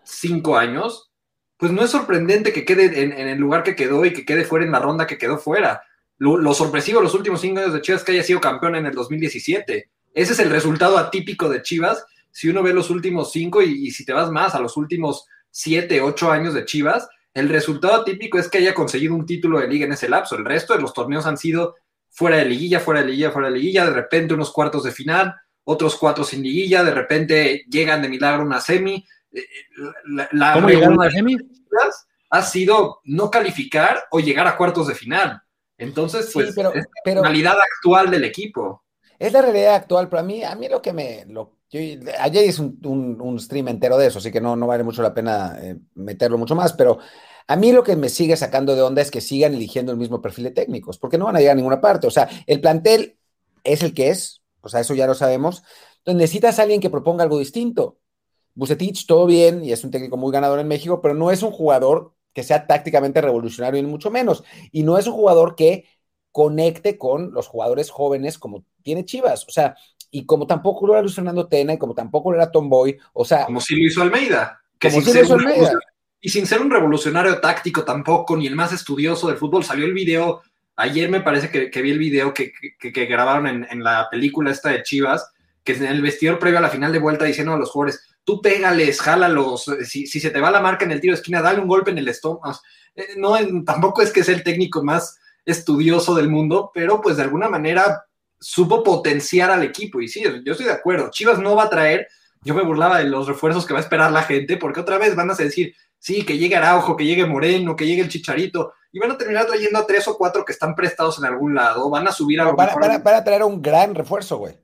cinco 0.04 0.56
años, 0.56 1.10
pues 1.56 1.72
no 1.72 1.82
es 1.82 1.90
sorprendente 1.90 2.52
que 2.52 2.64
quede 2.64 3.02
en, 3.02 3.12
el 3.12 3.38
lugar 3.38 3.62
que 3.62 3.76
quedó 3.76 4.04
y 4.04 4.12
que 4.12 4.24
quede 4.24 4.44
fuera 4.44 4.64
en 4.64 4.72
la 4.72 4.78
ronda 4.78 5.06
que 5.06 5.18
quedó 5.18 5.38
fuera. 5.38 5.82
Lo, 6.18 6.52
sorpresivo 6.54 7.00
los 7.00 7.14
últimos 7.14 7.40
cinco 7.40 7.60
años 7.60 7.72
de 7.72 7.80
Chivas 7.80 8.00
es 8.00 8.04
que 8.04 8.12
haya 8.12 8.22
sido 8.22 8.40
campeón 8.40 8.76
en 8.76 8.86
el 8.86 8.94
2017. 8.94 9.90
Ese 10.12 10.32
es 10.32 10.38
el 10.38 10.50
resultado 10.50 10.98
atípico 10.98 11.48
de 11.48 11.62
Chivas 11.62 12.04
si 12.32 12.48
uno 12.48 12.62
ve 12.62 12.72
los 12.72 12.90
últimos 12.90 13.32
cinco 13.32 13.62
y, 13.62 13.90
si 13.90 14.04
te 14.04 14.12
vas 14.12 14.30
más 14.30 14.54
a 14.54 14.60
los 14.60 14.76
últimos 14.76 15.26
siete, 15.50 16.00
ocho 16.00 16.30
años 16.30 16.54
de 16.54 16.64
Chivas, 16.64 17.08
el 17.34 17.48
resultado 17.48 18.04
típico 18.04 18.38
es 18.38 18.48
que 18.48 18.58
haya 18.58 18.74
conseguido 18.74 19.14
un 19.14 19.26
título 19.26 19.60
de 19.60 19.68
liga 19.68 19.86
en 19.86 19.92
ese 19.92 20.08
lapso. 20.08 20.36
El 20.36 20.44
resto 20.44 20.74
de 20.74 20.80
los 20.80 20.92
torneos 20.92 21.26
han 21.26 21.36
sido 21.36 21.76
fuera 22.08 22.36
de 22.36 22.44
liguilla, 22.44 22.80
fuera 22.80 23.00
de 23.00 23.06
liguilla, 23.06 23.30
fuera 23.30 23.48
de 23.48 23.54
liguilla, 23.54 23.84
de 23.84 23.92
repente 23.92 24.34
unos 24.34 24.52
cuartos 24.52 24.84
de 24.84 24.92
final, 24.92 25.34
otros 25.64 25.96
cuatro 25.96 26.24
sin 26.24 26.42
liguilla, 26.42 26.82
de 26.82 26.92
repente 26.92 27.64
llegan 27.68 28.02
de 28.02 28.08
milagro 28.08 28.44
una 28.44 28.60
semi. 28.60 29.04
Eh, 29.32 29.44
la, 30.32 30.52
¿Cómo 30.54 30.68
llegaron 30.68 31.00
a 31.00 31.06
la 31.06 31.10
semi? 31.10 31.36
Ha 32.30 32.42
sido 32.42 33.00
no 33.04 33.30
calificar 33.30 34.04
o 34.10 34.20
llegar 34.20 34.46
a 34.46 34.56
cuartos 34.56 34.86
de 34.88 34.94
final. 34.94 35.40
Entonces, 35.78 36.30
pues, 36.32 36.50
es 36.50 36.56
la 36.56 37.22
realidad 37.22 37.56
actual 37.58 38.10
del 38.10 38.24
equipo. 38.24 38.84
Es 39.18 39.32
la 39.32 39.42
realidad 39.42 39.74
actual, 39.74 40.08
pero 40.08 40.20
a 40.20 40.22
mí, 40.22 40.42
a 40.42 40.54
mí 40.54 40.68
lo 40.68 40.80
que 40.80 40.92
me, 40.92 41.24
lo 41.26 41.60
ayer 42.18 42.46
hice 42.46 42.62
un, 42.62 43.38
stream 43.38 43.68
entero 43.68 43.96
de 43.96 44.08
eso, 44.08 44.18
así 44.18 44.32
que 44.32 44.40
no, 44.40 44.56
no 44.56 44.66
vale 44.66 44.82
mucho 44.82 45.02
la 45.02 45.14
pena 45.14 45.56
eh, 45.60 45.76
meterlo 45.94 46.36
mucho 46.36 46.56
más, 46.56 46.72
pero 46.72 46.98
a 47.46 47.56
mí 47.56 47.72
lo 47.72 47.84
que 47.84 47.96
me 47.96 48.08
sigue 48.08 48.36
sacando 48.36 48.74
de 48.74 48.82
onda 48.82 49.02
es 49.02 49.10
que 49.10 49.20
sigan 49.20 49.54
eligiendo 49.54 49.92
el 49.92 49.98
mismo 49.98 50.20
perfil 50.20 50.44
de 50.44 50.50
técnicos, 50.50 50.98
porque 50.98 51.18
no 51.18 51.26
van 51.26 51.36
a 51.36 51.38
llegar 51.38 51.52
a 51.52 51.56
ninguna 51.56 51.80
parte. 51.80 52.06
O 52.06 52.10
sea, 52.10 52.28
el 52.46 52.60
plantel 52.60 53.18
es 53.64 53.82
el 53.82 53.94
que 53.94 54.10
es, 54.10 54.42
o 54.60 54.68
sea, 54.68 54.80
eso 54.80 54.94
ya 54.94 55.06
lo 55.06 55.14
sabemos. 55.14 55.62
Entonces 55.98 56.18
necesitas 56.18 56.58
a 56.58 56.62
alguien 56.62 56.80
que 56.80 56.90
proponga 56.90 57.24
algo 57.24 57.38
distinto. 57.38 57.98
Bucetich, 58.54 59.06
todo 59.06 59.26
bien, 59.26 59.64
y 59.64 59.72
es 59.72 59.84
un 59.84 59.90
técnico 59.90 60.16
muy 60.16 60.32
ganador 60.32 60.58
en 60.60 60.68
México, 60.68 61.00
pero 61.00 61.14
no 61.14 61.30
es 61.30 61.42
un 61.42 61.50
jugador 61.50 62.12
que 62.32 62.42
sea 62.42 62.66
tácticamente 62.66 63.20
revolucionario, 63.20 63.82
ni 63.82 63.88
mucho 63.88 64.10
menos. 64.10 64.44
Y 64.72 64.82
no 64.82 64.98
es 64.98 65.06
un 65.06 65.14
jugador 65.14 65.56
que 65.56 65.86
conecte 66.32 66.96
con 66.96 67.32
los 67.32 67.48
jugadores 67.48 67.90
jóvenes 67.90 68.38
como 68.38 68.64
tiene 68.82 69.04
Chivas. 69.04 69.46
O 69.48 69.50
sea, 69.50 69.76
y 70.10 70.26
como 70.26 70.46
tampoco 70.46 70.86
lo 70.86 70.92
era 70.92 71.02
Luis 71.02 71.14
Fernando 71.14 71.46
Tena 71.46 71.74
y 71.74 71.78
como 71.78 71.94
tampoco 71.94 72.30
lo 72.30 72.36
era 72.36 72.50
Tomboy, 72.50 72.98
o 73.12 73.24
sea... 73.24 73.46
Como 73.46 73.60
si 73.60 73.76
lo 73.76 73.86
hizo 73.86 74.02
Almeida. 74.02 74.60
Que 74.78 74.90
sin 74.90 75.02
ser 75.02 75.30
Almeida. 75.30 75.78
Y 76.20 76.28
sin 76.28 76.46
ser 76.46 76.60
un 76.60 76.70
revolucionario 76.70 77.40
táctico 77.40 77.84
tampoco, 77.84 78.36
ni 78.36 78.46
el 78.46 78.54
más 78.54 78.72
estudioso 78.72 79.28
del 79.28 79.38
fútbol, 79.38 79.64
salió 79.64 79.86
el 79.86 79.94
video, 79.94 80.42
ayer 80.76 81.08
me 81.08 81.22
parece 81.22 81.50
que, 81.50 81.82
vi 81.82 81.90
el 81.90 81.98
video 81.98 82.34
que, 82.34 82.52
grabaron 83.08 83.46
en, 83.46 83.82
la 83.82 84.08
película 84.10 84.50
esta 84.50 84.70
de 84.70 84.82
Chivas, 84.82 85.32
que 85.64 85.72
en 85.72 85.86
el 85.86 86.02
vestidor 86.02 86.38
previo 86.38 86.58
a 86.58 86.62
la 86.62 86.68
final 86.68 86.92
de 86.92 86.98
vuelta 86.98 87.24
diciendo 87.24 87.54
a 87.54 87.58
los 87.58 87.70
jugadores, 87.70 88.02
tú 88.30 88.40
pégales, 88.40 89.00
jálalos, 89.00 89.64
si, 89.84 90.06
si 90.06 90.20
se 90.20 90.30
te 90.30 90.40
va 90.40 90.52
la 90.52 90.60
marca 90.60 90.84
en 90.84 90.92
el 90.92 91.00
tiro 91.00 91.14
de 91.14 91.16
esquina, 91.16 91.42
dale 91.42 91.58
un 91.58 91.66
golpe 91.66 91.90
en 91.90 91.98
el 91.98 92.06
estómago. 92.06 92.60
Eh, 92.94 93.14
no, 93.16 93.34
tampoco 93.64 94.02
es 94.02 94.12
que 94.12 94.22
sea 94.22 94.36
el 94.36 94.44
técnico 94.44 94.84
más 94.84 95.18
estudioso 95.44 96.14
del 96.14 96.28
mundo, 96.28 96.70
pero 96.72 97.00
pues 97.00 97.16
de 97.16 97.24
alguna 97.24 97.48
manera 97.48 98.04
supo 98.38 98.84
potenciar 98.84 99.50
al 99.50 99.64
equipo. 99.64 100.00
Y 100.00 100.06
sí, 100.06 100.22
yo 100.22 100.52
estoy 100.52 100.66
de 100.66 100.72
acuerdo. 100.72 101.10
Chivas 101.10 101.40
no 101.40 101.56
va 101.56 101.64
a 101.64 101.70
traer, 101.70 102.06
yo 102.42 102.54
me 102.54 102.62
burlaba 102.62 102.98
de 102.98 103.06
los 103.06 103.26
refuerzos 103.26 103.66
que 103.66 103.72
va 103.72 103.80
a 103.80 103.82
esperar 103.82 104.12
la 104.12 104.22
gente, 104.22 104.56
porque 104.56 104.78
otra 104.78 104.96
vez 104.96 105.16
van 105.16 105.32
a 105.32 105.34
decir, 105.34 105.74
sí, 105.98 106.24
que 106.24 106.38
llegue 106.38 106.54
Araujo, 106.54 106.96
que 106.96 107.06
llegue 107.06 107.26
Moreno, 107.26 107.74
que 107.74 107.86
llegue 107.86 108.02
el 108.02 108.08
Chicharito, 108.08 108.74
y 108.92 109.00
van 109.00 109.10
a 109.10 109.18
terminar 109.18 109.46
trayendo 109.46 109.80
a 109.80 109.86
tres 109.88 110.06
o 110.06 110.16
cuatro 110.16 110.44
que 110.44 110.52
están 110.52 110.76
prestados 110.76 111.18
en 111.18 111.24
algún 111.24 111.52
lado, 111.52 111.90
van 111.90 112.06
a 112.06 112.12
subir 112.12 112.40
a... 112.40 112.44
Lo 112.44 112.54
van, 112.54 112.70
a 112.70 113.24
traer 113.24 113.42
un 113.42 113.60
gran 113.60 113.92
refuerzo, 113.92 114.36
güey. 114.38 114.56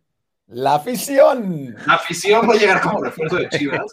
La 0.48 0.76
afición. 0.76 1.76
La 1.86 1.94
afición 1.94 2.48
va 2.48 2.54
a 2.54 2.58
llegar 2.58 2.80
como 2.80 3.02
refuerzo 3.02 3.36
de 3.36 3.48
Chivas. 3.48 3.92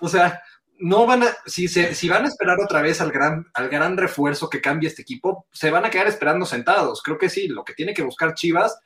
O 0.00 0.08
sea, 0.08 0.40
no 0.78 1.06
van 1.06 1.24
a, 1.24 1.36
si, 1.46 1.66
se, 1.68 1.94
si 1.94 2.08
van 2.08 2.24
a 2.24 2.28
esperar 2.28 2.58
otra 2.60 2.82
vez 2.82 3.00
al 3.00 3.10
gran, 3.10 3.46
al 3.54 3.68
gran 3.68 3.96
refuerzo 3.96 4.48
que 4.48 4.60
cambie 4.60 4.88
este 4.88 5.02
equipo, 5.02 5.46
se 5.52 5.70
van 5.70 5.84
a 5.84 5.90
quedar 5.90 6.06
esperando 6.06 6.46
sentados. 6.46 7.02
Creo 7.02 7.18
que 7.18 7.28
sí, 7.28 7.48
lo 7.48 7.64
que 7.64 7.74
tiene 7.74 7.94
que 7.94 8.02
buscar 8.02 8.34
Chivas 8.34 8.78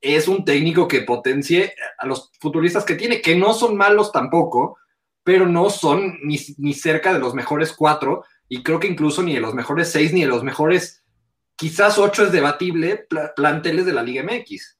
es 0.00 0.28
un 0.28 0.44
técnico 0.44 0.88
que 0.88 1.02
potencie 1.02 1.74
a 1.98 2.06
los 2.06 2.30
futbolistas 2.40 2.84
que 2.84 2.94
tiene, 2.94 3.20
que 3.20 3.36
no 3.36 3.52
son 3.52 3.76
malos 3.76 4.12
tampoco, 4.12 4.78
pero 5.22 5.46
no 5.46 5.70
son 5.70 6.18
ni, 6.22 6.38
cerca 6.72 7.12
de 7.12 7.18
los 7.18 7.34
mejores 7.34 7.72
cuatro, 7.72 8.24
y 8.48 8.62
creo 8.62 8.80
que 8.80 8.88
incluso 8.88 9.22
ni 9.22 9.34
de 9.34 9.40
los 9.40 9.54
mejores 9.54 9.90
seis, 9.90 10.12
ni 10.12 10.22
de 10.22 10.26
los 10.26 10.42
mejores, 10.42 11.04
quizás 11.56 11.98
ocho 11.98 12.24
es 12.24 12.32
debatible, 12.32 13.06
planteles 13.36 13.84
de 13.86 13.92
la 13.92 14.02
Liga 14.02 14.22
MX. 14.22 14.78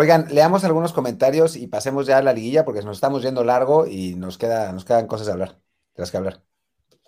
Oigan, 0.00 0.26
leamos 0.30 0.62
algunos 0.62 0.92
comentarios 0.92 1.56
y 1.56 1.66
pasemos 1.66 2.06
ya 2.06 2.18
a 2.18 2.22
la 2.22 2.32
liguilla 2.32 2.64
porque 2.64 2.82
nos 2.82 2.98
estamos 2.98 3.20
yendo 3.20 3.42
largo 3.42 3.84
y 3.84 4.14
nos, 4.14 4.38
queda, 4.38 4.70
nos 4.70 4.84
quedan 4.84 5.08
cosas 5.08 5.26
de 5.26 5.32
hablar, 5.32 5.48
de 5.96 6.00
las 6.02 6.12
que 6.12 6.16
hablar. 6.16 6.40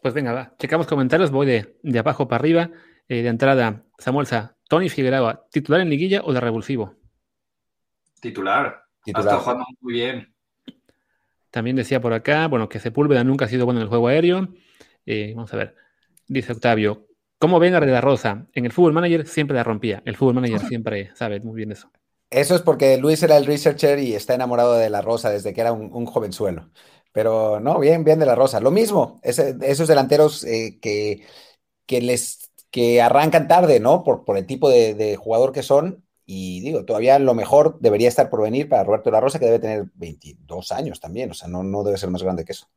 Pues 0.03 0.12
venga, 0.12 0.33
va. 0.33 0.57
Checamos 0.59 0.88
comentarios, 0.88 1.31
voy 1.31 1.46
de, 1.46 1.98
abajo 2.00 2.26
para 2.26 2.40
arriba. 2.40 2.72
Eh, 3.07 3.22
de 3.22 3.29
entrada, 3.29 3.85
Samuel 3.96 4.26
Sa, 4.26 4.57
Tony 4.68 4.88
Figueroa, 4.88 5.46
¿titular 5.53 5.81
en 5.83 5.88
liguilla 5.88 6.22
o 6.24 6.33
de 6.33 6.40
revulsivo? 6.40 6.96
Titular. 8.20 8.83
Está 9.07 9.38
jugando 9.38 9.66
muy 9.83 9.92
bien. 9.92 10.35
También 11.53 11.76
decía 11.76 12.00
por 12.00 12.12
acá, 12.12 12.48
bueno, 12.48 12.68
que 12.68 12.81
Sepúlveda 12.81 13.22
nunca 13.22 13.44
ha 13.44 13.48
sido 13.48 13.66
bueno 13.66 13.79
en 13.79 13.85
el 13.85 13.88
juego 13.88 14.09
aéreo. 14.09 14.48
Eh, 15.07 15.33
vamos 15.37 15.55
a 15.55 15.59
ver. 15.59 15.76
Dice 16.26 16.55
Octavio, 16.55 17.07
¿cómo 17.38 17.61
ven 17.61 17.76
a 17.76 17.79
de 17.79 17.87
la 17.87 18.00
Rosa? 18.00 18.48
En 18.53 18.64
el 18.64 18.72
Fútbol 18.72 18.94
Manager 18.94 19.29
siempre 19.29 19.57
la 19.57 19.62
rompía. 19.62 20.03
El 20.05 20.16
Fútbol 20.16 20.35
Manager 20.35 20.59
siempre 20.68 21.14
sabe 21.14 21.38
muy 21.38 21.55
bien 21.55 21.70
eso. 21.70 21.88
Eso 22.30 22.54
es 22.54 22.62
porque 22.62 22.96
Luis 22.96 23.22
era 23.22 23.36
el 23.36 23.46
researcher 23.46 23.98
y 23.98 24.14
está 24.14 24.34
enamorado 24.34 24.74
de 24.74 24.88
la 24.88 25.02
Rosa 25.02 25.30
desde 25.30 25.52
que 25.52 25.60
era 25.60 25.72
un, 25.72 26.06
jovenzuelo. 26.06 26.70
Pero 27.12 27.58
no, 27.60 27.78
bien, 27.80 28.04
bien 28.04 28.20
de 28.20 28.26
la 28.26 28.36
Rosa. 28.36 28.60
Lo 28.60 28.70
mismo, 28.70 29.20
esos 29.22 29.88
delanteros 29.88 30.44
eh, 30.44 30.78
que, 30.80 31.26
que, 31.86 32.00
les 32.00 32.52
que 32.70 33.02
arrancan 33.02 33.48
tarde, 33.48 33.80
¿no? 33.80 34.04
Por, 34.04 34.24
por 34.24 34.36
el 34.38 34.46
tipo 34.46 34.70
de 34.70 35.16
jugador 35.16 35.52
que 35.52 35.64
son, 35.64 36.04
y 36.32 36.60
digo, 36.60 36.84
todavía 36.84 37.18
lo 37.18 37.34
mejor 37.34 37.80
debería 37.80 38.06
estar 38.06 38.30
por 38.30 38.42
venir 38.42 38.68
para 38.68 38.84
Roberto 38.84 39.10
La 39.10 39.18
Rosa, 39.18 39.40
que 39.40 39.46
debe 39.46 39.58
tener 39.58 39.86
22 39.94 40.70
años 40.70 41.00
también, 41.00 41.32
o 41.32 41.34
sea, 41.34 41.48
no, 41.48 41.64
no 41.64 41.82
debe 41.82 41.98
ser 41.98 42.08
más 42.08 42.22
grande 42.22 42.44
que 42.44 42.52
eso. 42.52 42.68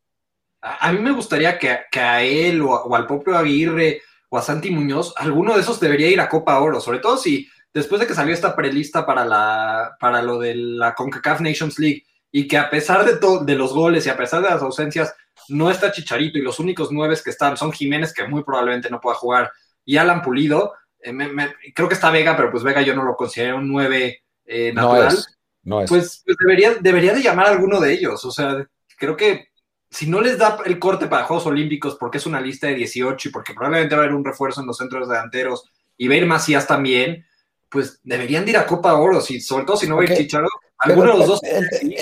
A, 0.60 0.92
mí 0.92 0.98
me 0.98 1.12
gustaría 1.12 1.60
que, 1.60 2.00
a 2.00 2.24
él 2.24 2.64
o, 2.64 2.96
al 2.96 3.06
propio 3.06 3.38
Aguirre 3.38 4.02
o 4.30 4.40
a 4.40 4.42
Santi 4.42 4.72
Muñoz, 4.72 5.14
alguno 5.18 5.54
de 5.54 5.62
esos 5.62 5.80
debería 5.80 6.10
ir 6.10 6.20
a 6.20 6.30
Copa 6.30 6.60
Oro, 6.62 6.82
sobre 6.82 6.98
todo 6.98 7.16
si 7.16 7.48
después 7.74 8.02
de 8.02 8.08
que 8.08 8.14
salió 8.14 8.34
esta 8.34 8.56
prelista 8.56 9.06
para, 9.06 9.26
la, 9.26 9.96
para 10.00 10.22
lo 10.22 10.40
de 10.40 10.56
la 10.56 10.94
CONCACAF 10.94 11.42
Nations 11.42 11.80
League 11.80 12.04
y 12.32 12.48
que 12.48 12.58
a 12.58 12.70
pesar 12.70 13.06
de, 13.06 13.20
de 13.46 13.56
los 13.56 13.74
goles 13.74 14.06
y 14.06 14.10
a 14.10 14.18
pesar 14.18 14.42
de 14.42 14.50
las 14.50 14.62
ausencias, 14.62 15.14
no 15.50 15.70
está 15.70 15.92
Chicharito 15.92 16.38
y 16.38 16.42
los 16.42 16.60
únicos 16.60 16.90
nueve 16.92 17.16
que 17.24 17.30
están 17.30 17.58
son 17.58 17.72
Jiménez, 17.72 18.14
que 18.14 18.28
muy 18.28 18.44
probablemente 18.44 18.90
no 18.90 19.00
pueda 19.00 19.16
jugar, 19.16 19.52
y 19.86 19.98
Alan 19.98 20.22
Pulido, 20.22 20.74
eh, 21.00 21.14
creo 21.76 21.88
que 21.88 21.96
está 21.96 22.10
Vega, 22.10 22.36
pero 22.36 22.50
pues 22.50 22.64
Vega 22.64 22.82
yo 22.82 22.96
no 22.96 23.04
lo 23.04 23.16
considero 23.16 23.58
un 23.58 23.68
9 23.68 24.24
eh, 24.46 24.74
natural. 24.74 25.18
No 25.64 25.82
es, 25.82 25.90
Pues, 25.90 26.24
pues, 26.26 26.38
debería, 26.40 26.76
debería 26.76 27.14
de 27.14 27.22
llamar 27.22 27.48
a 27.48 27.52
alguno 27.52 27.80
de 27.80 27.94
ellos. 27.94 28.24
O 28.26 28.32
sea, 28.32 28.68
creo 28.98 29.16
que 29.16 29.50
si 29.90 30.10
no 30.10 30.22
les 30.22 30.38
da 30.38 30.58
el 30.66 30.80
corte 30.80 31.08
para 31.08 31.26
Juegos 31.26 31.46
Olímpicos, 31.46 31.96
porque 32.00 32.18
es 32.18 32.26
una 32.26 32.42
lista 32.42 32.68
de 32.68 32.76
18 32.76 33.30
y 33.30 33.32
porque 33.32 33.54
probablemente 33.54 33.96
va 33.96 34.02
a 34.02 34.06
haber 34.06 34.16
un 34.16 34.26
refuerzo 34.26 34.62
en 34.62 34.68
los 34.68 34.78
centros 34.78 35.08
delanteros 35.08 35.70
y 35.98 36.08
va 36.08 36.16
a 36.16 36.18
ir 36.18 36.26
Macías 36.26 36.66
también, 36.66 37.26
pues 37.74 38.00
deberían 38.04 38.46
de 38.46 38.52
ir 38.52 38.58
a 38.58 38.68
Copa 38.68 38.94
Oro, 38.94 39.20
si, 39.20 39.42
sobre 39.42 39.66
todo 39.66 39.76
si 39.76 39.88
no 39.88 39.96
va 39.96 40.04
a 40.04 40.06
ir 40.06 40.16
Chicharo. 40.16 40.48
Alguno 40.78 41.14
de 41.14 41.18
los 41.18 41.28
dos. 41.28 41.44
El, 41.44 41.96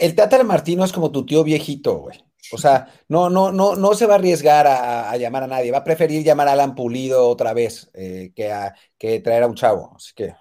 el, 0.00 0.16
el 0.18 0.44
Martino 0.46 0.84
es 0.84 0.92
como 0.92 1.12
tu 1.12 1.26
tío 1.26 1.44
viejito, 1.44 1.96
güey. 1.96 2.18
O 2.52 2.56
sea, 2.56 2.88
no, 3.08 3.28
no, 3.28 3.52
no, 3.52 3.76
no 3.76 3.94
se 3.94 4.06
va 4.06 4.14
a 4.14 4.16
arriesgar 4.16 4.66
a, 4.66 5.14
llamar 5.18 5.42
a 5.42 5.48
nadie. 5.48 5.70
Va 5.70 5.78
a 5.78 5.84
preferir 5.84 6.24
llamar 6.24 6.48
a 6.48 6.52
Alan 6.52 6.74
Pulido 6.74 7.28
otra 7.28 7.52
vez 7.52 7.90
eh, 7.92 8.32
que, 8.34 8.50
a, 8.50 8.74
que 8.98 9.20
traer 9.20 9.42
a 9.42 9.48
un 9.48 9.54
chavo. 9.54 9.92
Así 9.94 10.12
que. 10.14 10.34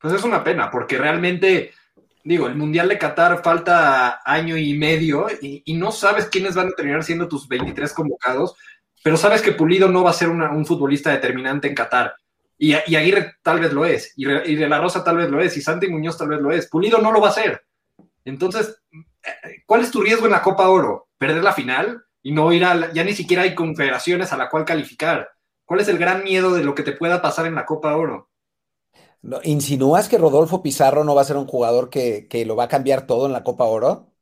Pues 0.00 0.14
es 0.14 0.24
una 0.24 0.42
pena, 0.42 0.70
porque 0.70 0.98
realmente, 0.98 1.72
digo, 2.24 2.48
el 2.48 2.56
Mundial 2.56 2.88
de 2.88 2.98
Qatar 2.98 3.42
falta 3.44 4.20
año 4.24 4.56
y 4.56 4.74
medio 4.74 5.28
y, 5.40 5.62
no 5.74 5.92
sabes 5.92 6.26
quiénes 6.26 6.54
van 6.54 6.68
a 6.68 6.72
terminar 6.72 7.04
siendo 7.04 7.28
tus 7.28 7.46
23 7.46 7.92
convocados, 7.92 8.56
pero 9.04 9.16
sabes 9.16 9.42
que 9.42 9.52
Pulido 9.52 9.88
no 9.88 10.02
va 10.02 10.10
a 10.10 10.14
ser 10.14 10.30
un 10.30 10.66
futbolista 10.66 11.10
determinante 11.10 11.68
en 11.68 11.74
Qatar. 11.74 12.14
Y, 12.62 12.74
Aguirre 12.74 13.36
tal 13.42 13.58
vez 13.58 13.72
lo 13.72 13.86
es, 13.86 14.12
y, 14.16 14.28
y, 14.28 14.54
De 14.54 14.68
La 14.68 14.78
Rosa 14.78 15.02
tal 15.02 15.16
vez 15.16 15.30
lo 15.30 15.40
es, 15.40 15.56
y 15.56 15.62
Santi 15.62 15.88
Muñoz 15.88 16.18
tal 16.18 16.28
vez 16.28 16.40
lo 16.42 16.52
es. 16.52 16.68
Pulido 16.68 16.98
no 16.98 17.10
lo 17.10 17.18
va 17.18 17.28
a 17.28 17.30
hacer. 17.30 17.64
Entonces, 18.26 18.82
¿cuál 19.64 19.80
es 19.80 19.90
tu 19.90 20.02
riesgo 20.02 20.26
en 20.26 20.32
la 20.32 20.42
Copa 20.42 20.68
Oro? 20.68 21.08
¿Perder 21.16 21.42
la 21.42 21.54
final? 21.54 22.04
Y 22.22 22.32
no 22.32 22.52
ir 22.52 22.66
a, 22.66 22.92
ya 22.92 23.02
ni 23.02 23.14
siquiera 23.14 23.44
hay 23.44 23.54
confederaciones 23.54 24.34
a 24.34 24.36
la 24.36 24.50
cual 24.50 24.66
calificar. 24.66 25.30
¿Cuál 25.64 25.80
es 25.80 25.88
el 25.88 25.96
gran 25.96 26.22
miedo 26.22 26.52
de 26.52 26.62
lo 26.62 26.74
que 26.74 26.82
te 26.82 26.92
pueda 26.92 27.22
pasar 27.22 27.46
en 27.46 27.54
la 27.54 27.64
Copa 27.64 27.96
Oro? 27.96 28.28
¿Insinúas 29.44 30.10
que 30.10 30.18
Rodolfo 30.18 30.62
Pizarro 30.62 31.02
no 31.02 31.14
va 31.14 31.22
a 31.22 31.26
ser 31.26 31.38
un 31.38 31.46
jugador 31.46 31.88
que, 31.88 32.28
lo 32.46 32.56
va 32.56 32.64
a 32.64 32.68
cambiar 32.68 33.06
todo 33.06 33.24
en 33.24 33.32
la 33.32 33.42
Copa 33.42 33.64
Oro? 33.64 34.12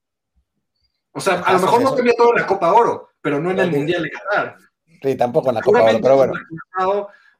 O 1.10 1.20
sea, 1.20 1.40
a 1.40 1.54
lo 1.54 1.58
mejor 1.58 1.82
no 1.82 1.96
cambia 1.96 2.14
todo 2.16 2.30
en 2.36 2.40
la 2.42 2.46
Copa 2.46 2.72
Oro, 2.72 3.08
pero 3.20 3.40
no 3.40 3.50
en 3.50 3.58
el 3.58 3.72
Mundial 3.72 4.04
de 4.04 4.10
Qatar. 4.10 4.56
Sí, 5.02 5.16
tampoco 5.16 5.48
en 5.48 5.56
la 5.56 5.62
Copa 5.62 5.82
Oro, 5.82 5.98
pero 6.00 6.16
bueno. 6.16 6.34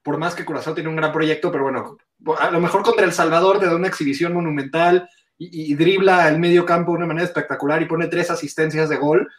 Por 0.08 0.16
más 0.16 0.34
que 0.34 0.42
Curazao 0.42 0.72
tiene 0.72 0.88
un 0.88 0.96
gran 0.96 1.12
proyecto, 1.12 1.52
pero 1.52 1.64
bueno, 1.64 1.98
a 2.38 2.50
lo 2.50 2.60
mejor 2.60 2.82
contra 2.82 3.04
El 3.04 3.12
Salvador 3.12 3.60
te 3.60 3.66
da 3.66 3.76
una 3.76 3.88
exhibición 3.88 4.32
monumental 4.32 5.06
y, 5.36 5.74
dribla 5.74 6.30
el 6.30 6.38
medio 6.38 6.64
campo 6.64 6.92
de 6.92 6.96
una 6.96 7.06
manera 7.06 7.26
espectacular 7.26 7.82
y 7.82 7.84
pone 7.84 8.06
tres 8.06 8.30
asistencias 8.30 8.88
de 8.88 8.96
gol 8.96 9.30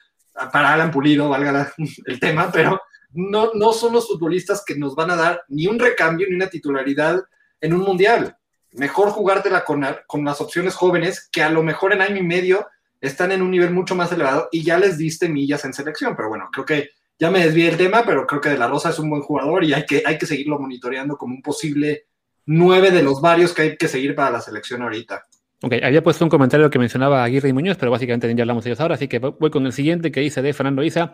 para 0.54 0.72
Alan 0.72 0.92
Pulido, 0.92 1.28
valga 1.28 1.74
el 2.06 2.20
tema, 2.20 2.52
pero 2.54 2.80
no, 3.14 3.50
no 3.56 3.74
son 3.74 3.94
los 3.94 4.08
futbolistas 4.08 4.64
que 4.64 4.76
nos 4.76 4.94
van 4.94 5.10
a 5.10 5.16
dar 5.16 5.42
ni 5.48 5.66
un 5.66 5.80
recambio 5.80 6.28
ni 6.30 6.36
una 6.36 6.52
titularidad 6.52 7.20
en 7.62 7.74
un 7.74 7.80
mundial. 7.80 8.38
Mejor 8.74 9.10
jugártela 9.10 9.66
con, 9.66 9.84
con 10.06 10.24
las 10.24 10.40
opciones 10.40 10.76
jóvenes 10.76 11.28
que 11.32 11.42
a 11.42 11.50
lo 11.50 11.64
mejor 11.64 11.94
en 11.94 12.02
año 12.02 12.18
y 12.18 12.28
medio 12.28 12.68
están 13.02 13.32
en 13.32 13.42
un 13.42 13.50
nivel 13.50 13.72
mucho 13.72 13.96
más 13.96 14.12
elevado 14.12 14.50
y 14.52 14.62
ya 14.64 14.78
les 14.78 15.00
diste 15.00 15.30
millas 15.30 15.66
en 15.66 15.74
selección. 15.74 16.16
Pero 16.16 16.30
bueno, 16.30 16.48
creo 16.54 16.66
que 16.68 16.90
ya 17.20 17.30
me 17.30 17.44
desvié 17.44 17.70
el 17.70 17.78
tema, 17.78 18.04
pero 18.06 18.26
creo 18.26 18.40
que 18.40 18.50
De 18.50 18.58
La 18.58 18.68
Rosa 18.68 18.90
es 18.90 19.00
un 19.00 19.10
buen 19.10 19.22
jugador 19.22 19.64
y 19.64 19.74
hay 19.74 19.86
que, 19.86 20.02
hay 20.06 20.18
que 20.18 20.26
seguirlo 20.26 20.58
monitoreando 20.58 21.18
como 21.18 21.36
un 21.36 21.42
posible 21.42 22.06
nueve 22.46 22.92
de 22.92 23.04
los 23.04 23.22
varios 23.22 23.54
que 23.54 23.62
hay 23.62 23.78
que 23.78 23.88
seguir 23.88 24.16
para 24.16 24.32
la 24.32 24.42
selección 24.42 24.82
ahorita. 24.82 25.28
Ok, 25.62 25.74
había 25.84 26.02
puesto 26.02 26.24
un 26.24 26.30
comentario 26.30 26.70
que 26.70 26.80
mencionaba 26.80 27.24
Aguirre 27.24 27.50
y 27.50 27.54
Muñoz, 27.54 27.78
pero 27.78 27.92
básicamente 27.92 28.34
ya 28.34 28.44
hablamos 28.44 28.64
de 28.64 28.70
ellos 28.70 28.80
ahora, 28.80 28.96
así 28.96 29.10
que 29.10 29.20
voy 29.20 29.52
con 29.52 29.66
el 29.66 29.74
siguiente 29.74 30.12
que 30.12 30.22
dice 30.22 30.42
de 30.42 30.54
Fernando 30.54 30.82
Isa. 30.82 31.14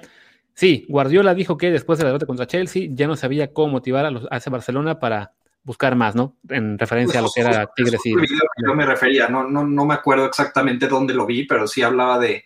Sí, 0.53 0.86
Guardiola 0.88 1.34
dijo 1.34 1.58
que 1.58 1.72
después 1.72 1.97
de 1.97 2.03
la 2.03 2.12
derrota 2.12 2.28
contra 2.28 2.45
Chelsea 2.45 2.88
ya 2.91 3.08
no 3.08 3.16
sabía 3.16 3.51
cómo 3.51 3.74
motivar 3.74 4.06
a, 4.06 4.12
los, 4.12 4.28
a 4.30 4.38
ese 4.38 4.51
Barcelona 4.51 4.99
para 4.99 5.34
buscar 5.64 5.95
más, 5.95 6.16
¿no? 6.16 6.38
En 6.47 6.78
referencia 6.78 7.20
a 7.20 7.24
lo 7.24 7.30
que 7.34 7.41
era 7.41 7.68
Tigres 7.76 7.99
y... 8.06 8.12
yo 8.14 8.76
me 8.76 8.86
refería, 8.86 9.28
no, 9.28 9.49
no, 9.49 9.66
no 9.66 9.86
me 9.86 9.95
acuerdo 9.95 10.26
exactamente 10.26 10.88
dónde 10.88 11.16
lo 11.16 11.26
vi, 11.26 11.45
pero 11.47 11.68
sí 11.68 11.82
hablaba 11.82 12.20
de, 12.20 12.45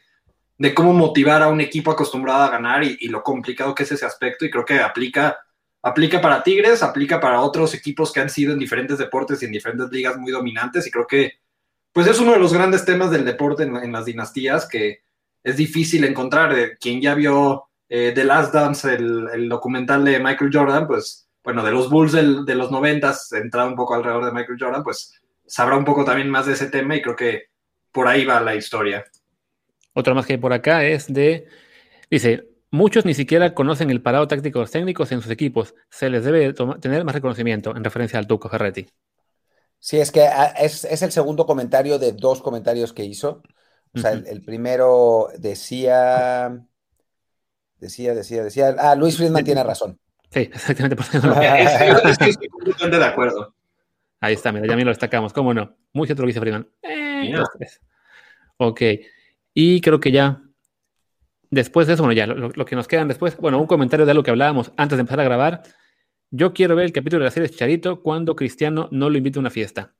de 0.59 0.73
cómo 0.73 0.93
motivar 0.93 1.41
a 1.41 1.47
un 1.47 1.61
equipo 1.61 1.89
acostumbrado 1.89 2.43
a 2.43 2.49
ganar 2.49 2.83
y, 2.83 3.07
lo 3.07 3.23
complicado 3.23 3.73
que 3.73 3.83
es 3.83 3.91
ese 3.93 4.05
aspecto 4.05 4.45
y 4.45 4.51
creo 4.51 4.65
que 4.65 4.79
aplica, 4.81 5.39
aplica 5.81 6.19
para 6.19 6.43
Tigres, 6.43 6.83
aplica 6.83 7.19
para 7.19 7.39
otros 7.39 7.73
equipos 7.73 8.11
que 8.11 8.19
han 8.19 8.29
sido 8.29 8.51
en 8.51 8.59
diferentes 8.59 8.97
deportes 8.97 9.41
y 9.41 9.45
en 9.45 9.53
diferentes 9.53 9.89
ligas 9.89 10.17
muy 10.17 10.33
dominantes 10.33 10.85
y 10.85 10.91
creo 10.91 11.07
que 11.07 11.39
pues 11.93 12.07
es 12.07 12.19
uno 12.19 12.33
de 12.33 12.39
los 12.39 12.53
grandes 12.53 12.83
temas 12.83 13.09
del 13.09 13.23
deporte 13.23 13.63
en, 13.63 13.91
las 13.91 14.05
dinastías 14.05 14.67
que 14.67 14.99
es 15.43 15.55
difícil 15.55 16.03
encontrar. 16.03 16.57
Eh, 16.57 16.77
quien 16.77 17.01
ya 17.01 17.15
vio 17.15 17.69
eh, 17.87 18.11
The 18.13 18.25
Last 18.25 18.53
Dance, 18.53 18.93
el, 18.93 19.47
documental 19.47 20.03
de 20.03 20.19
Michael 20.19 20.51
Jordan, 20.53 20.85
pues 20.85 21.29
bueno, 21.41 21.63
de 21.63 21.71
los 21.71 21.89
Bulls 21.89 22.11
de 22.11 22.55
los 22.55 22.69
noventas, 22.69 23.31
entrado 23.31 23.69
un 23.69 23.75
poco 23.75 23.95
alrededor 23.95 24.25
de 24.25 24.33
Michael 24.33 24.59
Jordan, 24.59 24.83
pues 24.83 25.19
sabrá 25.47 25.77
un 25.77 25.85
poco 25.85 26.03
también 26.03 26.29
más 26.29 26.45
de 26.45 26.53
ese 26.53 26.67
tema 26.67 26.97
y 26.97 27.01
creo 27.01 27.15
que 27.15 27.45
por 27.93 28.09
ahí 28.09 28.25
va 28.25 28.41
la 28.41 28.55
historia. 28.55 29.05
Otro 29.93 30.15
más 30.15 30.25
que 30.25 30.33
hay 30.33 30.39
por 30.39 30.53
acá 30.53 30.85
es 30.85 31.11
de, 31.11 31.47
dice, 32.09 32.49
muchos 32.71 33.05
ni 33.05 33.13
siquiera 33.13 33.53
conocen 33.53 33.89
el 33.89 34.01
parado 34.01 34.27
táctico 34.27 34.59
de 34.59 34.63
los 34.63 34.71
técnicos 34.71 35.11
en 35.11 35.21
sus 35.21 35.31
equipos. 35.31 35.75
Se 35.89 36.09
les 36.09 36.23
debe 36.23 36.53
tener 36.79 37.03
más 37.03 37.15
reconocimiento 37.15 37.75
en 37.75 37.83
referencia 37.83 38.19
al 38.19 38.27
Tuco 38.27 38.49
Ferretti. 38.49 38.87
Sí, 39.79 39.99
es 39.99 40.11
que 40.11 40.23
ah, 40.23 40.53
es, 40.59 40.83
el 40.83 41.11
segundo 41.11 41.45
comentario 41.45 41.97
de 41.99 42.11
dos 42.11 42.41
comentarios 42.41 42.93
que 42.93 43.05
hizo. 43.05 43.41
O 43.95 43.99
sea, 43.99 44.11
el, 44.11 44.43
primero 44.43 45.29
decía, 45.37 46.63
decía, 47.77 48.13
decía, 48.13 48.43
decía, 48.43 48.75
ah, 48.77 48.95
Luis 48.95 49.17
Friedman 49.17 49.43
tiene 49.43 49.63
razón. 49.63 49.99
Sí, 50.31 50.41
exactamente. 50.41 50.95
Por 50.95 51.05
es, 51.05 52.17
que 52.17 52.29
estoy 52.29 52.47
completamente 52.49 52.99
de 52.99 53.05
acuerdo. 53.05 53.55
Ahí 54.19 54.33
está, 54.33 54.51
mira, 54.51 54.67
ya 54.67 54.75
me 54.75 54.83
lo 54.83 54.91
destacamos, 54.91 55.33
¿cómo 55.33 55.53
no? 55.53 55.75
Muy 55.93 56.05
cierto 56.05 56.23
lo 56.23 56.27
dice 56.27 56.41
Friedman. 56.41 56.69
Eh, 56.83 57.33
ok, 58.57 58.81
y 59.53 59.81
creo 59.81 59.99
que 59.99 60.11
ya, 60.11 60.41
después 61.49 61.87
de 61.87 61.93
eso, 61.93 62.03
bueno, 62.03 62.13
ya 62.13 62.27
lo, 62.27 62.49
lo, 62.49 62.65
que 62.65 62.75
nos 62.75 62.87
quedan 62.87 63.07
después, 63.07 63.37
bueno, 63.37 63.59
un 63.59 63.67
comentario 63.67 64.05
de 64.05 64.11
algo 64.11 64.23
que 64.23 64.31
hablábamos 64.31 64.71
antes 64.77 64.97
de 64.97 65.01
empezar 65.01 65.19
a 65.19 65.25
grabar, 65.25 65.63
yo 66.31 66.53
quiero 66.53 66.75
ver 66.75 66.85
el 66.85 66.93
capítulo 66.93 67.21
de 67.23 67.25
la 67.25 67.31
serie 67.31 67.49
Chicharito 67.49 68.01
cuando 68.01 68.35
Cristiano 68.35 68.87
no 68.91 69.09
lo 69.09 69.17
invita 69.17 69.39
a 69.39 69.41
una 69.41 69.49
fiesta. 69.49 69.95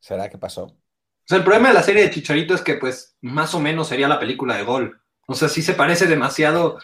¿Será 0.00 0.28
que 0.28 0.38
pasó? 0.38 0.64
O 0.64 0.76
sea, 1.24 1.38
el 1.38 1.44
problema 1.44 1.68
de 1.68 1.74
la 1.74 1.82
serie 1.82 2.02
de 2.02 2.10
Chicharito 2.10 2.54
es 2.54 2.62
que, 2.62 2.74
pues, 2.74 3.16
más 3.20 3.54
o 3.54 3.60
menos 3.60 3.86
sería 3.86 4.08
la 4.08 4.18
película 4.18 4.56
de 4.56 4.64
gol. 4.64 5.00
O 5.26 5.34
sea, 5.34 5.48
sí 5.48 5.62
se 5.62 5.74
parece 5.74 6.06
demasiado. 6.06 6.78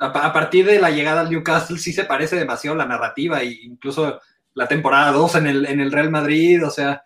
A, 0.00 0.32
partir 0.32 0.66
de 0.66 0.80
la 0.80 0.90
llegada 0.90 1.20
al 1.20 1.30
Newcastle, 1.30 1.78
sí 1.78 1.92
se 1.92 2.04
parece 2.04 2.34
demasiado 2.34 2.76
la 2.76 2.86
narrativa, 2.86 3.40
e 3.42 3.52
incluso 3.62 4.20
la 4.54 4.66
temporada 4.66 5.12
2 5.12 5.36
en 5.36 5.46
el, 5.46 5.66
en 5.66 5.78
el 5.78 5.92
Real 5.92 6.10
Madrid. 6.10 6.66
O 6.66 6.70
sea, 6.70 7.04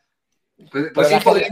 pues, 0.71 0.87
pues 0.95 1.09
sí, 1.09 1.17
podría, 1.23 1.49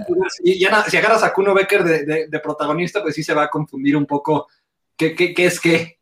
si 0.88 0.96
agarras 0.96 1.22
a 1.22 1.32
Kuno 1.32 1.54
Becker 1.54 1.84
de, 1.84 2.40
protagonista, 2.40 3.02
pues 3.02 3.14
sí 3.14 3.22
se 3.22 3.34
va 3.34 3.44
a 3.44 3.50
confundir 3.50 3.96
un 3.96 4.06
poco 4.06 4.48
qué, 4.96 5.14
qué, 5.14 5.34
qué 5.34 5.46
es 5.46 5.60
qué. 5.60 5.98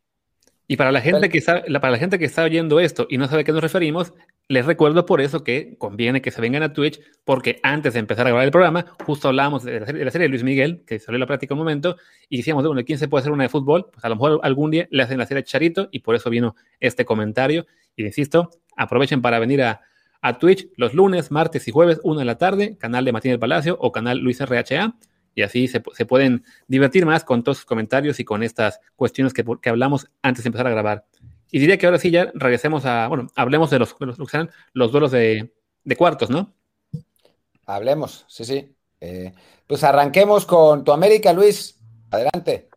Y 0.67 0.77
para 0.77 0.91
la 0.91 1.01
gente 1.01 1.29
que 1.29 1.37
está, 1.37 1.63
para 1.81 1.91
la 1.91 1.97
gente 1.97 2.17
que 2.17 2.25
está 2.25 2.43
oyendo 2.43 2.79
esto 2.79 3.05
y 3.09 3.17
no 3.17 3.27
sabe 3.27 3.41
a 3.41 3.43
qué 3.43 3.51
nos 3.51 3.61
referimos, 3.61 4.13
les 4.47 4.65
recuerdo 4.65 5.05
por 5.05 5.21
eso 5.21 5.43
que 5.43 5.75
conviene 5.77 6.21
que 6.21 6.31
se 6.31 6.41
vengan 6.41 6.63
a 6.63 6.73
Twitch, 6.73 6.99
porque 7.25 7.59
antes 7.63 7.93
de 7.93 7.99
empezar 7.99 8.25
a 8.27 8.29
grabar 8.29 8.45
el 8.45 8.51
programa, 8.51 8.85
justo 9.05 9.27
hablábamos 9.27 9.63
de 9.63 9.79
la 9.81 9.85
serie 9.85 10.25
de, 10.25 10.29
Luis 10.29 10.43
Miguel, 10.43 10.83
que 10.85 10.99
salió 10.99 11.19
la 11.19 11.27
práctica 11.27 11.53
un 11.53 11.59
momento, 11.59 11.97
y 12.29 12.37
decíamos, 12.37 12.65
bueno, 12.65 12.83
¿quién 12.85 12.97
se 12.97 13.07
puede 13.07 13.21
hacer 13.21 13.31
una 13.31 13.43
de 13.43 13.49
fútbol? 13.49 13.89
Pues 13.91 14.03
a 14.03 14.09
lo 14.09 14.15
mejor 14.15 14.39
algún 14.43 14.71
día 14.71 14.87
le 14.89 15.03
hacen 15.03 15.17
la 15.17 15.25
serie 15.25 15.43
Charito, 15.43 15.89
y 15.91 15.99
por 15.99 16.15
eso 16.15 16.29
vino 16.29 16.55
este 16.79 17.05
comentario. 17.05 17.65
Y 17.95 18.05
insisto, 18.05 18.49
aprovechen 18.75 19.21
para 19.21 19.39
venir 19.39 19.61
a, 19.63 19.81
a 20.23 20.39
Twitch 20.39 20.69
los 20.77 20.93
lunes, 20.93 21.31
martes 21.31 21.67
y 21.67 21.71
jueves, 21.71 21.99
una 22.01 22.21
de 22.21 22.25
la 22.25 22.37
tarde, 22.37 22.77
canal 22.77 23.03
de 23.03 23.11
Martín 23.11 23.31
del 23.31 23.39
Palacio 23.39 23.77
o 23.79 23.91
canal 23.91 24.19
Luis 24.19 24.39
RHA 24.39 24.95
y 25.35 25.41
así 25.41 25.67
se, 25.67 25.81
pueden 25.81 26.45
divertir 26.67 27.05
más 27.05 27.25
con 27.25 27.43
todos 27.43 27.57
sus 27.57 27.65
comentarios 27.65 28.19
y 28.19 28.23
con 28.23 28.41
estas 28.41 28.79
cuestiones 28.95 29.33
que, 29.33 29.43
hablamos 29.69 30.09
antes 30.21 30.43
de 30.43 30.47
empezar 30.47 30.67
a 30.67 30.71
grabar. 30.71 31.05
Y 31.51 31.59
diría 31.59 31.77
que 31.77 31.85
ahora 31.85 31.99
sí 31.99 32.09
ya 32.09 32.31
regresemos 32.33 32.85
a, 32.85 33.07
bueno, 33.09 33.27
hablemos 33.35 33.69
de 33.69 33.79
los, 33.79 33.95
los, 33.99 34.17
los 34.73 34.91
duelos 34.91 35.11
de, 35.11 35.51
cuartos, 35.97 36.29
¿no? 36.29 36.53
Hablemos, 37.65 38.25
sí, 38.29 38.45
sí. 38.45 38.75
Eh, 39.01 39.33
pues 39.67 39.83
arranquemos 39.83 40.45
con 40.45 40.85
tu 40.85 40.93
América, 40.93 41.33
Luis. 41.33 41.77
Adelante. 42.11 42.69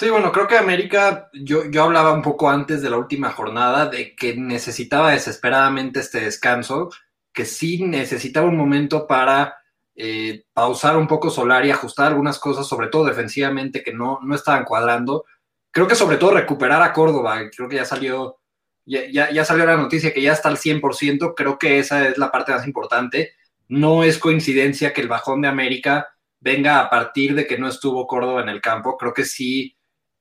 Sí, 0.00 0.08
bueno, 0.08 0.32
creo 0.32 0.48
que 0.48 0.56
América, 0.56 1.28
yo, 1.34 1.66
yo 1.70 1.82
hablaba 1.82 2.14
un 2.14 2.22
poco 2.22 2.48
antes 2.48 2.80
de 2.80 2.88
la 2.88 2.96
última 2.96 3.32
jornada 3.32 3.84
de 3.84 4.16
que 4.16 4.34
necesitaba 4.34 5.10
desesperadamente 5.10 6.00
este 6.00 6.22
descanso, 6.22 6.88
que 7.34 7.44
sí 7.44 7.84
necesitaba 7.84 8.48
un 8.48 8.56
momento 8.56 9.06
para 9.06 9.58
eh, 9.94 10.46
pausar 10.54 10.96
un 10.96 11.06
poco 11.06 11.28
Solar 11.28 11.66
y 11.66 11.70
ajustar 11.70 12.06
algunas 12.06 12.38
cosas, 12.38 12.66
sobre 12.66 12.88
todo 12.88 13.04
defensivamente, 13.04 13.82
que 13.82 13.92
no, 13.92 14.20
no 14.22 14.34
estaban 14.34 14.64
cuadrando. 14.64 15.26
Creo 15.70 15.86
que 15.86 15.94
sobre 15.94 16.16
todo 16.16 16.30
recuperar 16.30 16.80
a 16.80 16.94
Córdoba, 16.94 17.38
creo 17.54 17.68
que 17.68 17.76
ya 17.76 17.84
salió, 17.84 18.38
ya, 18.86 19.30
ya, 19.30 19.44
salió 19.44 19.66
la 19.66 19.76
noticia 19.76 20.14
que 20.14 20.22
ya 20.22 20.32
está 20.32 20.48
al 20.48 20.56
100%, 20.56 21.34
creo 21.36 21.58
que 21.58 21.78
esa 21.78 22.08
es 22.08 22.16
la 22.16 22.30
parte 22.30 22.52
más 22.52 22.66
importante. 22.66 23.34
No 23.68 24.02
es 24.02 24.16
coincidencia 24.16 24.94
que 24.94 25.02
el 25.02 25.08
bajón 25.08 25.42
de 25.42 25.48
América 25.48 26.08
venga 26.40 26.80
a 26.80 26.88
partir 26.88 27.34
de 27.34 27.46
que 27.46 27.58
no 27.58 27.68
estuvo 27.68 28.06
Córdoba 28.06 28.40
en 28.40 28.48
el 28.48 28.62
campo, 28.62 28.96
creo 28.96 29.12
que 29.12 29.26
sí 29.26 29.76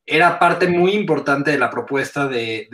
era 0.10 0.39
parte 0.39 0.68
muy 0.68 0.93
importante 0.93 1.51
de 1.51 1.60
la 1.60 1.70
propuesta 1.70 2.28
de, 2.28 2.68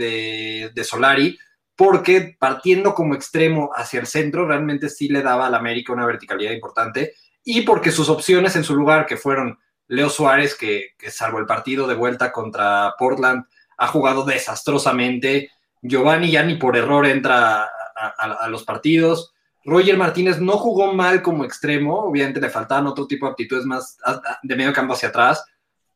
de, 0.73 0.83
Solari, 0.85 1.37
porque 1.75 2.37
partiendo 2.39 2.93
como 2.93 3.13
extremo 3.13 3.71
hacia 3.75 3.99
el 3.99 4.07
centro, 4.07 4.47
realmente 4.47 4.87
sí 4.87 5.09
le 5.09 5.21
daba 5.21 5.47
al 5.47 5.55
América 5.55 5.91
una 5.91 6.05
verticalidad 6.05 6.53
importante, 6.53 7.13
y 7.43 7.61
porque 7.61 7.91
sus 7.91 8.07
opciones 8.07 8.55
en 8.55 8.63
su 8.63 8.73
lugar, 8.73 9.05
que 9.05 9.17
fueron 9.17 9.59
Leo 9.87 10.09
Suárez, 10.09 10.55
que, 10.55 10.91
salvo 11.09 11.39
el 11.39 11.45
partido 11.45 11.87
de 11.87 11.95
vuelta 11.95 12.31
contra 12.31 12.93
Portland, 12.97 13.43
ha 13.77 13.87
jugado 13.87 14.23
desastrosamente, 14.23 15.51
Giovanni 15.81 16.31
ya 16.31 16.41
ni 16.41 16.55
por 16.55 16.77
error 16.77 17.05
entra 17.05 17.69
a, 17.95 18.47
los 18.47 18.63
partidos, 18.63 19.33
Roger 19.65 19.97
Martínez 19.97 20.39
no 20.39 20.53
jugó 20.53 20.93
mal 20.93 21.21
como 21.21 21.43
extremo, 21.43 22.05
obviamente 22.05 22.39
le 22.39 22.49
faltaban 22.49 22.87
otro 22.87 23.07
tipo 23.07 23.25
de 23.25 23.33
aptitudes 23.33 23.65
más 23.65 23.97
de 24.41 24.55
medio 24.55 24.71
campo 24.71 24.93
hacia 24.93 25.09
atrás, 25.09 25.43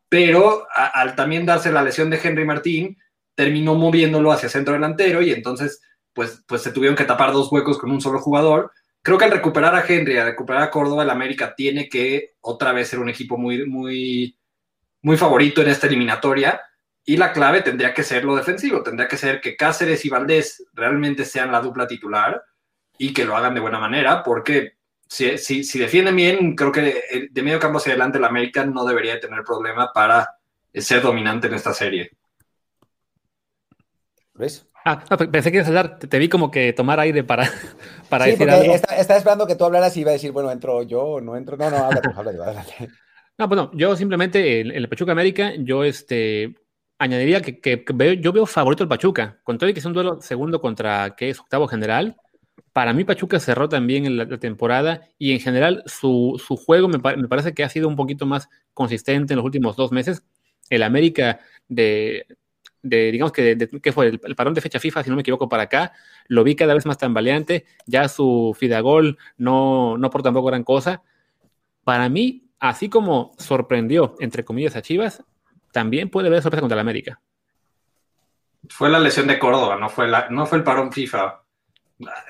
pero 0.10 0.68
al 0.74 1.16
también 1.16 1.46
darse 1.46 1.72
la 1.72 1.84
lesión 1.84 2.10
de 2.10 2.20
Henry 2.22 2.44
Martín, 2.44 2.98
terminó 3.36 3.76
moviéndolo 3.76 4.32
hacia 4.32 4.50
centro 4.50 4.74
delantero 4.74 5.22
y 5.22 5.32
entonces 5.32 5.82
pues, 6.14 6.44
pues 6.48 6.62
se 6.64 6.72
tuvieron 6.72 6.98
que 6.98 7.06
tapar 7.06 7.32
dos 7.32 7.52
huecos 7.52 7.78
con 7.78 7.92
un 7.92 8.02
solo 8.02 8.20
jugador. 8.20 8.72
Creo 9.02 9.18
que 9.18 9.26
al 9.26 9.32
recuperar 9.32 9.76
a 9.76 9.86
Henry, 9.88 10.18
al 10.18 10.28
recuperar 10.28 10.64
a 10.64 10.72
Córdoba, 10.72 11.04
el 11.04 11.10
América 11.10 11.56
tiene 11.56 11.88
que 11.88 12.34
otra 12.42 12.74
vez 12.74 12.90
ser 12.90 13.00
un 13.00 13.08
equipo 13.08 13.38
muy, 13.38 13.66
muy, 13.66 14.38
muy 15.02 15.16
favorito 15.16 15.62
en 15.62 15.70
esta 15.70 15.88
eliminatoria 15.88 16.60
y 17.06 17.18
la 17.18 17.32
clave 17.32 17.62
tendría 17.62 17.94
que 17.94 18.04
ser 18.04 18.26
lo 18.26 18.36
defensivo, 18.36 18.84
tendría 18.84 19.08
que 19.08 19.18
ser 19.18 19.40
que 19.40 19.56
Cáceres 19.56 20.04
y 20.06 20.10
Valdés 20.10 20.66
realmente 20.74 21.24
sean 21.24 21.52
la 21.52 21.62
dupla 21.62 21.88
titular 21.88 22.44
y 22.98 23.14
que 23.14 23.26
lo 23.26 23.38
hagan 23.38 23.54
de 23.54 23.62
buena 23.62 23.80
manera, 23.80 24.22
porque 24.24 24.79
si, 25.10 25.40
si, 25.40 25.64
si 25.64 25.80
defienden 25.80 26.16
bien, 26.16 26.56
creo 26.56 26.72
que 26.72 27.28
de 27.32 27.42
medio 27.42 27.60
campo 27.60 27.80
hacia 27.80 27.94
adelante 27.94 28.20
el 28.20 28.26
América 28.26 28.64
no 28.64 28.86
debería 28.86 29.20
tener 29.20 29.44
problema 29.44 29.92
para 29.92 30.38
ser 30.72 31.02
dominante 31.02 31.48
en 31.48 31.56
esta 31.56 31.74
serie. 31.74 32.12
Ah, 34.86 35.04
pensé 35.32 35.52
que 35.52 35.58
ibas 35.58 35.68
a 35.68 35.70
hablar, 35.70 36.00
te, 36.00 36.20
vi 36.20 36.30
como 36.30 36.52
que 36.52 36.74
tomar 36.74 37.00
aire 37.00 37.24
para, 37.24 37.50
para 38.10 38.26
decir 38.26 38.50
algo. 38.50 38.76
Estaba 38.76 39.18
esperando 39.18 39.48
que 39.48 39.56
tú 39.56 39.66
hablaras 39.66 39.98
y 39.98 40.02
iba 40.02 40.12
a 40.12 40.14
decir, 40.14 40.32
bueno, 40.32 40.52
entro 40.52 40.84
yo 40.84 41.02
o 41.02 41.22
no 41.22 41.36
entro. 41.36 41.58
No, 41.58 41.72
no, 41.72 41.78
háblate, 41.78 42.10
háblate, 42.16 42.38
háblate. 42.38 42.90
No, 43.40 43.48
bueno, 43.48 43.72
yo 43.74 43.96
simplemente 43.96 44.62
en, 44.62 44.72
el 44.72 44.88
Pachuca 44.88 45.14
América, 45.14 45.54
yo 45.58 45.84
este, 45.84 46.54
añadiría 47.00 47.42
que, 47.42 47.84
veo, 47.96 48.14
yo 48.14 48.32
veo 48.32 48.46
favorito 48.46 48.84
el 48.84 48.90
Pachuca, 48.90 49.40
con 49.44 49.58
todo 49.58 49.70
y 49.70 49.74
que 49.74 49.80
es 49.80 49.86
un 49.86 49.94
duelo 49.94 50.22
segundo 50.22 50.62
contra, 50.62 51.16
que 51.16 51.30
es 51.30 51.40
octavo 51.40 51.68
general. 51.68 52.16
Para 52.74 52.94
mí 52.94 53.04
Pachuca 53.04 53.40
cerró 53.40 53.70
también 53.70 54.06
en 54.06 54.18
la, 54.18 54.38
temporada 54.38 55.02
y 55.18 55.34
en 55.34 55.40
general 55.40 55.84
su, 55.86 56.42
juego 56.66 56.88
me, 56.88 57.00
parece 57.00 57.54
que 57.54 57.64
ha 57.64 57.70
sido 57.70 57.88
un 57.88 57.96
poquito 57.96 58.26
más 58.26 58.50
consistente 58.74 59.34
en 59.34 59.38
los 59.38 59.46
últimos 59.46 59.76
dos 59.76 59.92
meses. 59.92 60.24
El 60.70 60.84
América 60.84 61.40
de, 61.68 62.26
digamos 62.82 63.32
que, 63.32 63.92
fue 63.94 64.08
el, 64.08 64.20
parón 64.36 64.54
de 64.54 64.62
fecha 64.62 64.80
FIFA, 64.80 65.04
si 65.04 65.10
no 65.10 65.16
me 65.16 65.22
equivoco, 65.22 65.50
para 65.50 65.64
acá, 65.64 65.94
lo 66.28 66.44
vi 66.44 66.56
cada 66.56 66.74
vez 66.74 66.86
más 66.86 66.98
tambaleante, 66.98 67.66
ya 67.86 68.08
su 68.08 68.56
Fidagol 68.58 69.18
no, 69.38 69.98
no 69.98 70.10
por 70.10 70.24
tampoco 70.24 70.48
gran 70.48 70.64
cosa. 70.64 71.02
Para 71.84 72.10
mí, 72.10 72.50
así 72.60 72.90
como 72.90 73.34
sorprendió, 73.38 74.16
entre 74.20 74.46
comillas, 74.46 74.76
a 74.76 74.82
Chivas, 74.82 75.24
también 75.72 76.10
puede 76.10 76.28
haber 76.28 76.42
sorpresa 76.42 76.62
contra 76.62 76.76
el 76.76 76.82
América. 76.82 77.22
Fue 78.68 78.90
la 78.90 79.00
lesión 79.00 79.28
de 79.28 79.40
Córdoba, 79.40 79.78
no 79.78 79.90
fue, 79.90 80.08
la, 80.08 80.30
no 80.30 80.46
fue 80.46 80.58
el 80.58 80.64
parón 80.64 80.92
FIFA. 80.92 81.42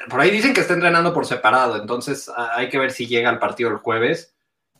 Por 0.09 0.19
ahí 0.19 0.31
dicen 0.31 0.53
que 0.53 0.61
está 0.61 0.73
entrenando 0.73 1.13
por 1.13 1.25
separado, 1.25 1.79
entonces 1.79 2.31
hay 2.35 2.69
que 2.69 2.79
ver 2.79 2.91
si 2.91 3.07
llega 3.07 3.29
al 3.29 3.39
partido 3.39 3.69
el 3.69 3.77
jueves. 3.77 4.35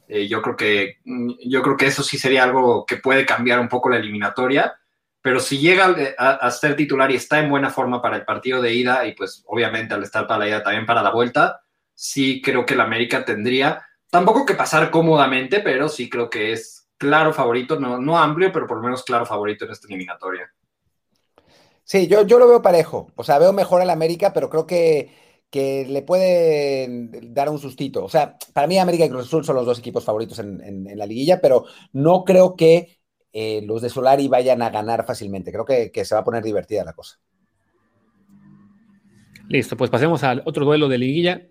Eh, 0.07 0.27
yo, 0.27 0.41
creo 0.41 0.55
que, 0.55 0.97
yo 1.45 1.61
creo 1.61 1.77
que 1.77 1.85
eso 1.85 2.01
sí 2.01 2.17
sería 2.17 2.43
algo 2.43 2.85
que 2.85 2.97
puede 2.97 3.25
cambiar 3.25 3.59
un 3.59 3.69
poco 3.69 3.89
la 3.89 3.97
eliminatoria, 3.97 4.75
pero 5.21 5.39
si 5.39 5.59
llega 5.59 5.95
a, 6.17 6.29
a, 6.31 6.51
ser 6.51 6.75
titular 6.75 7.11
y 7.11 7.15
está 7.15 7.39
en 7.39 7.49
buena 7.49 7.69
forma 7.69 8.01
para 8.01 8.15
el 8.15 8.25
partido 8.25 8.61
de 8.61 8.73
ida 8.73 9.05
y 9.05 9.13
pues 9.13 9.43
obviamente 9.45 9.93
al 9.93 10.01
estar 10.01 10.25
para 10.25 10.39
la 10.39 10.47
ida 10.47 10.63
también 10.63 10.87
para 10.87 11.03
la 11.03 11.11
vuelta, 11.11 11.61
sí 11.93 12.41
creo 12.41 12.65
que 12.65 12.73
el 12.73 12.81
América 12.81 13.23
tendría 13.23 13.85
tampoco 14.09 14.45
que 14.45 14.55
pasar 14.55 14.89
cómodamente, 14.89 15.59
pero 15.59 15.89
sí 15.89 16.09
creo 16.09 16.29
que 16.29 16.53
es 16.53 16.89
claro 16.97 17.33
favorito, 17.33 17.79
no, 17.79 17.99
no 17.99 18.17
amplio, 18.17 18.51
pero 18.51 18.67
por 18.67 18.77
lo 18.77 18.83
menos 18.83 19.03
claro 19.03 19.25
favorito 19.25 19.65
en 19.65 19.71
esta 19.71 19.87
eliminatoria. 19.87 20.51
Sí, 21.89 22.05
yo, 22.05 22.21
yo 22.21 22.37
lo 22.37 22.47
veo 22.47 22.61
parejo. 22.61 23.11
O 23.15 23.23
sea, 23.23 23.39
veo 23.39 23.51
mejor 23.51 23.81
al 23.81 23.89
América, 23.89 24.31
pero 24.31 24.47
creo 24.47 24.67
que, 24.67 25.09
que 25.49 25.87
le 25.89 26.03
puede 26.03 27.09
dar 27.31 27.49
un 27.49 27.57
sustito. 27.57 28.05
O 28.05 28.09
sea, 28.09 28.37
para 28.53 28.67
mí 28.67 28.77
América 28.77 29.05
y 29.05 29.09
Cruz 29.09 29.25
Azul 29.25 29.43
son 29.43 29.55
los 29.55 29.65
dos 29.65 29.79
equipos 29.79 30.05
favoritos 30.05 30.37
en, 30.37 30.87
la 30.95 31.07
liguilla, 31.07 31.41
pero 31.41 31.65
no 31.91 32.25
creo 32.25 32.55
que 32.55 32.99
eh, 33.33 33.63
los 33.65 33.81
de 33.81 33.89
Solari 33.89 34.27
vayan 34.27 34.61
a 34.61 34.69
ganar 34.69 35.03
fácilmente. 35.03 35.51
Creo 35.51 35.65
que, 35.65 35.91
que 35.91 36.05
se 36.05 36.13
va 36.13 36.21
a 36.21 36.23
poner 36.23 36.43
divertida 36.43 36.85
la 36.85 36.93
cosa. 36.93 37.17
Listo, 39.47 39.75
pues 39.75 39.89
pasemos 39.89 40.21
al 40.21 40.43
otro 40.45 40.65
duelo 40.65 40.89
de 40.89 40.99
liguilla 40.99 41.41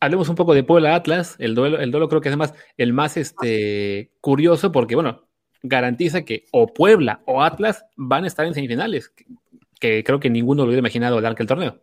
hablemos 0.00 0.28
un 0.28 0.34
poco 0.34 0.54
de 0.54 0.64
Puebla 0.64 0.96
Atlas. 0.96 1.36
El 1.38 1.54
duelo, 1.54 1.78
el 1.78 1.92
duelo 1.92 2.08
creo 2.08 2.20
que 2.20 2.30
es 2.30 2.36
el 2.78 2.92
más 2.92 3.16
este, 3.16 4.10
curioso 4.20 4.72
porque, 4.72 4.96
bueno, 4.96 5.28
garantiza 5.62 6.22
que 6.22 6.44
o 6.52 6.66
Puebla 6.66 7.22
o 7.26 7.42
Atlas 7.42 7.84
van 7.96 8.24
a 8.24 8.26
estar 8.26 8.44
en 8.44 8.54
semifinales, 8.54 9.12
que, 9.84 10.02
creo 10.02 10.18
que 10.18 10.30
ninguno 10.30 10.62
lo 10.62 10.68
hubiera 10.68 10.80
imaginado 10.80 11.18
al 11.18 11.34
que 11.34 11.42
el 11.42 11.48
torneo. 11.48 11.78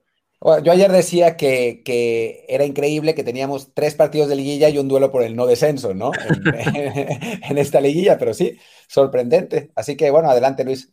Yo 0.64 0.72
ayer 0.72 0.91
decía 0.91 1.38
que, 1.38 2.45
era 2.49 2.66
increíble 2.66 3.14
que 3.14 3.24
teníamos 3.24 3.76
tres 3.76 3.93
partidos 3.93 4.28
de 4.28 4.36
liguilla 4.36 4.70
y 4.70 4.80
un 4.80 4.88
duelo 4.88 5.12
por 5.12 5.22
el 5.22 5.36
no 5.36 5.45
descenso, 5.45 5.93
¿no? 5.93 6.12
en 6.16 7.58
esta 7.60 7.80
liguilla, 7.80 8.18
pero 8.18 8.34
sí, 8.34 8.58
sorprendente. 8.88 9.70
Así 9.76 9.95
que 9.95 10.10
bueno, 10.10 10.32
adelante 10.32 10.64
Luis. 10.64 10.91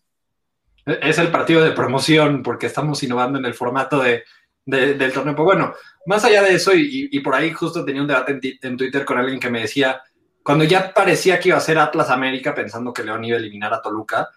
Es 0.85 1.19
el 1.19 1.31
partido 1.31 1.65
de 1.65 1.73
promoción 1.73 2.43
porque 2.43 2.67
estamos 2.67 3.03
innovando 3.03 3.39
en 3.39 3.47
el 3.47 3.55
formato 3.55 4.03
de, 4.03 4.25
del 4.67 5.13
torneo. 5.15 5.35
Pues 5.35 5.47
bueno, 5.47 5.73
más 6.05 6.23
allá 6.27 6.43
de 6.43 6.55
eso, 6.55 6.73
y, 6.75 7.19
por 7.21 7.35
ahí 7.35 7.51
justo 7.53 7.87
tenía 7.87 8.03
un 8.03 8.09
debate 8.09 8.39
en, 8.61 8.77
Twitter 8.77 9.07
con 9.07 9.17
alguien 9.17 9.41
que 9.41 9.51
me 9.51 9.63
decía, 9.63 10.03
cuando 10.43 10.65
ya 10.65 10.93
parecía 10.93 11.41
que 11.41 11.49
iba 11.49 11.57
a 11.57 11.63
ser 11.63 11.79
Atlas 11.79 12.11
América, 12.11 12.55
pensando 12.55 12.93
que 12.93 13.03
León 13.03 13.25
iba 13.25 13.39
a 13.39 13.41
eliminar 13.41 13.73
a 13.73 13.81
Toluca, 13.81 14.29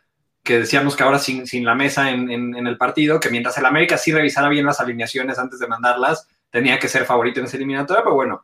decíamos 0.59 0.95
que 0.95 1.03
ahora 1.03 1.19
sin, 1.19 1.47
sin 1.47 1.65
la 1.65 1.75
mesa 1.75 2.09
en, 2.09 2.55
el 2.55 2.77
partido, 2.77 3.19
que 3.19 3.29
mientras 3.29 3.57
el 3.57 3.65
América 3.65 3.97
sí 3.97 4.11
revisara 4.11 4.49
bien 4.49 4.65
las 4.65 4.79
alineaciones 4.79 5.37
antes 5.37 5.59
de 5.59 5.67
mandarlas, 5.67 6.27
tenía 6.49 6.79
que 6.79 6.87
ser 6.87 7.05
favorito 7.05 7.39
en 7.39 7.45
esa 7.45 7.57
eliminatoria, 7.57 8.03
pero 8.03 8.15
bueno, 8.15 8.43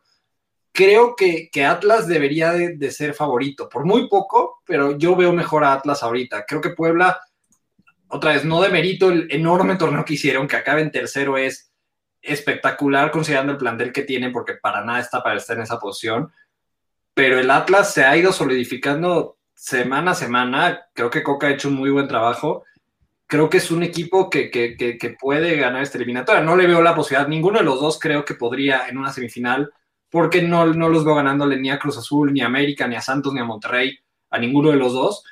creo 0.72 1.16
que, 1.16 1.50
que 1.50 1.64
Atlas 1.64 2.06
debería 2.06 2.52
de, 2.52 2.76
de, 2.76 2.90
ser 2.90 3.14
favorito, 3.14 3.68
por 3.68 3.84
muy 3.84 4.08
poco, 4.08 4.62
pero 4.64 4.96
yo 4.96 5.16
veo 5.16 5.32
mejor 5.32 5.64
a 5.64 5.72
Atlas 5.72 6.02
ahorita. 6.02 6.44
Creo 6.46 6.60
que 6.60 6.70
Puebla, 6.70 7.20
otra 8.08 8.32
vez, 8.32 8.44
no 8.44 8.60
de 8.60 8.68
mérito 8.68 9.10
el 9.10 9.26
enorme 9.30 9.76
torneo 9.76 10.04
que 10.04 10.14
hicieron, 10.14 10.46
que 10.46 10.56
acabe 10.56 10.82
en 10.82 10.90
tercero 10.90 11.36
es 11.36 11.72
espectacular 12.22 13.10
considerando 13.10 13.52
el 13.52 13.58
plantel 13.58 13.92
que 13.92 14.02
tiene, 14.02 14.30
porque 14.30 14.54
para 14.54 14.84
nada 14.84 15.00
está 15.00 15.22
para 15.22 15.36
estar 15.36 15.56
en 15.56 15.62
esa 15.62 15.78
posición. 15.78 16.30
Pero 17.14 17.38
el 17.38 17.50
Atlas 17.50 17.92
se 17.92 18.04
ha 18.04 18.16
ido 18.16 18.32
solidificando 18.32 19.37
semana 19.58 20.12
a 20.12 20.14
semana. 20.14 20.86
Creo 20.94 21.10
que 21.10 21.24
Coca 21.24 21.48
ha 21.48 21.50
hecho 21.50 21.68
un 21.68 21.74
muy 21.74 21.90
buen 21.90 22.06
trabajo. 22.06 22.64
Creo 23.26 23.50
que 23.50 23.58
es 23.58 23.70
un 23.70 23.82
equipo 23.82 24.30
que, 24.30 25.16
puede 25.20 25.56
ganar 25.56 25.82
esta 25.82 25.98
eliminatoria. 25.98 26.40
No 26.42 26.56
le 26.56 26.66
veo 26.66 26.80
la 26.80 26.94
posibilidad. 26.94 27.28
Ninguno 27.28 27.58
de 27.58 27.64
los 27.64 27.80
dos 27.80 27.98
creo 27.98 28.24
que 28.24 28.34
podría 28.34 28.88
en 28.88 28.96
una 28.96 29.12
semifinal, 29.12 29.70
porque 30.08 30.40
no, 30.42 30.64
no 30.66 30.88
los 30.88 31.04
veo 31.04 31.16
ganándole 31.16 31.58
ni 31.58 31.70
a 31.70 31.78
Cruz 31.78 31.98
Azul, 31.98 32.32
ni 32.32 32.40
a 32.40 32.46
América, 32.46 32.86
ni 32.86 32.96
a 32.96 33.02
Santos, 33.02 33.34
ni 33.34 33.40
a 33.40 33.44
Monterrey, 33.44 33.98
a 34.30 34.38
ninguno 34.38 34.70
de 34.70 34.76
los 34.76 34.92
dos 34.92 35.24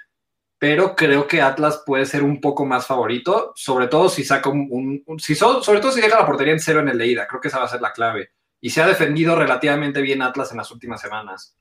pero 0.58 0.96
creo 0.96 1.26
que 1.26 1.42
Atlas 1.42 1.82
puede 1.84 2.06
ser 2.06 2.22
un 2.22 2.40
poco 2.40 2.64
más 2.64 2.86
favorito, 2.86 3.52
sobre 3.54 3.88
todo 3.88 4.08
si 4.08 4.24
saca 4.24 4.48
un, 4.48 5.04
si 5.18 5.34
sobre 5.34 5.80
todo 5.80 5.92
si 5.92 6.00
deja 6.00 6.18
la 6.18 6.26
portería 6.26 6.54
en 6.54 6.60
cero 6.60 6.80
en 6.80 6.88
el 6.88 6.96
leída, 6.96 7.26
creo 7.26 7.40
que 7.40 7.48
esa 7.48 7.58
va 7.58 7.66
a 7.66 7.68
ser 7.68 7.82
la 7.82 7.92
clave. 7.92 8.30
Y 8.60 8.70
se 8.70 8.80
ha 8.80 8.86
defendido 8.86 9.36
relativamente 9.36 10.00
bien 10.00 10.22
Atlas 10.22 10.50
en 10.52 10.56
las 10.56 10.70
últimas 10.70 11.00
semanas. 11.00 11.56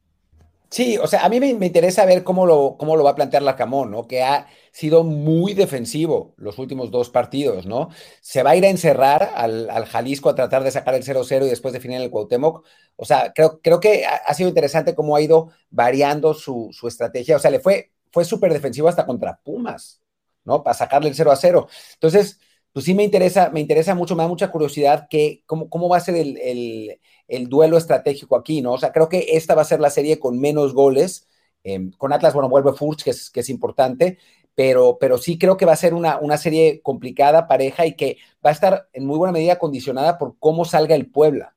Sí, 0.70 0.98
o 0.98 1.08
sea, 1.08 1.24
a 1.26 1.30
mí 1.30 1.40
me, 1.40 1.50
interesa 1.50 2.06
ver 2.06 2.24
cómo 2.24 2.46
lo, 2.46 2.76
cómo 2.78 2.96
lo 2.98 3.04
va 3.04 3.12
a 3.12 3.16
plantear 3.16 3.44
la 3.44 3.56
Camón, 3.56 3.92
¿no? 3.92 4.08
Que 4.08 4.24
ha 4.24 4.48
sido 4.72 5.04
muy 5.04 5.54
defensivo 5.54 6.34
los 6.38 6.58
últimos 6.60 6.92
dos 6.92 7.10
partidos, 7.10 7.66
¿no? 7.66 7.90
Se 8.22 8.44
va 8.44 8.52
a 8.52 8.56
ir 8.56 8.66
a 8.66 8.70
encerrar 8.70 9.32
al, 9.36 9.86
Jalisco 9.86 10.30
a 10.30 10.36
tratar 10.36 10.64
de 10.64 10.72
sacar 10.72 10.96
el 10.96 11.04
0-0 11.04 11.46
y 11.46 11.50
después 11.50 11.74
definir 11.74 12.02
el 12.02 12.10
Cuauhtémoc. 12.10 12.66
O 12.96 13.06
sea, 13.06 13.32
creo, 13.34 13.62
creo 13.62 13.80
que 13.80 14.06
ha, 14.06 14.34
sido 14.34 14.50
interesante 14.50 14.96
cómo 14.96 15.16
ha 15.16 15.22
ido 15.22 15.50
variando 15.70 16.34
su, 16.34 16.70
su 16.72 16.88
estrategia. 16.88 17.38
O 17.38 17.40
sea, 17.40 17.52
le 17.52 17.60
fue 17.60 17.92
fue 18.16 18.24
súper 18.24 18.54
defensivo 18.54 18.88
hasta 18.88 19.06
contra 19.06 19.42
Pumas, 19.44 20.02
¿no? 20.46 20.64
Para 20.64 20.74
sacarle 20.74 21.10
el 21.10 21.16
0 21.16 21.32
a 21.32 21.36
0. 21.36 21.68
Entonces, 21.96 22.40
pues 22.76 22.84
sí 22.84 22.94
me 22.94 23.06
interesa, 23.06 23.52
me 23.54 23.62
interesa 23.62 23.96
mucho, 23.96 24.18
me 24.18 24.24
da 24.24 24.28
mucha 24.28 24.52
curiosidad 24.52 25.08
que, 25.10 25.44
cómo, 25.46 25.70
cómo 25.70 25.88
va 25.88 25.96
a 25.96 26.02
ser 26.02 26.16
el, 26.18 27.48
duelo 27.48 27.78
estratégico 27.78 28.36
aquí, 28.36 28.62
¿no? 28.62 28.74
O 28.74 28.78
sea, 28.78 28.92
creo 28.92 29.08
que 29.08 29.28
esta 29.30 29.56
va 29.56 29.62
a 29.62 29.64
ser 29.64 29.80
la 29.80 29.90
serie 29.90 30.20
con 30.20 30.42
menos 30.42 30.74
goles. 30.74 31.26
Em, 31.64 31.92
con 31.92 32.12
Atlas, 32.12 32.34
bueno, 32.34 32.50
vuelve 32.50 32.74
Furch, 32.74 33.06
que 33.06 33.12
es, 33.12 33.30
que 33.30 33.40
es 33.40 33.50
importante, 33.50 34.18
pero, 34.56 34.98
pero 35.00 35.18
sí 35.18 35.38
creo 35.38 35.56
que 35.56 35.66
va 35.66 35.72
a 35.72 35.78
ser 35.78 35.94
una, 35.94 36.18
una, 36.18 36.36
serie 36.36 36.82
complicada, 36.82 37.48
pareja, 37.48 37.86
y 37.86 37.96
que 37.96 38.18
va 38.46 38.50
a 38.50 38.54
estar 38.54 38.90
en 38.92 39.06
muy 39.06 39.18
buena 39.18 39.32
medida 39.32 39.58
condicionada 39.58 40.18
por 40.18 40.36
cómo 40.38 40.66
salga 40.66 40.96
el 40.96 41.10
Puebla. 41.10 41.56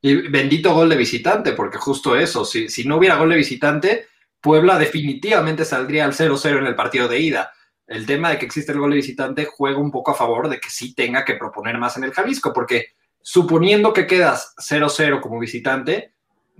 Y 0.00 0.14
bendito 0.30 0.72
gol 0.72 0.88
de 0.88 0.96
visitante, 0.96 1.52
porque 1.52 1.76
justo 1.76 2.16
eso, 2.16 2.46
si, 2.46 2.70
si 2.70 2.88
no 2.88 2.96
hubiera 2.96 3.18
gol 3.18 3.28
de 3.28 3.36
visitante, 3.36 4.06
Puebla 4.40 4.78
definitivamente 4.78 5.66
saldría 5.66 6.06
al 6.06 6.14
0-0 6.14 6.58
en 6.58 6.66
el 6.66 6.74
partido 6.74 7.06
de 7.06 7.20
ida. 7.20 7.52
El 7.88 8.04
tema 8.04 8.30
de 8.30 8.38
que 8.38 8.46
existe 8.46 8.72
el 8.72 8.78
gol 8.78 8.90
de 8.90 8.96
visitante 8.96 9.46
juega 9.46 9.78
un 9.78 9.90
poco 9.90 10.10
a 10.10 10.14
favor 10.14 10.48
de 10.48 10.60
que 10.60 10.68
sí 10.68 10.94
tenga 10.94 11.24
que 11.24 11.34
proponer 11.34 11.78
más 11.78 11.96
en 11.96 12.04
el 12.04 12.12
Jalisco, 12.12 12.52
porque 12.52 12.88
suponiendo 13.22 13.92
que 13.92 14.06
quedas 14.06 14.54
0-0 14.58 15.20
como 15.20 15.38
visitante, 15.38 16.12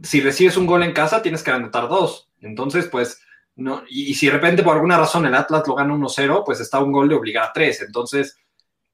si 0.03 0.21
recibes 0.23 0.57
un 0.57 0.67
gol 0.67 0.83
en 0.83 0.93
casa 0.93 1.21
tienes 1.21 1.43
que 1.43 1.51
anotar 1.51 1.89
dos. 1.89 2.31
Entonces, 2.41 2.87
pues, 2.87 3.21
no, 3.57 3.83
y, 3.89 4.15
si 4.15 4.27
de 4.27 4.33
repente 4.33 4.63
por 4.63 4.75
alguna 4.75 4.97
razón 4.97 5.27
el 5.27 5.35
Atlas 5.35 5.65
lo 5.67 5.75
gana 5.75 5.95
1-0, 5.95 6.45
pues 6.47 6.61
está 6.61 6.81
un 6.81 6.93
gol 6.93 7.09
de 7.09 7.15
obligar 7.15 7.45
a 7.45 7.53
tres. 7.53 7.83
Entonces, 7.83 8.39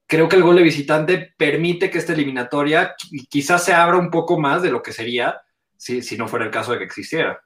creo 0.07 0.29
que 0.29 0.37
el 0.37 0.43
gol 0.43 0.57
de 0.57 0.63
visitante 0.63 1.35
permite 1.37 1.89
que 1.91 1.99
esta 1.99 2.15
eliminatoria 2.15 2.97
quizás 3.29 3.65
se 3.65 3.75
abra 3.75 3.97
un 3.97 4.11
poco 4.11 4.41
más 4.41 4.63
de 4.63 4.71
lo 4.71 4.83
que 4.83 4.93
sería 4.93 5.41
si, 5.77 6.03
si 6.03 6.17
no 6.17 6.27
fuera 6.27 6.47
el 6.47 6.51
caso 6.51 6.73
de 6.73 6.79
que 6.79 6.85
existiera. 6.85 7.41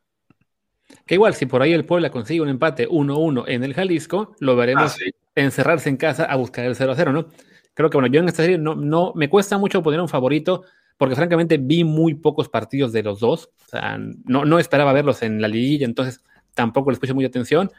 Que 1.09 1.15
igual, 1.15 1.35
si 1.35 1.47
por 1.47 1.63
ahí 1.63 1.73
el 1.73 1.87
Puebla 1.87 2.11
consigue 2.11 2.43
un 2.43 2.51
empate 2.51 2.87
1-1 2.87 3.45
en 3.49 3.65
el 3.65 3.73
Jalisco, 3.73 4.37
lo 4.41 4.57
veremos 4.57 4.95
ah, 4.95 5.11
encerrarse 5.35 5.89
en 5.89 5.97
casa 5.97 6.27
a 6.27 6.37
buscar 6.37 6.67
el 6.67 6.77
0-0, 6.77 7.13
¿no? 7.13 7.29
Creo 7.73 7.89
que, 7.89 7.97
bueno, 7.97 8.13
yo 8.13 8.21
en 8.21 8.29
esta 8.29 8.43
serie 8.43 8.59
no, 8.59 8.75
no, 8.75 9.15
me 9.17 9.31
cuesta 9.31 9.57
mucho 9.57 9.83
poner 9.83 10.03
un 10.03 10.09
favorito, 10.11 10.65
porque 10.99 11.17
francamente 11.17 11.57
vi 11.57 11.83
muy 11.83 12.15
pocos 12.15 12.51
partidos 12.51 12.93
de 12.93 13.03
los 13.03 13.21
dos. 13.21 13.51
O 13.65 13.69
sea, 13.71 13.97
no, 13.97 14.45
no 14.45 14.59
esperaba 14.59 14.93
verlos 14.93 15.23
en 15.23 15.41
la 15.41 15.49
liguilla, 15.49 15.87
entonces 15.87 16.23
tampoco 16.53 16.91
les 16.91 17.01
puse 17.01 17.15
mucha 17.15 17.29
atención. 17.29 17.71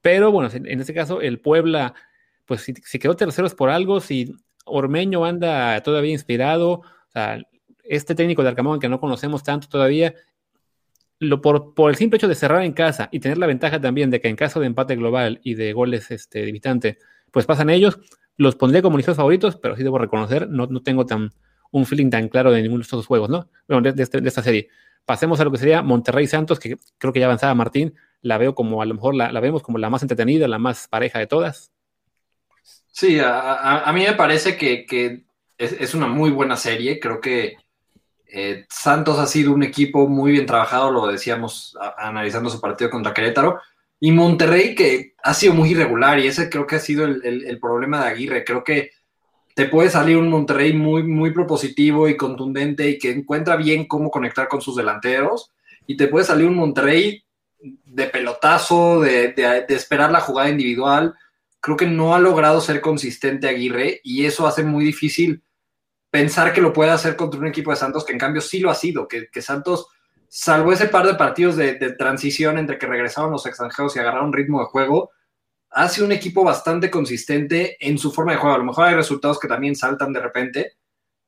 Pero 0.00 0.32
bueno, 0.32 0.48
en 0.52 0.80
este 0.80 0.94
caso, 0.94 1.20
el 1.20 1.40
Puebla, 1.40 1.92
pues 2.46 2.62
si, 2.62 2.72
si 2.72 2.98
quedó 2.98 3.16
tercero 3.16 3.46
es 3.46 3.54
por 3.54 3.68
algo, 3.68 4.00
si 4.00 4.34
Ormeño 4.64 5.26
anda 5.26 5.78
todavía 5.82 6.12
inspirado, 6.12 6.70
o 6.70 6.84
sea, 7.12 7.38
este 7.84 8.14
técnico 8.14 8.42
de 8.42 8.48
Arcamón 8.48 8.80
que 8.80 8.88
no 8.88 8.98
conocemos 8.98 9.42
tanto 9.42 9.68
todavía, 9.68 10.14
por, 11.40 11.90
el 11.90 11.96
simple 11.96 12.16
hecho 12.16 12.28
de 12.28 12.34
cerrar 12.34 12.62
en 12.62 12.72
casa 12.72 13.08
y 13.12 13.20
tener 13.20 13.38
la 13.38 13.46
ventaja 13.46 13.80
también 13.80 14.10
de 14.10 14.20
que 14.20 14.28
en 14.28 14.36
caso 14.36 14.60
de 14.60 14.66
empate 14.66 14.96
global 14.96 15.40
y 15.42 15.54
de 15.54 15.72
goles 15.72 16.10
este, 16.10 16.44
de 16.44 16.98
pues 17.30 17.46
pasan 17.46 17.70
ellos, 17.70 17.98
los 18.36 18.56
pondré 18.56 18.82
como 18.82 18.96
mis 18.96 19.06
favoritos, 19.06 19.56
pero 19.56 19.76
sí 19.76 19.82
debo 19.82 19.98
reconocer, 19.98 20.48
no, 20.48 20.66
no 20.66 20.82
tengo 20.82 21.06
tan, 21.06 21.32
un 21.72 21.86
feeling 21.86 22.10
tan 22.10 22.28
claro 22.28 22.52
de 22.52 22.62
ninguno 22.62 22.78
de 22.78 22.82
estos 22.82 23.06
juegos, 23.06 23.28
¿no? 23.28 23.48
Bueno, 23.66 23.92
de, 23.92 24.02
este, 24.02 24.20
de, 24.20 24.28
esta 24.28 24.42
serie. 24.42 24.68
Pasemos 25.04 25.40
a 25.40 25.44
lo 25.44 25.50
que 25.50 25.58
sería 25.58 25.82
Monterrey 25.82 26.26
Santos, 26.28 26.60
que 26.60 26.78
creo 26.98 27.12
que 27.12 27.18
ya 27.18 27.26
avanzaba 27.26 27.54
Martín. 27.54 27.94
la 28.20 28.38
veo 28.38 28.54
como 28.54 28.80
a 28.82 28.86
lo 28.86 28.94
mejor 28.94 29.14
la, 29.14 29.28
vemos 29.40 29.62
como 29.62 29.78
la 29.78 29.90
más 29.90 30.02
entretenida, 30.02 30.46
la 30.46 30.58
más 30.58 30.86
pareja 30.86 31.18
de 31.18 31.26
todas. 31.26 31.72
Sí, 32.86 33.18
a, 33.20 33.90
mí 33.94 34.04
me 34.04 34.12
parece 34.12 34.56
que, 34.56 35.24
es, 35.58 35.94
una 35.94 36.06
muy 36.06 36.30
buena 36.30 36.56
serie. 36.56 37.00
Creo 37.00 37.20
que 37.20 37.56
eh, 38.34 38.64
Santos 38.70 39.18
ha 39.18 39.26
sido 39.26 39.52
un 39.52 39.62
equipo 39.62 40.08
muy 40.08 40.32
bien 40.32 40.46
trabajado, 40.46 40.90
lo 40.90 41.06
decíamos 41.06 41.76
analizando 41.98 42.48
su 42.48 42.60
partido 42.60 42.88
contra 42.88 43.12
Querétaro. 43.12 43.60
Y 44.00 44.10
Monterrey, 44.10 44.74
que 44.74 45.14
ha 45.22 45.34
sido 45.34 45.52
muy 45.52 45.70
irregular, 45.70 46.18
y 46.18 46.26
ese 46.26 46.48
creo 46.48 46.66
que 46.66 46.76
ha 46.76 46.80
sido 46.80 47.04
el, 47.04 47.58
problema 47.60 48.00
de 48.00 48.10
Aguirre. 48.10 48.44
Creo 48.44 48.64
que 48.64 48.90
te 49.54 49.66
puede 49.66 49.90
salir 49.90 50.16
un 50.16 50.30
Monterrey 50.30 50.72
muy, 50.72 51.02
muy 51.02 51.30
propositivo 51.30 52.08
y 52.08 52.16
contundente 52.16 52.88
y 52.88 52.98
que 52.98 53.10
encuentra 53.10 53.56
bien 53.56 53.86
cómo 53.86 54.10
conectar 54.10 54.48
con 54.48 54.62
sus 54.62 54.76
delanteros. 54.76 55.52
Y 55.86 55.98
te 55.98 56.08
puede 56.08 56.24
salir 56.24 56.48
un 56.48 56.56
Monterrey 56.56 57.22
de 57.60 58.06
pelotazo, 58.06 59.02
de, 59.02 59.34
esperar 59.68 60.10
la 60.10 60.20
jugada 60.20 60.48
individual. 60.48 61.14
Creo 61.60 61.76
que 61.76 61.86
no 61.86 62.14
ha 62.14 62.18
logrado 62.18 62.62
ser 62.62 62.80
consistente 62.80 63.46
Aguirre 63.46 64.00
y 64.02 64.24
eso 64.24 64.46
hace 64.46 64.64
muy 64.64 64.86
difícil 64.86 65.42
pensar 66.12 66.52
que 66.52 66.60
lo 66.60 66.74
puede 66.74 66.90
hacer 66.90 67.16
contra 67.16 67.40
un 67.40 67.46
equipo 67.46 67.70
de 67.70 67.78
Santos 67.78 68.04
que 68.04 68.12
en 68.12 68.18
cambio 68.18 68.42
sí 68.42 68.60
lo 68.60 68.70
ha 68.70 68.74
sido, 68.74 69.08
que, 69.08 69.40
Santos, 69.40 69.86
salvo 70.28 70.70
ese 70.70 70.88
par 70.88 71.06
de 71.06 71.14
partidos 71.14 71.56
de, 71.56 71.76
de, 71.76 71.92
transición 71.92 72.58
entre 72.58 72.76
que 72.76 72.86
regresaron 72.86 73.30
los 73.30 73.46
extranjeros 73.46 73.96
y 73.96 73.98
agarraron 73.98 74.30
ritmo 74.30 74.60
de 74.60 74.66
juego, 74.66 75.10
hace 75.70 76.04
un 76.04 76.12
equipo 76.12 76.44
bastante 76.44 76.90
consistente 76.90 77.78
en 77.80 77.96
su 77.96 78.12
forma 78.12 78.32
de 78.32 78.38
juego. 78.38 78.54
A 78.54 78.58
lo 78.58 78.64
mejor 78.64 78.88
hay 78.88 78.94
resultados 78.94 79.40
que 79.40 79.48
también 79.48 79.74
saltan 79.74 80.12
de 80.12 80.20
repente, 80.20 80.72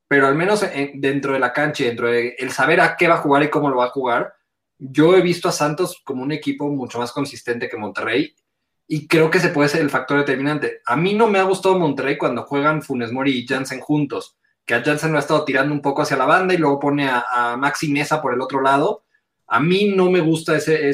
pero 0.07 0.26
al 0.26 0.35
menos 0.35 0.62
dentro 0.97 1.32
de 1.32 1.39
la 1.39 1.55
cancha, 1.55 1.85
dentro 1.85 2.09
de 2.09 2.37
el 2.39 2.53
saber 2.53 2.82
a 2.82 2.95
qué 2.95 3.09
va 3.09 3.14
a 3.14 3.22
jugar 3.22 3.43
y 3.43 3.49
cómo 3.49 3.70
lo 3.70 3.78
va 3.78 3.87
a 3.87 3.91
jugar, 3.91 4.35
yo 4.78 5.16
he 5.16 5.22
visto 5.22 5.49
a 5.49 5.53
Santos 5.53 6.03
como 6.05 6.22
un 6.22 6.32
equipo 6.32 6.68
mucho 6.68 6.99
más 6.99 7.11
consistente 7.11 7.70
que 7.70 7.78
Monterrey 7.78 8.37
y 8.87 9.09
creo 9.09 9.30
que 9.30 9.41
se 9.41 9.49
puede 9.49 9.70
ser 9.70 9.80
el 9.80 9.89
factor 9.89 10.18
determinante. 10.18 10.82
A 10.85 10.95
mí 10.95 11.14
no 11.14 11.26
me 11.26 11.39
ha 11.39 11.45
gustado 11.45 11.78
Monterrey 11.78 12.18
cuando 12.18 12.43
juegan 12.43 12.82
Funes 12.82 13.12
Mori 13.12 13.32
y 13.32 13.47
Jansen 13.47 13.80
juntos, 13.80 14.37
que 14.65 14.75
a 14.75 14.83
Jansen 14.83 15.12
lo 15.12 15.19
ha 15.19 15.21
estado 15.21 15.45
tirando 15.45 15.75
un 15.75 15.83
poco 15.83 16.03
hacia 16.03 16.17
la 16.17 16.27
banda 16.27 16.55
y 16.55 16.59
luego 16.59 16.81
pone 16.81 17.09
a, 17.09 17.25
a 17.29 17.57
Maxi 17.57 17.93
Mesa 17.93 18.23
por 18.23 18.33
el 18.33 18.41
otro 18.41 18.61
lado. 18.62 19.05
A 19.47 19.61
mí 19.61 19.93
no 19.95 20.11
me 20.11 20.21
gusta 20.21 20.57
ese, 20.57 20.89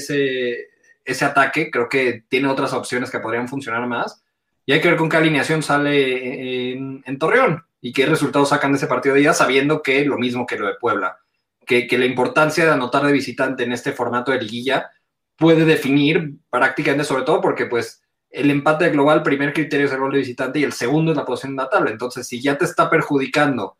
ese, 1.05 1.25
ataque. 1.25 1.71
Creo 1.71 1.89
que 1.89 2.25
tiene 2.29 2.49
otras 2.49 2.73
opciones 2.73 3.11
que 3.11 3.21
podrían 3.21 3.49
funcionar 3.49 3.87
más. 3.87 4.23
Y 4.67 4.73
hay 4.73 4.81
que 4.81 4.89
ver 4.89 4.97
con 4.97 5.09
qué 5.09 5.17
alineación 5.17 5.63
sale 5.63 6.73
en, 6.73 7.19
Torreón 7.19 7.65
y 7.81 7.93
qué 7.93 8.07
resultados 8.07 8.51
sacan 8.51 8.73
de 8.73 8.79
ese 8.79 8.87
partido 8.87 9.15
de 9.15 9.23
día, 9.23 9.33
sabiendo 9.33 9.83
que 9.83 10.05
lo 10.05 10.19
mismo 10.19 10.47
que 10.47 10.59
lo 10.59 10.67
de 10.67 10.75
Puebla, 10.75 11.19
que, 11.67 11.87
la 11.97 12.05
importancia 12.05 12.65
de 12.65 12.73
anotar 12.73 13.05
de 13.05 13.13
visitante 13.13 13.65
en 13.65 13.73
este 13.73 13.93
formato 13.93 14.33
de 14.33 14.43
liguilla 14.43 14.91
puede 15.37 15.65
definir 15.65 16.35
prácticamente, 16.51 17.05
sobre 17.05 17.25
todo 17.25 17.41
porque 17.41 17.67
pues 17.67 18.03
el 18.31 18.51
empate 18.51 18.89
global, 18.91 19.23
primer 19.23 19.53
criterio 19.53 19.87
es 19.87 19.93
el 19.93 19.99
gol 19.99 20.13
de 20.13 20.19
visitante 20.19 20.61
y 20.61 20.65
el 20.65 20.73
segundo 20.73 21.11
es 21.11 21.17
la 21.17 21.25
posición 21.25 21.53
en 21.53 21.57
la 21.57 21.69
tabla. 21.69 21.91
Entonces, 21.91 22.27
si 22.27 22.41
ya 22.41 22.57
te 22.57 22.65
está 22.65 22.89
perjudicando, 22.89 23.77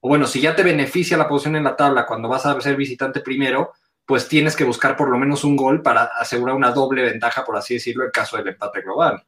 o 0.00 0.08
bueno, 0.08 0.26
si 0.26 0.40
ya 0.40 0.56
te 0.56 0.62
beneficia 0.62 1.18
la 1.18 1.28
posición 1.28 1.56
en 1.56 1.64
la 1.64 1.76
tabla 1.76 2.06
cuando 2.06 2.28
vas 2.28 2.46
a 2.46 2.58
ser 2.60 2.76
visitante 2.76 3.20
primero, 3.20 3.72
pues 4.06 4.26
tienes 4.26 4.56
que 4.56 4.64
buscar 4.64 4.96
por 4.96 5.08
lo 5.10 5.18
menos 5.18 5.44
un 5.44 5.54
gol 5.54 5.82
para 5.82 6.04
asegurar 6.04 6.56
una 6.56 6.72
doble 6.72 7.02
ventaja, 7.02 7.44
por 7.44 7.56
así 7.56 7.74
decirlo, 7.74 8.04
en 8.04 8.10
caso 8.10 8.36
del 8.38 8.48
empate 8.48 8.80
global. 8.80 9.22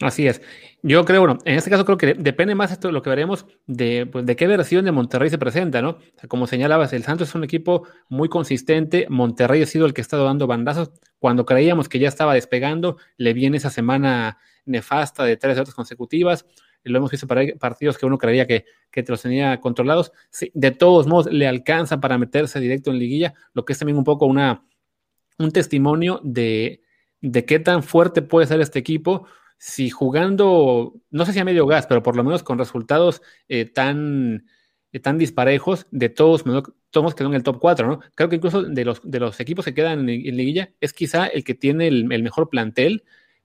Así 0.00 0.26
es. 0.28 0.40
Yo 0.82 1.04
creo, 1.04 1.20
bueno, 1.20 1.38
en 1.44 1.56
este 1.56 1.70
caso 1.70 1.84
creo 1.84 1.98
que 1.98 2.14
depende 2.14 2.54
más 2.54 2.70
esto 2.70 2.88
de 2.88 2.92
lo 2.92 3.02
que 3.02 3.10
veremos 3.10 3.46
de, 3.66 4.06
pues, 4.06 4.24
de 4.24 4.36
qué 4.36 4.46
versión 4.46 4.84
de 4.84 4.92
Monterrey 4.92 5.30
se 5.30 5.38
presenta, 5.38 5.82
¿no? 5.82 5.98
como 6.28 6.46
señalabas, 6.46 6.92
el 6.92 7.02
Santos 7.02 7.30
es 7.30 7.34
un 7.34 7.44
equipo 7.44 7.88
muy 8.08 8.28
consistente. 8.28 9.06
Monterrey 9.08 9.62
ha 9.62 9.66
sido 9.66 9.86
el 9.86 9.94
que 9.94 10.00
ha 10.00 10.02
estado 10.02 10.24
dando 10.24 10.46
bandazos. 10.46 10.92
Cuando 11.18 11.44
creíamos 11.44 11.88
que 11.88 11.98
ya 11.98 12.08
estaba 12.08 12.34
despegando, 12.34 12.98
le 13.16 13.32
viene 13.32 13.56
esa 13.56 13.70
semana 13.70 14.38
nefasta 14.64 15.24
de 15.24 15.36
tres 15.36 15.56
derrotas 15.56 15.74
consecutivas 15.74 16.46
lo 16.90 16.98
hemos 16.98 17.10
visto 17.10 17.26
para 17.26 17.42
partidos 17.58 17.98
que 17.98 18.06
uno 18.06 18.18
creía 18.18 18.46
que, 18.46 18.64
que 18.90 19.04
los 19.06 19.22
tenía 19.22 19.60
controlados. 19.60 20.12
de 20.54 20.70
todos 20.70 21.06
modos, 21.06 21.32
le 21.32 21.46
alcanza 21.46 22.00
para 22.00 22.18
meterse 22.18 22.60
directo 22.60 22.90
en 22.90 22.98
liguilla, 22.98 23.34
lo 23.54 23.64
que 23.64 23.72
es 23.72 23.78
también 23.78 23.98
un 23.98 24.04
poco 24.04 24.26
una, 24.26 24.64
un 25.38 25.50
testimonio 25.50 26.20
de, 26.22 26.82
de 27.20 27.44
qué 27.44 27.58
tan 27.58 27.82
fuerte 27.82 28.22
puede 28.22 28.46
ser 28.46 28.60
este 28.60 28.78
equipo 28.78 29.26
si 29.58 29.90
jugando, 29.90 30.94
no 31.10 31.26
sé 31.26 31.32
si 31.32 31.38
a 31.38 31.44
medio 31.44 31.66
gas, 31.66 31.86
pero 31.86 32.02
por 32.02 32.16
lo 32.16 32.24
menos 32.24 32.42
con 32.42 32.58
resultados 32.58 33.22
eh, 33.48 33.64
tan, 33.64 34.46
eh, 34.92 35.00
tan 35.00 35.18
disparejos, 35.18 35.86
de 35.90 36.08
todos 36.08 36.44
todos 36.90 37.14
quedó 37.14 37.28
en 37.28 37.34
el 37.34 37.42
top 37.42 37.58
4, 37.60 37.86
¿no? 37.86 38.00
Creo 38.14 38.28
que 38.28 38.36
incluso 38.36 38.62
de 38.62 38.84
los, 38.84 39.00
de 39.04 39.20
los 39.20 39.38
equipos 39.40 39.64
que 39.64 39.74
quedan 39.74 40.08
en, 40.08 40.36
liguilla, 40.36 40.72
es 40.80 40.92
quizá 40.92 41.26
el 41.26 41.44
que 41.44 41.54
tiene 41.54 41.88
el, 41.88 42.06
mejor 42.06 42.48
plantel, 42.48 43.04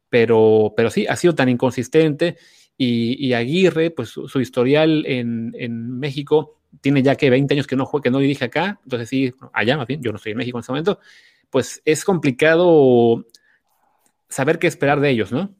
pero, 0.09 0.73
pero 0.75 0.89
sí, 0.89 1.05
ha 1.07 1.15
sido 1.15 1.35
tan 1.35 1.49
inconsistente 1.49 2.37
y, 2.77 3.33
Aguirre, 3.33 3.91
pues 3.91 4.09
su, 4.09 4.39
historial 4.39 5.05
en, 5.05 5.99
México 5.99 6.61
tiene 6.79 7.03
ya 7.03 7.15
que 7.15 7.29
20 7.29 7.53
años 7.53 7.67
que 7.67 7.75
no 7.75 7.85
juega, 7.85 8.03
que 8.03 8.11
no 8.11 8.19
dirige 8.19 8.45
acá, 8.45 8.79
entonces 8.83 9.09
sí, 9.09 9.33
allá 9.53 9.77
más 9.77 9.87
bien, 9.87 10.01
yo 10.01 10.11
no 10.11 10.17
estoy 10.17 10.31
en 10.31 10.37
México 10.37 10.57
en 10.57 10.61
este 10.61 10.71
momento, 10.71 10.99
pues 11.49 11.81
es 11.85 12.05
complicado 12.05 13.27
saber 14.29 14.59
qué 14.59 14.67
esperar 14.67 15.01
de 15.01 15.09
ellos, 15.09 15.31
¿no? 15.31 15.53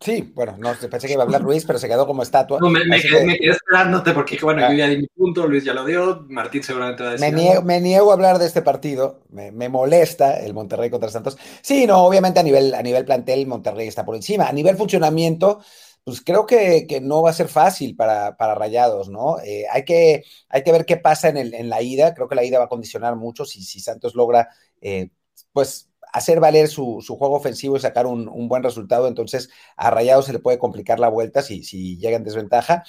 Sí, 0.00 0.32
bueno, 0.32 0.56
no 0.58 0.74
pensé 0.88 1.08
que 1.08 1.14
iba 1.14 1.24
a 1.24 1.26
hablar 1.26 1.42
Luis, 1.42 1.64
pero 1.64 1.76
se 1.76 1.88
quedó 1.88 2.06
como 2.06 2.22
estatua. 2.22 2.60
No, 2.60 2.70
me, 2.70 2.82
quedé, 3.00 3.36
esperándote 3.50 4.12
porque, 4.12 4.38
bueno, 4.40 4.60
yo 4.70 4.72
ya 4.76 4.86
di 4.86 4.98
mi 4.98 5.08
punto, 5.08 5.44
Luis 5.48 5.64
ya 5.64 5.74
lo 5.74 5.84
dio, 5.84 6.24
Martín 6.28 6.62
seguramente 6.62 7.02
va 7.02 7.08
a 7.08 7.12
decir. 7.12 7.34
Me 7.64 7.80
niego, 7.80 8.10
a 8.10 8.14
hablar 8.14 8.38
de 8.38 8.46
este 8.46 8.62
partido, 8.62 9.22
me, 9.30 9.68
molesta 9.68 10.38
el 10.38 10.54
Monterrey 10.54 10.88
contra 10.88 11.10
Santos. 11.10 11.36
Sí, 11.62 11.84
no, 11.84 12.04
obviamente 12.04 12.38
a 12.38 12.44
nivel, 12.44 12.74
a 12.74 12.82
nivel 12.82 13.04
plantel, 13.04 13.48
Monterrey 13.48 13.88
está 13.88 14.04
por 14.04 14.14
encima. 14.14 14.46
A 14.46 14.52
nivel 14.52 14.76
funcionamiento, 14.76 15.58
pues 16.04 16.20
creo 16.20 16.46
que, 16.46 16.86
no 17.02 17.22
va 17.22 17.30
a 17.30 17.34
ser 17.34 17.48
fácil 17.48 17.96
para, 17.96 18.36
para 18.36 18.54
Rayados, 18.54 19.08
¿no? 19.08 19.40
Eh, 19.40 19.64
hay, 19.68 19.84
que, 19.84 20.22
hay 20.48 20.62
que 20.62 20.72
ver 20.72 20.86
qué 20.86 20.98
pasa 20.98 21.28
en, 21.28 21.38
el, 21.38 21.54
en 21.54 21.68
la 21.68 21.82
ida. 21.82 22.14
Creo 22.14 22.28
que 22.28 22.36
la 22.36 22.44
ida 22.44 22.60
va 22.60 22.66
a 22.66 22.68
condicionar 22.68 23.16
mucho 23.16 23.44
si, 23.44 23.64
si 23.64 23.80
Santos 23.80 24.14
logra, 24.14 24.48
eh, 24.80 25.10
pues 25.52 25.87
hacer 26.12 26.40
valer 26.40 26.68
su, 26.68 27.00
juego 27.00 27.36
ofensivo 27.36 27.76
y 27.76 27.80
sacar 27.80 28.06
un, 28.06 28.48
buen 28.48 28.62
resultado. 28.62 29.08
Entonces, 29.08 29.50
a 29.76 29.90
Rayados 29.90 30.26
se 30.26 30.32
le 30.32 30.38
puede 30.38 30.58
complicar 30.58 30.98
la 31.00 31.08
vuelta 31.08 31.42
si, 31.42 31.62
si 31.64 31.98
llega 31.98 32.16
en 32.16 32.24
desventaja. 32.24 32.84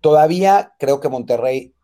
Todavía 0.00 0.74
creo 0.78 1.00
que 1.00 1.08
Monterrey 1.08 1.74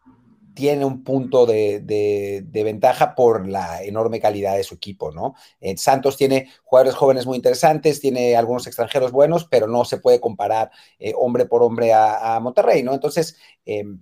tiene 0.57 0.87
un 0.87 1.05
punto 1.05 1.45
de, 1.45 2.43
ventaja 2.51 3.15
por 3.15 3.47
la 3.47 3.85
enorme 3.85 4.21
calidad 4.21 4.57
de 4.57 4.65
su 4.65 4.75
equipo, 4.75 5.13
¿no? 5.13 5.35
Eh, 5.61 5.77
Santos 5.77 6.17
tiene 6.17 6.51
jugadores 6.65 6.95
jóvenes 6.95 7.27
muy 7.27 7.37
interesantes, 7.37 8.01
tiene 8.01 8.35
algunos 8.37 8.67
extranjeros 8.67 9.13
buenos, 9.13 9.45
pero 9.45 9.67
no 9.67 9.85
se 9.85 9.99
puede 9.99 10.19
comparar 10.19 10.71
eh, 10.99 11.13
hombre 11.15 11.45
por 11.45 11.63
hombre 11.63 11.93
a, 11.93 12.41
Monterrey, 12.41 12.83
¿no? 12.83 12.95
Entonces, 12.95 13.37
em, 13.67 14.01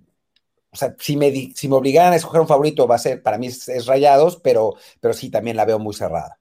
o 0.71 0.77
sea, 0.77 0.95
si 0.97 1.17
me, 1.17 1.29
si 1.53 1.69
obligaran 1.69 2.13
a 2.13 2.15
escoger 2.15 2.39
un 2.39 2.47
favorito, 2.47 2.87
va 2.87 2.95
a 2.95 2.99
ser, 2.99 3.21
para 3.21 3.37
mí 3.37 3.47
es, 3.47 3.85
Rayados, 3.85 4.37
pero, 4.37 4.75
pero 5.01 5.13
sí, 5.13 5.29
también 5.29 5.57
la 5.57 5.65
veo 5.65 5.77
muy 5.77 5.93
cerrada. 5.93 6.39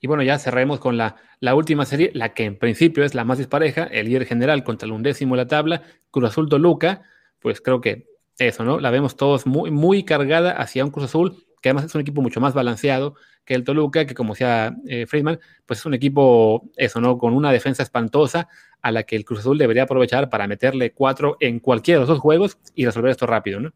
Y 0.00 0.06
bueno, 0.06 0.22
ya 0.22 0.38
cerremos 0.38 0.78
con 0.78 0.96
la, 0.96 1.16
la, 1.40 1.54
última 1.54 1.84
serie, 1.84 2.10
la 2.14 2.32
que 2.34 2.44
en 2.44 2.56
principio 2.56 3.04
es 3.04 3.14
la 3.14 3.24
más 3.24 3.38
dispareja, 3.38 3.84
el 3.84 4.06
líder 4.06 4.26
general 4.26 4.62
contra 4.62 4.86
el 4.86 4.92
undécimo 4.92 5.34
de 5.34 5.42
la 5.42 5.48
tabla, 5.48 5.82
Cruz 6.10 6.30
Azul 6.30 6.48
Toluca, 6.48 7.02
pues 7.40 7.60
creo 7.60 7.80
que 7.80 8.06
eso, 8.38 8.64
¿no? 8.64 8.78
La 8.78 8.90
vemos 8.90 9.16
todos 9.16 9.46
muy, 9.46 9.70
muy 9.70 10.04
cargada 10.04 10.52
hacia 10.52 10.84
un 10.84 10.90
Cruz 10.90 11.06
Azul, 11.06 11.44
que 11.60 11.70
además 11.70 11.86
es 11.86 11.94
un 11.94 12.00
equipo 12.00 12.22
mucho 12.22 12.40
más 12.40 12.54
balanceado 12.54 13.16
que 13.44 13.54
el 13.54 13.64
Toluca, 13.64 14.06
que 14.06 14.14
como 14.14 14.34
decía 14.34 14.76
eh, 14.86 15.06
Friedman, 15.06 15.40
pues 15.66 15.80
es 15.80 15.86
un 15.86 15.94
equipo, 15.94 16.70
eso, 16.76 17.00
¿no? 17.00 17.18
Con 17.18 17.34
una 17.34 17.50
defensa 17.50 17.82
espantosa 17.82 18.48
a 18.82 18.92
la 18.92 19.02
que 19.02 19.16
el 19.16 19.24
Cruz 19.24 19.40
Azul 19.40 19.58
debería 19.58 19.84
aprovechar 19.84 20.30
para 20.30 20.46
meterle 20.46 20.92
cuatro 20.92 21.36
en 21.40 21.58
cualquiera 21.58 21.98
de 21.98 22.02
los 22.02 22.08
dos 22.08 22.20
juegos 22.20 22.58
y 22.74 22.84
resolver 22.84 23.10
esto 23.10 23.26
rápido, 23.26 23.58
¿no? 23.58 23.72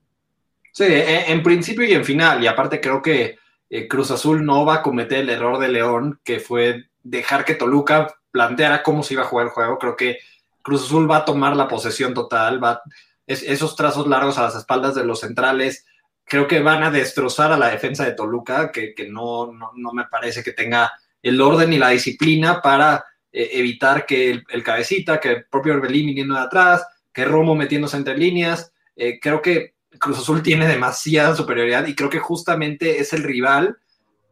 Sí, 0.71 0.85
en 0.89 1.43
principio 1.43 1.85
y 1.85 1.93
en 1.93 2.05
final, 2.05 2.43
y 2.43 2.47
aparte 2.47 2.81
creo 2.81 3.03
que 3.03 3.37
eh, 3.73 3.89
Cruz 3.89 4.11
Azul 4.11 4.45
no 4.45 4.67
va 4.67 4.75
a 4.75 4.83
cometer 4.83 5.21
el 5.21 5.31
error 5.31 5.59
de 5.59 5.69
León, 5.69 6.21
que 6.23 6.41
fue 6.41 6.91
dejar 7.03 7.47
que 7.47 7.55
Toluca 7.55 8.15
planteara 8.31 8.83
cómo 8.83 9.03
se 9.03 9.15
iba 9.15 9.23
a 9.23 9.27
jugar 9.27 9.47
el 9.47 9.53
juego. 9.53 9.79
Creo 9.79 9.97
que 9.97 10.19
Cruz 10.61 10.85
Azul 10.85 11.11
va 11.11 11.17
a 11.19 11.25
tomar 11.25 11.57
la 11.57 11.69
posesión 11.69 12.13
total, 12.13 12.63
va 12.63 12.83
esos 13.27 13.75
trazos 13.75 14.07
largos 14.07 14.37
a 14.37 14.43
las 14.43 14.57
espaldas 14.57 14.95
de 14.95 15.05
los 15.05 15.21
centrales, 15.21 15.87
creo 16.25 16.47
que 16.47 16.61
van 16.61 16.83
a 16.83 16.91
destrozar 16.91 17.51
a 17.51 17.57
la 17.57 17.71
defensa 17.71 18.05
de 18.05 18.13
Toluca, 18.13 18.71
que, 18.71 18.95
no, 19.09 19.51
no, 19.53 19.93
me 19.95 20.05
parece 20.05 20.43
que 20.43 20.53
tenga 20.53 20.93
el 21.23 21.41
orden 21.41 21.73
y 21.73 21.79
la 21.79 21.89
disciplina 21.89 22.61
para 22.61 23.07
eh, 23.33 23.51
evitar 23.53 24.05
que 24.05 24.43
el, 24.47 24.63
cabecita, 24.63 25.19
que 25.19 25.29
el 25.31 25.45
propio 25.47 25.73
Orbelín 25.73 26.09
viniendo 26.09 26.35
de 26.35 26.41
atrás, 26.41 26.87
que 27.11 27.25
Romo 27.25 27.55
metiéndose 27.55 27.97
entre 27.97 28.19
líneas. 28.19 28.71
Eh, 28.97 29.19
creo 29.19 29.41
que 29.41 29.77
Cruz 30.03 30.19
Azul 30.19 30.43
tiene 30.43 30.67
demasiada 30.67 31.37
superioridad 31.37 31.87
y 31.87 31.95
creo 31.95 32.11
que 32.11 32.19
justamente 32.19 32.99
es 32.99 33.13
el 33.13 33.23
rival 33.23 33.79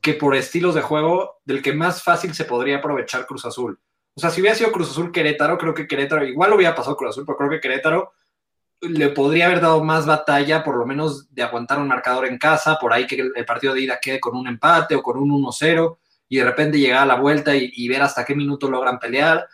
que 0.01 0.15
por 0.15 0.35
estilos 0.35 0.75
de 0.75 0.83
juego 0.83 1.41
del 1.45 1.63
que 1.63 1.73
más 1.73 2.03
fácil 2.03 2.35
se 2.35 2.45
podría 2.45 2.79
aprovechar 2.79 3.25
Cruz 3.25 3.45
Azul. 3.45 3.79
O 4.15 4.21
sea, 4.21 4.31
si 4.31 4.41
hubiera 4.41 4.57
sido 4.57 4.73
Cruz 4.73 4.91
Azul 4.91 5.13
Querétaro, 5.13 5.57
creo 5.59 5.73
que 5.73 5.87
Querétaro, 5.87 6.27
igual 6.27 6.51
lo 6.51 6.57
hubiera 6.57 6.75
pasado 6.75 6.97
Cruz 6.97 7.11
Azul, 7.11 7.25
pero 7.25 7.39
creo 7.39 7.51
que 7.51 7.61
Querétaro 7.61 8.11
le 8.81 9.11
podría 9.11 9.47
haber 9.47 9.61
dado 9.61 9.85
más 9.85 10.07
batalla, 10.07 10.65
por 10.65 10.77
lo 10.77 10.85
menos 10.87 11.33
de 11.33 11.45
aguantar 11.45 11.79
un 11.79 11.87
marcador 11.87 12.27
en 12.27 12.37
casa, 12.37 12.77
por 12.81 12.93
ahí 12.93 13.07
que 13.07 13.31
el 13.33 13.45
partido 13.45 13.73
de 13.73 13.83
ida 13.83 14.01
quede 14.03 14.19
con 14.19 14.37
un 14.37 14.49
empate 14.49 14.97
o 14.97 15.03
con 15.03 15.19
un 15.19 15.31
1-0 15.31 15.99
y 16.29 16.39
de 16.39 16.45
repente 16.45 16.81
llegar 16.81 17.05
a 17.05 17.07
la 17.07 17.15
vuelta 17.15 17.55
y, 17.55 17.87
ver 17.87 18.03
hasta 18.03 18.25
qué 18.25 18.35
minuto 18.35 18.69
logran 18.69 18.99
pelear. 18.99 19.47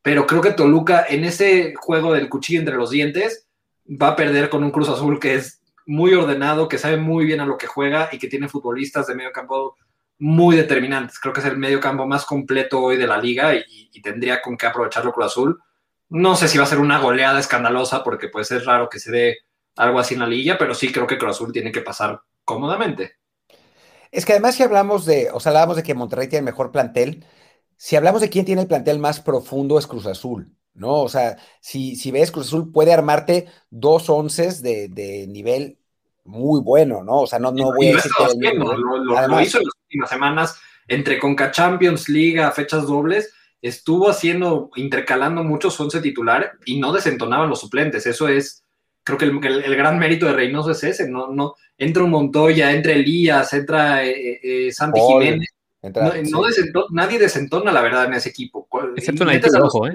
Pero 0.00 0.28
creo 0.28 0.40
que 0.40 0.52
Toluca 0.52 1.06
en 1.08 1.24
ese 1.24 1.74
juego 1.74 2.12
del 2.12 2.28
cuchillo 2.28 2.60
entre 2.60 2.76
los 2.76 2.90
dientes 2.90 3.45
va 3.88 4.08
a 4.08 4.16
perder 4.16 4.48
con 4.48 4.64
un 4.64 4.70
Cruz 4.70 4.88
Azul 4.88 5.18
que 5.20 5.34
es 5.34 5.62
muy 5.86 6.14
ordenado, 6.14 6.68
que 6.68 6.78
sabe 6.78 6.96
muy 6.96 7.24
bien 7.24 7.40
a 7.40 7.46
lo 7.46 7.56
que 7.58 7.66
juega 7.66 8.08
y 8.12 8.18
que 8.18 8.28
tiene 8.28 8.48
futbolistas 8.48 9.06
de 9.06 9.14
medio 9.14 9.32
campo 9.32 9.76
muy 10.18 10.56
determinantes. 10.56 11.18
Creo 11.18 11.32
que 11.32 11.40
es 11.40 11.46
el 11.46 11.58
medio 11.58 11.80
campo 11.80 12.06
más 12.06 12.24
completo 12.24 12.82
hoy 12.82 12.96
de 12.96 13.06
la 13.06 13.18
liga 13.18 13.54
y, 13.54 13.86
tendría 14.02 14.42
con 14.42 14.56
qué 14.56 14.66
aprovecharlo 14.66 15.12
Cruz 15.12 15.26
Azul 15.26 15.60
no 16.08 16.36
sé 16.36 16.48
si 16.48 16.58
va 16.58 16.64
a 16.64 16.68
ser 16.68 16.78
una 16.78 17.00
goleada 17.00 17.40
escandalosa 17.40 18.04
porque 18.04 18.28
puede 18.28 18.44
ser 18.44 18.64
raro 18.64 18.88
que 18.88 19.00
se 19.00 19.10
dé 19.10 19.38
algo 19.76 19.98
así 19.98 20.14
en 20.14 20.20
la 20.20 20.26
liga, 20.26 20.56
pero 20.58 20.74
sí 20.74 20.92
creo 20.92 21.06
que 21.06 21.18
Cruz 21.18 21.36
Azul 21.36 21.52
tiene 21.52 21.72
que 21.72 21.80
pasar 21.80 22.20
cómodamente. 22.44 23.16
Es 24.10 24.24
que 24.24 24.32
además 24.32 24.54
si 24.54 24.62
hablamos 24.62 25.04
de, 25.04 25.30
o 25.32 25.40
sea, 25.40 25.50
hablamos 25.50 25.76
de 25.76 25.82
que 25.82 25.94
Monterrey 25.94 26.28
tiene 26.28 26.40
el 26.40 26.52
mejor 26.52 26.70
plantel, 26.70 27.24
si 27.76 27.96
hablamos 27.96 28.20
de 28.20 28.30
quién 28.30 28.44
tiene 28.44 28.62
el 28.62 28.68
plantel 28.68 28.98
más 28.98 29.20
profundo 29.20 29.78
es 29.78 29.86
Cruz 29.86 30.06
Azul, 30.06 30.54
¿no? 30.76 31.02
O 31.02 31.08
sea, 31.08 31.36
si, 31.60 31.96
si 31.96 32.10
ves 32.10 32.30
Cruz 32.30 32.46
Azul 32.46 32.70
puede 32.72 32.92
armarte 32.92 33.46
dos 33.70 34.08
onces 34.08 34.62
de, 34.62 35.26
nivel 35.28 35.78
muy 36.24 36.60
bueno, 36.60 37.02
¿no? 37.02 37.22
O 37.22 37.26
sea, 37.26 37.38
no, 37.38 37.52
no 37.52 37.72
voy 37.72 37.88
a 37.88 37.96
decir 37.96 38.10
que... 38.40 38.54
lo, 38.54 38.76
lo, 38.76 39.40
hizo 39.40 39.58
en 39.58 39.64
las 39.64 39.74
últimas 39.84 40.10
semanas 40.10 40.60
entre 40.88 41.18
Conca 41.18 41.50
Champions, 41.50 42.08
Liga, 42.08 42.50
fechas 42.52 42.86
dobles, 42.86 43.32
estuvo 43.60 44.08
haciendo, 44.08 44.70
intercalando 44.76 45.42
muchos 45.42 45.78
once 45.80 46.00
titulares 46.00 46.50
y 46.64 46.78
no 46.78 46.92
desentonaban 46.92 47.48
los 47.48 47.60
suplentes. 47.60 48.06
Eso 48.06 48.28
es, 48.28 48.64
creo 49.02 49.18
que 49.18 49.24
el, 49.24 49.76
gran 49.76 49.98
mérito 49.98 50.26
de 50.26 50.32
Reynoso 50.32 50.70
es 50.70 50.82
ese, 50.84 51.08
no, 51.08 51.28
no, 51.28 51.54
entra 51.76 52.04
un 52.04 52.10
Montoya, 52.10 52.72
entra 52.72 52.92
Elías, 52.92 53.52
entra 53.52 54.04
eh, 54.04 54.40
eh, 54.42 54.72
Santi 54.72 55.00
Jiménez. 55.00 55.48
nadie 56.90 57.18
desentona 57.18 57.72
la 57.72 57.82
verdad 57.82 58.06
en 58.06 58.14
ese 58.14 58.28
equipo. 58.28 58.68
Excepto 58.96 59.24
en 59.24 59.30
Haití, 59.30 59.48
ojo, 59.60 59.86
¿eh? 59.88 59.92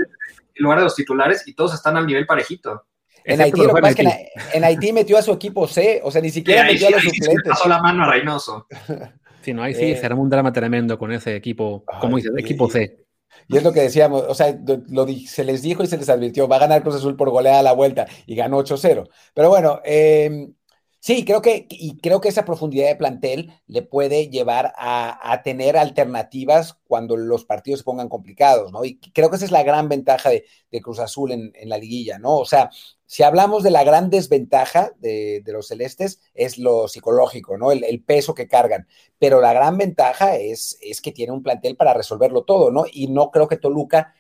En 0.56 0.64
lugar 0.64 0.80
de 0.80 0.86
los 0.86 0.95
titulares 0.95 1.47
y 1.47 1.54
todos 1.54 1.74
están 1.74 1.97
al 1.97 2.06
nivel 2.06 2.26
parejito. 2.26 2.86
En 3.24 3.39
Haití, 3.41 3.62
lo 3.62 3.74
que 3.74 3.82
pasa 3.82 3.89
es 3.89 3.95
que 3.95 4.58
en, 4.58 4.64
Haití 4.64 4.93
metió 4.93 5.18
a 5.18 5.22
su 5.22 5.32
equipo 5.32 5.68
C, 5.68 6.02
o 6.04 6.10
sea, 6.10 6.22
ni 6.22 6.32
siquiera 6.32 6.64
metió 6.64 6.88
a 6.88 6.91
los 6.91 7.04
suplentes. 7.04 7.49
pasó 7.49 7.70
la 7.70 7.80
mano 7.80 8.04
a 8.04 8.12
Reynoso. 8.12 8.68
Sí, 9.41 9.56
no, 9.56 9.64
ahí 9.64 9.74
sí, 9.74 9.86
eh, 9.86 9.97
será 9.97 10.14
un 10.14 10.30
drama 10.30 10.54
tremendo 10.54 10.99
con 10.99 11.12
ese 11.12 11.36
equipo, 11.36 11.84
como 11.99 12.18
dices, 12.18 12.32
equipo 12.38 12.70
C. 12.70 13.06
Y 13.47 13.58
es 13.58 13.64
lo 13.64 13.74
que 13.74 13.82
decíamos, 13.82 14.24
o 14.28 14.36
sea, 14.36 14.56
lo, 14.89 15.08
se 15.08 15.43
les 15.43 15.62
dijo 15.62 15.84
y 15.84 15.88
se 15.88 15.97
les 15.97 16.10
advirtió, 16.10 16.47
va 16.47 16.58
a 16.58 16.60
ganar 16.60 16.84
Cruz 16.84 16.95
Azul 16.95 17.16
por 17.16 17.32
goleada 17.32 17.60
a 17.60 17.64
la 17.64 17.74
vuelta 17.74 18.06
y 18.28 18.36
ganó 18.36 18.60
8-0. 18.60 19.10
Pero 19.34 19.49
bueno, 19.49 19.82
em, 19.84 20.54
sí, 21.02 21.26
creo 21.26 21.41
que, 21.41 21.68
y 21.70 21.97
creo 21.97 22.22
que 22.22 22.30
esa 22.30 22.45
profundidad 22.45 22.88
de 22.88 22.95
plantel 22.95 23.52
le 23.68 23.82
puede 23.82 24.30
llevar 24.30 24.74
a, 24.78 25.41
tener 25.43 25.76
alternativas 25.76 26.78
cuando 26.88 27.18
los 27.18 27.43
partidos 27.45 27.80
se 27.82 27.84
pongan 27.84 28.08
complicados, 28.08 28.72
¿no? 28.72 28.86
Y 28.86 28.99
creo 29.14 29.30
que 29.30 29.36
esa 29.36 29.45
es 29.45 29.52
la 29.52 29.64
gran 29.64 29.89
ventaja 29.89 30.30
de, 30.30 30.45
Cruz 30.82 30.99
Azul 30.99 31.32
en, 31.32 31.52
la 31.70 31.78
liguilla, 31.78 32.20
¿no? 32.20 32.38
O 32.38 32.45
sea, 32.45 32.70
si 33.06 33.24
hablamos 33.24 33.64
de 33.64 33.72
la 33.72 33.84
gran 33.84 34.10
desventaja 34.10 34.91
de, 34.99 35.43
los 35.47 35.68
celestes, 35.68 36.22
es 36.34 36.58
lo 36.58 36.88
psicológico, 36.88 37.58
¿no? 37.58 37.72
El, 37.72 38.04
peso 38.04 38.34
que 38.34 38.47
cargan. 38.47 38.88
Pero 39.20 39.41
la 39.41 39.54
gran 39.54 39.78
ventaja 39.78 40.38
es, 40.38 40.78
es 40.82 41.02
que 41.02 41.12
tiene 41.12 41.34
un 41.34 41.43
plantel 41.43 41.76
para 41.76 41.93
resolverlo 41.93 42.43
todo, 42.45 42.72
¿no? 42.72 42.86
Y 42.91 43.08
no 43.08 43.32
creo 43.32 43.47
que 43.47 43.58
Toluca 43.58 44.14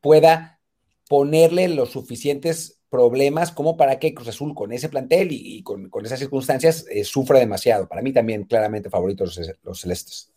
pueda 0.00 0.60
ponerle 1.08 1.68
los 1.68 1.90
suficientes 1.90 2.81
problemas 2.92 3.50
como 3.52 3.74
para 3.74 3.98
que 3.98 4.12
Cruz 4.12 4.28
Azul 4.28 4.54
con 4.54 4.70
ese 4.70 4.90
plantel 4.90 5.28
y, 5.30 5.62
con, 5.62 5.90
esas 6.04 6.18
circunstancias 6.18 6.84
eh, 6.90 7.04
sufra 7.04 7.38
demasiado. 7.38 7.88
Para 7.88 8.02
mí 8.02 8.12
también 8.12 8.44
claramente 8.44 8.90
favoritos 8.90 9.40
los, 9.62 9.80
celestes. 9.80 10.30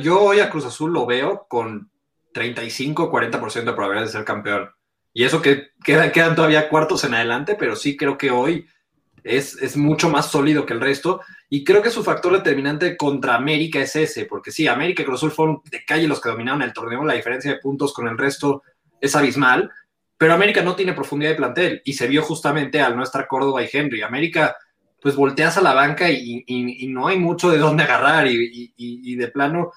Yo 0.00 0.22
hoy 0.22 0.38
a 0.38 0.48
Cruz 0.48 0.64
Azul 0.64 0.92
lo 0.92 1.06
veo 1.06 1.46
con 1.48 1.90
35-40% 2.32 3.64
de 3.64 3.72
probabilidad 3.72 4.06
de 4.06 4.12
ser 4.12 4.24
campeón. 4.24 4.70
Y 5.12 5.24
eso 5.24 5.42
que 5.42 5.70
quedan, 5.84 6.36
todavía 6.36 6.68
cuartos 6.68 7.02
en 7.02 7.14
adelante, 7.14 7.56
pero 7.58 7.74
sí 7.74 7.96
creo 7.96 8.16
que 8.16 8.30
hoy 8.30 8.68
es, 9.24 9.60
es, 9.60 9.76
mucho 9.76 10.08
más 10.08 10.30
sólido 10.30 10.64
que 10.64 10.74
el 10.74 10.80
resto. 10.80 11.20
Y 11.50 11.64
creo 11.64 11.82
que 11.82 11.90
su 11.90 12.04
factor 12.04 12.32
determinante 12.32 12.96
contra 12.96 13.34
América 13.34 13.80
es 13.80 13.96
ese, 13.96 14.24
porque 14.26 14.52
sí, 14.52 14.68
América 14.68 15.02
y 15.02 15.04
Cruz 15.04 15.18
Azul 15.18 15.32
fueron 15.32 15.62
de 15.68 15.84
calle 15.84 16.06
los 16.06 16.20
que 16.20 16.28
dominaron 16.28 16.62
el 16.62 16.72
torneo, 16.72 17.04
la 17.04 17.14
diferencia 17.14 17.50
de 17.50 17.58
puntos 17.58 17.92
con 17.92 18.06
el 18.06 18.16
resto 18.16 18.62
es 19.00 19.16
abismal, 19.16 19.72
pero 20.18 20.34
América 20.34 20.62
no 20.62 20.76
tiene 20.76 20.92
profundidad 20.92 21.30
de 21.30 21.36
plantel 21.36 21.82
y 21.84 21.94
se 21.94 22.06
vio 22.06 22.22
justamente 22.22 22.80
al 22.80 22.96
no 22.96 23.02
estar 23.02 23.26
Córdoba 23.26 23.62
y 23.62 23.70
Henry. 23.72 24.02
América, 24.02 24.56
pues 25.00 25.14
volteas 25.14 25.56
a 25.56 25.62
la 25.62 25.72
banca 25.72 26.10
y, 26.10 26.44
no 26.88 27.08
hay 27.08 27.18
mucho 27.18 27.50
de 27.50 27.58
dónde 27.58 27.84
agarrar 27.84 28.26
y 28.26 29.16
de 29.16 29.28
plano 29.28 29.70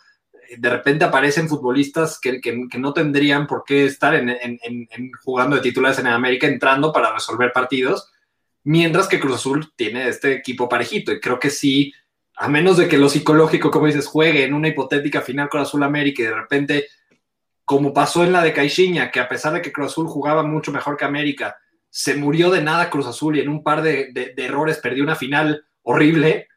de 0.57 0.69
repente 0.69 1.05
aparecen 1.05 1.47
futbolistas 1.47 2.19
que, 2.19 2.39
no 2.77 2.93
tendrían 2.93 3.47
por 3.47 3.63
qué 3.65 3.85
estar 3.85 4.15
en, 4.15 4.37
jugando 5.23 5.55
de 5.55 5.61
titulares 5.61 5.99
en 5.99 6.07
América, 6.07 6.47
entrando 6.47 6.91
para 6.91 7.13
resolver 7.13 7.51
partidos, 7.53 8.11
mientras 8.63 9.07
que 9.07 9.19
Cruz 9.19 9.35
Azul 9.35 9.71
tiene 9.75 10.07
este 10.07 10.33
equipo 10.33 10.67
parejito. 10.67 11.11
Y 11.11 11.19
creo 11.19 11.39
que 11.39 11.49
sí, 11.49 11.93
a 12.35 12.49
menos 12.49 12.77
de 12.77 12.87
que 12.87 12.97
lo 12.97 13.09
psicológico, 13.09 13.71
como 13.71 13.87
dices, 13.87 14.07
juegue 14.07 14.43
en 14.43 14.53
una 14.53 14.67
hipotética 14.67 15.21
final 15.21 15.49
Cruz 15.49 15.63
Azul 15.63 15.83
América 15.83 16.21
y 16.21 16.25
de 16.25 16.35
repente, 16.35 16.87
como 17.71 17.93
pasó 17.93 18.23
en 18.23 18.33
la 18.33 18.43
de 18.43 18.53
Caixinha, 18.53 19.11
que 19.11 19.21
a 19.21 19.29
pesar 19.29 19.53
de 19.53 19.61
que 19.61 19.71
Cruz 19.71 19.91
Azul 19.91 20.07
jugaba 20.07 20.43
mucho 20.43 20.71
mejor 20.71 20.97
que 20.97 21.05
América, 21.05 21.57
se 21.89 22.15
murió 22.15 22.51
de 22.51 22.61
nada 22.61 22.89
Cruz 22.89 23.07
Azul 23.07 23.37
y 23.37 23.39
en 23.39 23.49
un 23.49 23.63
par 23.63 23.81
de, 23.81 24.11
de 24.11 24.45
errores 24.45 24.77
perdió 24.77 25.03
una 25.03 25.15
final 25.15 25.65
horrible 25.83 26.47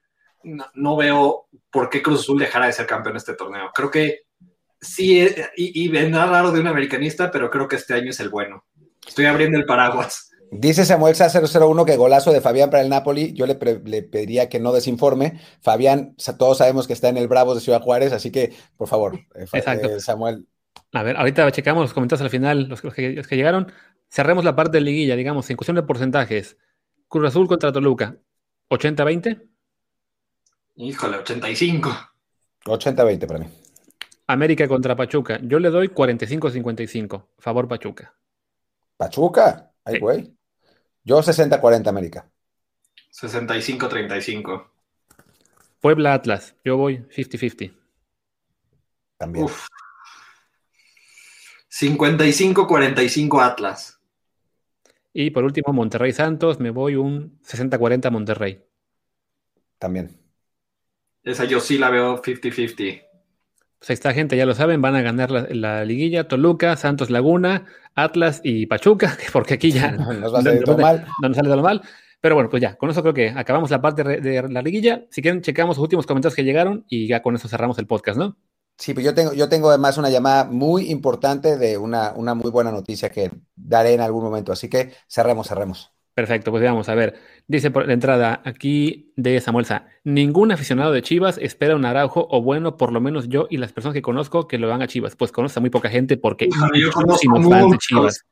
no, 0.75 0.97
veo 0.97 1.49
por 1.71 1.89
qué 1.89 2.03
Cruz 2.03 2.21
Azul 2.21 2.39
dejará 2.39 2.67
de 2.67 2.73
ser 2.73 2.87
campeón 2.87 3.17
este 3.17 3.35
torneo. 3.35 3.71
Creo 3.75 3.91
que 3.91 4.23
sí, 4.81 5.21
eh, 5.21 5.49
y, 5.57 5.85
y 5.85 5.89
vendrá 5.89 6.27
raro 6.27 6.53
de 6.53 6.61
un 6.61 6.67
americanista, 6.67 7.31
pero 7.31 7.51
creo 7.51 7.67
que 7.69 7.77
este 7.77 7.95
año 7.95 8.11
es 8.11 8.21
el 8.21 8.29
bueno. 8.29 8.65
Estoy 9.07 9.27
abriendo 9.27 9.59
el 9.59 9.65
paraguas. 9.65 10.31
Dice 10.51 10.85
Samuel 10.85 11.17
Sa 11.17 11.29
001 11.29 11.85
que 11.85 11.97
golazo 11.97 12.31
de 12.31 12.41
Fabián 12.41 12.71
para 12.71 12.83
el 12.83 12.89
Napoli. 12.89 13.33
Yo 13.33 13.47
le, 13.47 13.57
pediría 13.57 14.49
que 14.49 14.61
no 14.61 14.73
desinforme. 14.73 15.41
Fabián, 15.61 16.15
todos 16.39 16.59
sabemos 16.59 16.87
que 16.87 16.93
está 16.93 17.09
en 17.09 17.17
el 17.17 17.27
Bravos 17.27 17.57
de 17.57 17.61
Ciudad 17.61 17.83
Juárez, 17.83 18.13
así 18.13 18.31
que, 18.31 18.53
por 18.77 18.87
favor, 18.87 19.19
eh, 19.35 19.47
eh, 19.53 20.01
Samuel. 20.01 20.47
A 20.95 21.03
ver, 21.03 21.17
ahorita 21.17 21.51
checamos 21.51 21.83
los 21.83 21.93
comentarios 21.93 22.23
al 22.23 22.31
final, 22.31 22.69
los 22.69 22.81
que, 22.81 23.11
los 23.11 23.27
que 23.27 23.37
llegaron. 23.37 23.73
Cerremos 24.09 24.45
la 24.45 24.55
parte 24.55 24.79
de 24.79 24.81
liguilla, 24.81 25.17
digamos, 25.17 25.51
en 25.51 25.57
cuestión 25.57 25.75
de 25.75 25.83
porcentajes. 25.83 26.57
Cruz 27.09 27.27
Azul 27.27 27.49
contra 27.49 27.73
Toluca, 27.73 28.17
80-20. 28.71 29.43
Híjole, 30.77 31.19
85. 31.19 31.91
80-20 32.65 33.27
para 33.27 33.41
mí. 33.41 33.47
América 34.29 34.69
contra 34.69 34.95
Pachuca. 34.95 35.41
Yo 35.43 35.59
le 35.59 35.69
doy 35.71 35.89
45-55. 35.89 37.27
Favor 37.39 37.67
Pachuca. 37.67 38.15
¿Pachuca? 38.97 39.73
Ay, 39.85 39.99
güey. 39.99 40.33
Yo 41.03 41.19
60-40 41.19 41.89
América. 41.89 42.31
65-35. 43.13 44.69
Puebla 45.81 46.15
Atlas. 46.15 46.55
Yo 46.65 46.77
voy 46.77 46.99
50-50. 47.11 47.75
También. 49.19 49.47
55-45 51.75 53.43
Atlas. 53.43 54.01
Y 55.13 55.31
por 55.31 55.45
último, 55.45 55.73
Monterrey 55.73 56.13
Santos. 56.13 56.61
Me 56.61 56.71
voy 56.71 56.95
un 56.95 57.41
60-40 57.43 58.11
Monterrey. 58.13 58.63
También. 59.79 60.17
Esa 61.25 61.45
yo 61.47 61.59
sí 61.59 61.79
la 61.79 61.91
veo 61.91 62.23
50-50. 62.23 63.03
Pues 63.79 63.91
esta 63.91 64.15
gente, 64.15 64.37
ya 64.37 64.47
lo 64.47 64.55
saben, 64.55 64.81
van 64.81 64.95
a 64.95 65.03
ganar 65.03 65.31
la, 65.31 65.85
liguilla. 65.85 66.29
Toluca, 66.29 66.77
Santos 66.77 67.11
Laguna, 67.11 67.67
Atlas 67.95 68.41
y 68.45 68.67
Pachuca, 68.67 69.19
porque 69.33 69.55
aquí 69.55 69.73
ya 69.73 69.93
no, 69.93 70.13
nos 70.21 70.33
va 70.33 70.39
a 70.39 70.43
salir 70.43 70.63
todo 70.65 70.79
mal. 70.79 71.07
No 71.21 71.29
nos 71.29 71.37
sale 71.37 71.49
todo 71.49 71.63
mal. 71.63 71.83
Pero 72.21 72.37
bueno, 72.37 72.49
pues 72.49 72.63
ya, 72.63 72.77
con 72.77 72.89
eso 72.89 73.03
creo 73.03 73.15
que 73.15 73.31
acabamos 73.31 73.71
la 73.71 73.83
parte 73.83 74.05
de 74.05 74.49
la 74.49 74.63
liguilla. 74.63 75.05
Si 75.11 75.21
quieren, 75.21 75.43
checamos 75.43 75.77
los 75.77 75.83
últimos 75.83 76.07
comentarios 76.07 76.37
que 76.37 76.45
llegaron 76.45 76.85
y 76.89 77.09
ya 77.09 77.21
con 77.21 77.35
eso 77.35 77.49
cerramos 77.49 77.79
el 77.79 77.87
podcast, 77.87 78.17
¿no? 78.17 78.37
Sí, 78.77 78.93
pues 78.93 79.07
yo 79.07 79.15
tengo, 79.15 79.33
yo 79.33 79.49
tengo 79.49 79.69
además 79.69 79.99
una 79.99 80.11
llamada 80.11 80.45
muy 80.45 80.91
importante 80.91 81.57
de 81.57 81.79
una, 81.79 82.13
una 82.17 82.35
muy 82.35 82.51
buena 82.51 82.73
noticia 82.73 83.11
que 83.11 83.31
daré 83.55 83.95
en 83.95 84.01
algún 84.01 84.25
momento. 84.25 84.53
Así 84.53 84.69
que 84.69 84.93
cerremos, 85.09 85.49
cerremos. 85.49 85.93
Perfecto, 86.13 86.51
pues 86.51 86.63
vamos 86.63 86.89
a 86.89 86.95
ver. 86.95 87.15
Dice 87.47 87.71
por 87.71 87.87
la 87.87 87.93
entrada 87.93 88.41
aquí 88.45 89.13
de 89.17 89.41
Samuel 89.41 89.67
Sa, 89.67 89.87
ningún 90.05 90.53
aficionado 90.53 90.93
de 90.93 91.03
Chivas 91.03 91.39
espera 91.39 91.75
un 91.75 91.85
Araujo 91.85 92.27
o 92.31 92.41
bueno, 92.41 92.77
por 92.77 92.93
lo 92.93 93.01
menos 93.01 93.29
yo 93.29 93.47
y 93.51 93.57
las 93.57 93.73
personas 93.73 93.95
que 93.95 94.03
conozco 94.03 94.47
que 94.47 94.59
lo 94.59 94.69
van 94.69 94.83
a 94.83 94.87
Chivas. 94.87 95.17
Pues 95.17 95.33
conoce 95.33 95.59
a 95.59 95.61
muy 95.61 95.71
poca 95.71 95.89
gente 95.89 96.17
porque 96.17 96.49
yo 96.75 96.93
conozco 96.93 97.43
fans 97.43 97.71
de 97.71 97.79
Chivas 97.79 98.25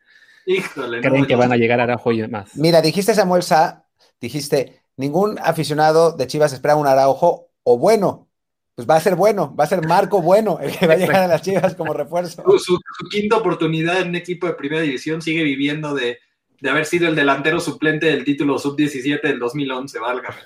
creen 1.01 1.27
que 1.27 1.37
van 1.37 1.53
a 1.53 1.57
llegar 1.57 1.81
a 1.81 1.85
Araujo 1.85 2.13
y 2.13 2.21
demás. 2.21 2.51
Mira, 2.55 2.81
dijiste 2.83 3.15
Samuel 3.15 3.43
Sa, 3.43 3.87
dijiste, 4.21 4.83
ningún 4.97 5.39
aficionado 5.39 6.13
de 6.13 6.27
Chivas 6.27 6.53
espera 6.53 6.77
un 6.77 6.87
Araujo 6.87 7.51
o 7.63 7.79
bueno. 7.79 8.29
Pues 8.75 8.89
va 8.89 8.97
a 8.97 9.01
ser 9.01 9.17
bueno, 9.17 9.55
va 9.55 9.65
a 9.65 9.67
ser 9.67 9.87
Marco 9.87 10.23
Bueno 10.23 10.59
el 10.61 10.77
que 10.77 10.87
va 10.87 10.95
a 10.95 10.97
llegar 10.97 11.23
a 11.23 11.27
las 11.27 11.43
Chivas 11.43 11.75
como 11.75 11.93
refuerzo. 11.93 12.43
su 12.59 12.79
quinta 13.11 13.37
oportunidad 13.37 14.01
en 14.01 14.09
un 14.09 14.17
equipo 14.17 14.47
de 14.47 14.55
primera 14.55 14.83
división 14.83 15.21
sigue 15.21 15.43
viviendo 15.43 15.95
de 15.95 16.19
de 16.63 16.71
haber 16.71 16.87
sido 16.87 17.09
el 17.09 17.17
delantero 17.17 17.59
suplente 17.59 18.07
del 18.07 18.25
título 18.25 18.57
sub-17 18.57 19.21
del 19.21 19.41
2011, 19.41 19.99
valga. 19.99 20.37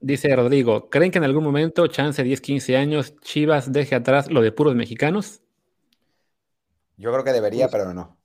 Dice 0.00 0.34
Rodrigo, 0.34 0.90
¿creen 0.90 1.12
que 1.12 1.18
en 1.18 1.24
algún 1.24 1.44
momento, 1.44 1.86
chance 1.86 2.20
10, 2.20 2.40
15 2.40 2.76
años, 2.76 3.14
Chivas 3.20 3.72
deje 3.72 3.94
atrás 3.94 4.28
lo 4.28 4.42
de 4.42 4.50
puros 4.50 4.74
mexicanos? 4.74 5.42
Yo 6.96 7.12
creo 7.12 7.22
que 7.22 7.30
debería, 7.30 7.68
pero 7.68 7.94
no. 7.94 8.18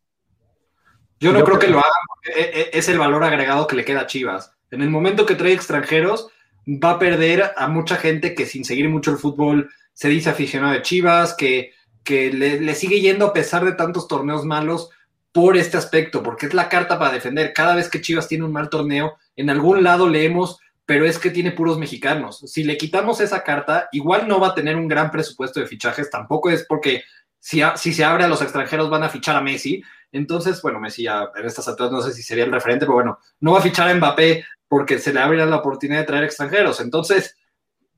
Yo 1.20 1.32
no 1.32 1.44
creo, 1.44 1.60
que 1.60 1.68
lo 1.68 1.78
haga, 1.78 1.94
porque 2.08 2.42
e, 2.42 2.62
e, 2.62 2.70
es 2.74 2.90
el 2.90 2.98
valor 2.98 3.24
agregado 3.24 3.68
que 3.68 3.76
le 3.76 3.86
queda 3.86 4.02
a 4.02 4.08
Chivas. 4.08 4.52
En 4.72 4.82
el 4.82 4.90
momento 4.90 5.28
que 5.28 5.36
trae 5.36 5.54
extranjeros, 5.54 6.30
va 6.68 6.92
a 6.92 7.00
perder 7.00 7.52
a 7.56 7.68
mucha 7.68 7.96
gente 7.96 8.34
que 8.34 8.46
sin 8.46 8.66
seguir 8.66 8.90
mucho 8.90 9.12
el 9.12 9.18
fútbol 9.18 9.70
se 9.94 10.10
dice 10.10 10.30
aficionado 10.30 10.74
de 10.74 10.82
Chivas, 10.82 11.36
que, 11.36 11.74
que 12.04 12.32
le, 12.32 12.76
sigue 12.76 13.00
yendo 13.00 13.26
a 13.26 13.34
pesar 13.34 13.64
de 13.66 13.74
tantos 13.74 14.08
torneos 14.08 14.46
malos 14.46 14.90
por 15.32 15.58
este 15.58 15.78
aspecto, 15.78 16.24
porque 16.24 16.48
es 16.48 16.54
la 16.54 16.70
carta 16.70 16.98
para 17.00 17.12
defender. 17.12 17.54
Cada 17.54 17.76
vez 17.76 17.90
que 17.90 18.02
Chivas 18.02 18.28
tiene 18.28 18.46
un 18.46 18.52
mal 18.52 18.70
torneo, 18.70 19.18
en 19.36 19.50
algún 19.50 19.84
lado 19.84 20.08
leemos, 20.10 20.60
pero 20.86 21.06
es 21.06 21.18
que 21.18 21.32
tiene 21.32 21.52
puros 21.52 21.78
mexicanos. 21.78 22.40
Si 22.46 22.64
le 22.64 22.78
quitamos 22.78 23.22
esa 23.22 23.44
carta, 23.44 23.90
igual 23.92 24.28
no 24.28 24.40
va 24.40 24.50
a 24.50 24.56
tener 24.56 24.76
un 24.76 24.88
gran 24.88 25.12
presupuesto 25.12 25.60
de 25.60 25.68
fichajes, 25.68 26.10
tampoco 26.10 26.50
es 26.50 26.66
porque 26.68 27.04
si, 27.40 27.62
si 27.76 27.94
se 27.94 28.04
abre 28.04 28.24
a 28.24 28.28
los 28.28 28.42
extranjeros 28.42 28.90
van 28.90 29.04
a 29.04 29.10
fichar 29.10 29.36
a 29.36 29.42
Messi. 29.42 29.82
Entonces, 30.12 30.62
bueno, 30.62 30.80
Messi 30.80 31.04
ya 31.04 31.30
en 31.36 31.46
estas 31.46 31.68
alturas 31.68 31.92
no 31.92 32.02
sé 32.02 32.14
si 32.14 32.24
sería 32.24 32.46
el 32.46 32.52
referente, 32.52 32.86
pero 32.86 32.96
bueno, 32.96 33.20
no 33.42 33.52
va 33.52 33.60
a 33.60 33.62
fichar 33.62 33.90
a 33.90 33.94
Mbappé 33.94 34.46
porque 34.68 35.00
se 35.00 35.14
le 35.14 35.20
abre 35.20 35.46
la 35.46 35.58
oportunidad 35.58 36.00
de 36.00 36.06
traer 36.06 36.24
extranjeros. 36.24 36.80
Entonces, 36.82 37.36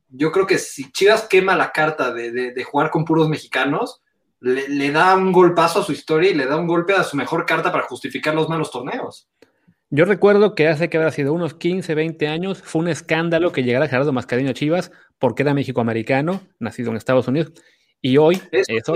yo 0.10 0.32
creo 0.32 0.48
que 0.48 0.58
si 0.58 0.92
Chivas 0.92 1.28
quema 1.28 1.56
la 1.56 1.72
carta 1.72 2.14
de, 2.14 2.64
jugar 2.64 2.90
con 2.90 3.06
puros 3.06 3.30
mexicanos, 3.30 4.02
le, 4.40 4.92
da 4.92 5.16
un 5.16 5.32
golpazo 5.32 5.80
a 5.80 5.84
su 5.84 5.92
historia 5.92 6.32
y 6.32 6.36
le 6.36 6.46
da 6.46 6.58
un 6.58 6.68
golpe 6.68 6.94
a 6.94 7.04
su 7.04 7.18
mejor 7.18 7.46
carta 7.46 7.72
para 7.72 7.86
justificar 7.86 8.36
los 8.36 8.50
malos 8.50 8.72
torneos. 8.72 9.30
Yo 9.90 10.06
recuerdo 10.06 10.54
que 10.54 10.68
hace 10.68 10.90
que 10.90 10.98
habrá 10.98 11.12
sido 11.12 11.34
unos 11.34 11.54
15, 11.54 11.96
20 11.96 12.28
años, 12.28 12.62
fue 12.62 12.82
un 12.82 12.90
escándalo 12.90 13.52
que 13.54 13.64
llegara 13.64 13.88
Gerardo 13.88 14.12
Mascareño 14.12 14.50
a 14.50 14.54
Chivas 14.54 14.92
porque 15.18 15.44
era 15.44 15.54
mexicoamericano, 15.54 16.42
nacido 16.60 16.92
en 16.92 16.98
Estados 16.98 17.28
Unidos. 17.28 17.54
Y 18.02 18.18
hoy, 18.18 18.42
eso, 18.52 18.94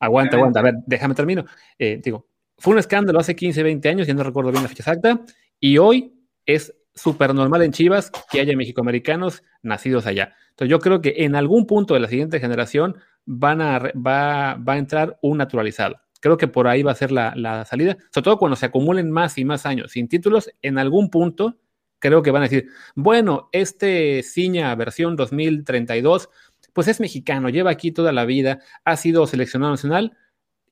aguanta, 0.00 0.36
aguanta, 0.36 0.60
a 0.60 0.62
ver, 0.62 0.74
déjame 0.86 1.14
termino. 1.14 1.44
Eh, 1.78 2.00
digo, 2.02 2.26
fue 2.56 2.72
un 2.72 2.78
escándalo 2.78 3.18
hace 3.18 3.36
15, 3.36 3.62
20 3.62 3.88
años, 3.88 4.06
ya 4.06 4.14
no 4.14 4.22
recuerdo 4.22 4.50
bien 4.50 4.62
la 4.62 4.68
fecha 4.68 4.82
exacta, 4.82 5.20
y 5.60 5.78
hoy 5.78 6.17
es 6.48 6.74
súper 6.94 7.34
normal 7.34 7.62
en 7.62 7.72
Chivas 7.72 8.10
que 8.32 8.40
haya 8.40 8.56
mexicoamericanos 8.56 9.44
nacidos 9.62 10.06
allá. 10.06 10.34
Entonces 10.50 10.70
yo 10.70 10.80
creo 10.80 11.00
que 11.00 11.14
en 11.18 11.36
algún 11.36 11.66
punto 11.66 11.94
de 11.94 12.00
la 12.00 12.08
siguiente 12.08 12.40
generación 12.40 12.96
van 13.24 13.60
a, 13.60 13.78
va, 13.94 14.54
a 14.54 14.78
entrar 14.78 15.18
un 15.22 15.38
naturalizado. 15.38 16.00
Creo 16.20 16.36
que 16.38 16.48
por 16.48 16.66
ahí 16.66 16.82
va 16.82 16.90
a 16.90 16.96
ser 16.96 17.12
la, 17.12 17.34
la, 17.36 17.64
salida, 17.64 17.96
sobre 18.12 18.24
todo 18.24 18.38
cuando 18.38 18.56
se 18.56 18.66
acumulen 18.66 19.10
más 19.10 19.38
y 19.38 19.44
más 19.44 19.66
años 19.66 19.92
sin 19.92 20.08
títulos, 20.08 20.50
en 20.62 20.78
algún 20.78 21.10
punto 21.10 21.58
creo 22.00 22.22
que 22.22 22.30
van 22.30 22.42
a 22.42 22.48
decir, 22.48 22.68
bueno, 22.94 23.50
este 23.52 24.22
Ciña 24.22 24.74
versión 24.74 25.16
2032, 25.16 26.30
pues 26.72 26.88
es 26.88 26.98
mexicano, 26.98 27.50
lleva 27.50 27.70
aquí 27.70 27.92
toda 27.92 28.12
la 28.12 28.24
vida, 28.24 28.60
ha 28.84 28.96
sido 28.96 29.26
seleccionado 29.26 29.72
nacional 29.72 30.16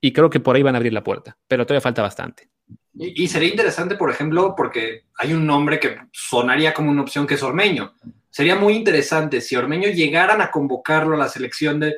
y 0.01 0.11
creo 0.11 0.29
que 0.29 0.39
por 0.39 0.55
ahí 0.55 0.63
van 0.63 0.75
a 0.75 0.77
abrir 0.77 0.93
la 0.93 1.03
puerta, 1.03 1.37
pero 1.47 1.65
todavía 1.65 1.81
falta 1.81 2.01
bastante. 2.01 2.49
Y, 2.99 3.27
sería 3.27 3.49
interesante, 3.49 3.95
por 3.95 4.09
ejemplo, 4.09 4.55
porque 4.55 5.03
hay 5.17 5.33
un 5.33 5.45
nombre 5.45 5.79
que 5.79 5.97
sonaría 6.11 6.73
como 6.73 6.89
una 6.89 7.03
opción 7.03 7.27
que 7.27 7.35
es 7.35 7.43
Ormeño. 7.43 7.93
Sería 8.29 8.55
muy 8.55 8.73
interesante 8.73 9.39
si 9.39 9.55
Ormeño 9.55 9.89
llegaran 9.89 10.41
a 10.41 10.49
convocarlo 10.49 11.15
a 11.15 11.19
la 11.19 11.29
selección 11.29 11.79
de, 11.79 11.95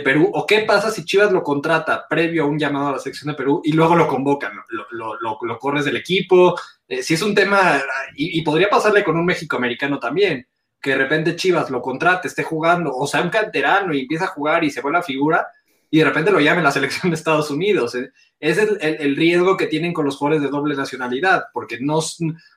Perú, 0.00 0.30
o 0.32 0.46
qué 0.46 0.60
pasa 0.60 0.90
si 0.90 1.04
Chivas 1.04 1.32
lo 1.32 1.42
contrata 1.42 2.06
previo 2.08 2.44
a 2.44 2.46
un 2.46 2.58
llamado 2.58 2.88
a 2.88 2.92
la 2.92 2.98
selección 2.98 3.30
de 3.30 3.36
Perú 3.36 3.60
y 3.62 3.72
luego 3.72 3.94
lo 3.94 4.08
convocan, 4.08 4.52
lo, 4.90 5.18
lo, 5.20 5.58
corres 5.58 5.84
del 5.84 5.96
equipo. 5.96 6.58
Eh, 6.88 7.02
si 7.02 7.12
es 7.12 7.20
un 7.20 7.34
tema, 7.34 7.78
y, 8.16 8.40
podría 8.40 8.70
pasarle 8.70 9.04
con 9.04 9.18
un 9.18 9.26
México 9.26 9.58
americano 9.58 9.98
también, 9.98 10.46
que 10.80 10.90
de 10.92 10.96
repente 10.96 11.36
Chivas 11.36 11.68
lo 11.68 11.82
contrate, 11.82 12.28
esté 12.28 12.42
jugando, 12.42 12.90
o 12.94 13.06
sea, 13.06 13.20
un 13.20 13.28
canterano 13.28 13.92
y 13.92 14.00
empieza 14.00 14.24
a 14.24 14.28
jugar 14.28 14.64
y 14.64 14.70
se 14.70 14.80
vuelve 14.80 14.98
la 14.98 15.04
figura, 15.04 15.46
y 15.94 15.98
de 15.98 16.06
repente 16.06 16.30
lo 16.30 16.40
llamen 16.40 16.64
la 16.64 16.72
selección 16.72 17.10
de 17.10 17.16
Estados 17.16 17.50
Unidos. 17.50 17.94
¿eh? 17.94 18.12
Ese 18.40 18.62
es 18.62 19.00
el, 19.00 19.14
riesgo 19.14 19.58
que 19.58 19.66
tienen 19.66 19.92
con 19.92 20.06
los 20.06 20.16
jugadores 20.16 20.42
de 20.42 20.48
doble 20.48 20.74
nacionalidad, 20.74 21.44
porque 21.52 21.80
no, 21.82 22.00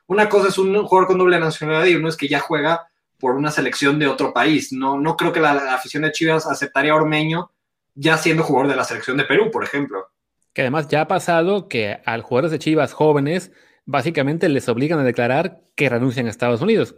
una 0.06 0.30
cosa 0.30 0.48
es 0.48 0.56
un 0.56 0.74
jugador 0.86 1.06
con 1.06 1.18
doble 1.18 1.38
nacionalidad 1.38 1.84
y 1.84 1.96
uno 1.96 2.08
es 2.08 2.16
que 2.16 2.28
ya 2.28 2.40
juega 2.40 2.88
por 3.18 3.34
una 3.34 3.50
selección 3.50 3.98
de 3.98 4.06
otro 4.06 4.32
país. 4.32 4.72
No, 4.72 4.98
no 4.98 5.18
creo 5.18 5.34
que 5.34 5.40
la, 5.40 5.74
afición 5.74 6.04
de 6.04 6.12
Chivas 6.12 6.46
aceptaría 6.46 6.92
a 6.92 6.96
Ormeño 6.96 7.50
ya 7.94 8.16
siendo 8.16 8.42
jugador 8.42 8.70
de 8.70 8.76
la 8.76 8.84
selección 8.84 9.18
de 9.18 9.24
Perú, 9.24 9.50
por 9.50 9.64
ejemplo. 9.64 10.08
Que 10.54 10.62
además 10.62 10.88
ya 10.88 11.02
ha 11.02 11.08
pasado 11.08 11.68
que 11.68 12.00
a 12.06 12.18
jugadores 12.22 12.52
de 12.52 12.58
Chivas 12.58 12.94
jóvenes 12.94 13.52
básicamente 13.84 14.48
les 14.48 14.66
obligan 14.70 14.98
a 14.98 15.04
declarar 15.04 15.60
que 15.74 15.90
renuncian 15.90 16.26
a 16.26 16.30
Estados 16.30 16.62
Unidos. 16.62 16.94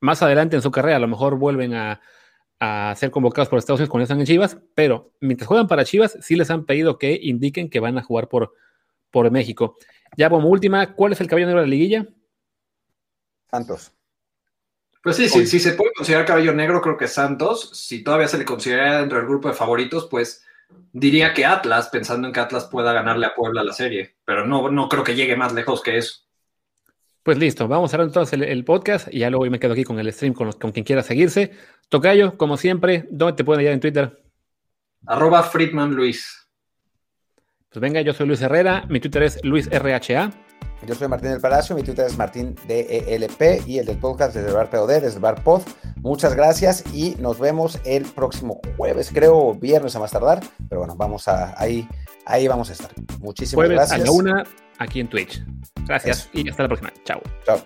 Más 0.00 0.24
adelante 0.24 0.56
en 0.56 0.62
su 0.62 0.72
carrera 0.72 0.96
a 0.96 1.00
lo 1.00 1.06
mejor 1.06 1.38
vuelven 1.38 1.74
a, 1.74 2.00
a 2.60 2.94
ser 2.96 3.10
convocados 3.10 3.48
por 3.48 3.58
Estados 3.58 3.80
Unidos 3.80 3.90
cuando 3.90 4.02
están 4.04 4.20
en 4.20 4.26
Chivas, 4.26 4.58
pero 4.74 5.12
mientras 5.20 5.46
juegan 5.46 5.66
para 5.66 5.84
Chivas, 5.84 6.18
sí 6.20 6.36
les 6.36 6.50
han 6.50 6.64
pedido 6.64 6.98
que 6.98 7.18
indiquen 7.22 7.70
que 7.70 7.80
van 7.80 7.98
a 7.98 8.02
jugar 8.02 8.28
por, 8.28 8.54
por 9.10 9.30
México. 9.30 9.76
Ya 10.16 10.28
como 10.28 10.48
última, 10.48 10.94
¿cuál 10.94 11.12
es 11.12 11.20
el 11.20 11.28
caballo 11.28 11.46
negro 11.46 11.60
de 11.60 11.66
la 11.66 11.70
liguilla? 11.70 12.08
Santos. 13.50 13.92
Pues 15.02 15.16
sí, 15.16 15.28
sí, 15.28 15.46
si 15.46 15.60
se 15.60 15.72
puede 15.72 15.92
considerar 15.92 16.26
caballo 16.26 16.52
negro, 16.52 16.80
creo 16.80 16.96
que 16.96 17.06
Santos. 17.06 17.70
Si 17.72 18.02
todavía 18.02 18.28
se 18.28 18.38
le 18.38 18.44
considera 18.44 19.00
dentro 19.00 19.18
del 19.18 19.28
grupo 19.28 19.48
de 19.48 19.54
favoritos, 19.54 20.06
pues 20.10 20.44
diría 20.92 21.32
que 21.32 21.46
Atlas, 21.46 21.88
pensando 21.88 22.26
en 22.26 22.34
que 22.34 22.40
Atlas 22.40 22.66
pueda 22.66 22.92
ganarle 22.92 23.26
a 23.26 23.34
Puebla 23.34 23.62
la 23.62 23.72
serie, 23.72 24.16
pero 24.24 24.44
no, 24.46 24.70
no 24.70 24.88
creo 24.88 25.04
que 25.04 25.14
llegue 25.14 25.36
más 25.36 25.54
lejos 25.54 25.82
que 25.82 25.98
eso. 25.98 26.27
Pues 27.28 27.36
listo, 27.36 27.68
vamos 27.68 27.90
a 27.90 27.92
cerrar 27.92 28.06
entonces 28.06 28.40
el, 28.40 28.64
podcast 28.64 29.08
y 29.12 29.18
ya 29.18 29.28
luego 29.28 29.44
me 29.50 29.60
quedo 29.60 29.74
aquí 29.74 29.84
con 29.84 29.98
el 29.98 30.10
stream 30.14 30.32
con, 30.32 30.46
los, 30.46 30.56
con 30.56 30.72
quien 30.72 30.82
quiera 30.82 31.02
seguirse. 31.02 31.50
Tocayo, 31.90 32.38
como 32.38 32.56
siempre, 32.56 33.06
¿dónde 33.10 33.36
te 33.36 33.44
pueden 33.44 33.60
hallar 33.60 33.74
en 33.74 33.80
Twitter? 33.80 34.22
Arroba 35.06 35.42
Friedman 35.42 35.94
Luis. 35.94 36.48
Pues 37.68 37.82
venga, 37.82 38.00
yo 38.00 38.14
soy 38.14 38.28
Luis 38.28 38.40
Herrera, 38.40 38.86
mi 38.88 38.98
Twitter 38.98 39.24
es 39.24 39.44
LuisRHA. 39.44 40.30
Yo 40.86 40.94
soy 40.94 41.08
Martín 41.08 41.32
del 41.32 41.40
Palacio, 41.42 41.76
mi 41.76 41.82
Twitter 41.82 42.06
es 42.06 42.16
Martín 42.16 42.54
DELP 42.66 43.66
y 43.66 43.78
el 43.78 43.84
del 43.84 43.98
podcast 43.98 44.34
desde 44.34 44.48
el 44.48 44.54
Bar 44.54 44.70
POD, 44.70 44.88
desde 44.88 45.16
el 45.16 45.20
Bar 45.20 45.44
Pod. 45.44 45.60
Muchas 45.96 46.34
gracias 46.34 46.82
y 46.94 47.14
nos 47.18 47.38
vemos 47.38 47.78
el 47.84 48.04
próximo 48.04 48.58
jueves, 48.78 49.10
creo, 49.12 49.52
viernes 49.52 49.94
a 49.94 49.98
más 49.98 50.12
tardar. 50.12 50.40
Pero 50.70 50.80
bueno, 50.80 50.96
vamos 50.96 51.28
a 51.28 51.54
ahí, 51.60 51.86
ahí 52.28 52.46
vamos 52.46 52.70
a 52.70 52.72
estar. 52.72 52.90
Muchísimas 53.20 53.54
jueves 53.54 53.76
gracias. 53.76 54.00
A 54.00 54.04
la 54.04 54.10
una 54.12 54.44
aquí 54.78 55.00
en 55.00 55.08
Twitch. 55.08 55.42
Gracias 55.86 56.28
y 56.32 56.48
hasta 56.48 56.62
la 56.62 56.68
próxima. 56.68 56.92
Chao. 57.04 57.22
Chao. 57.44 57.60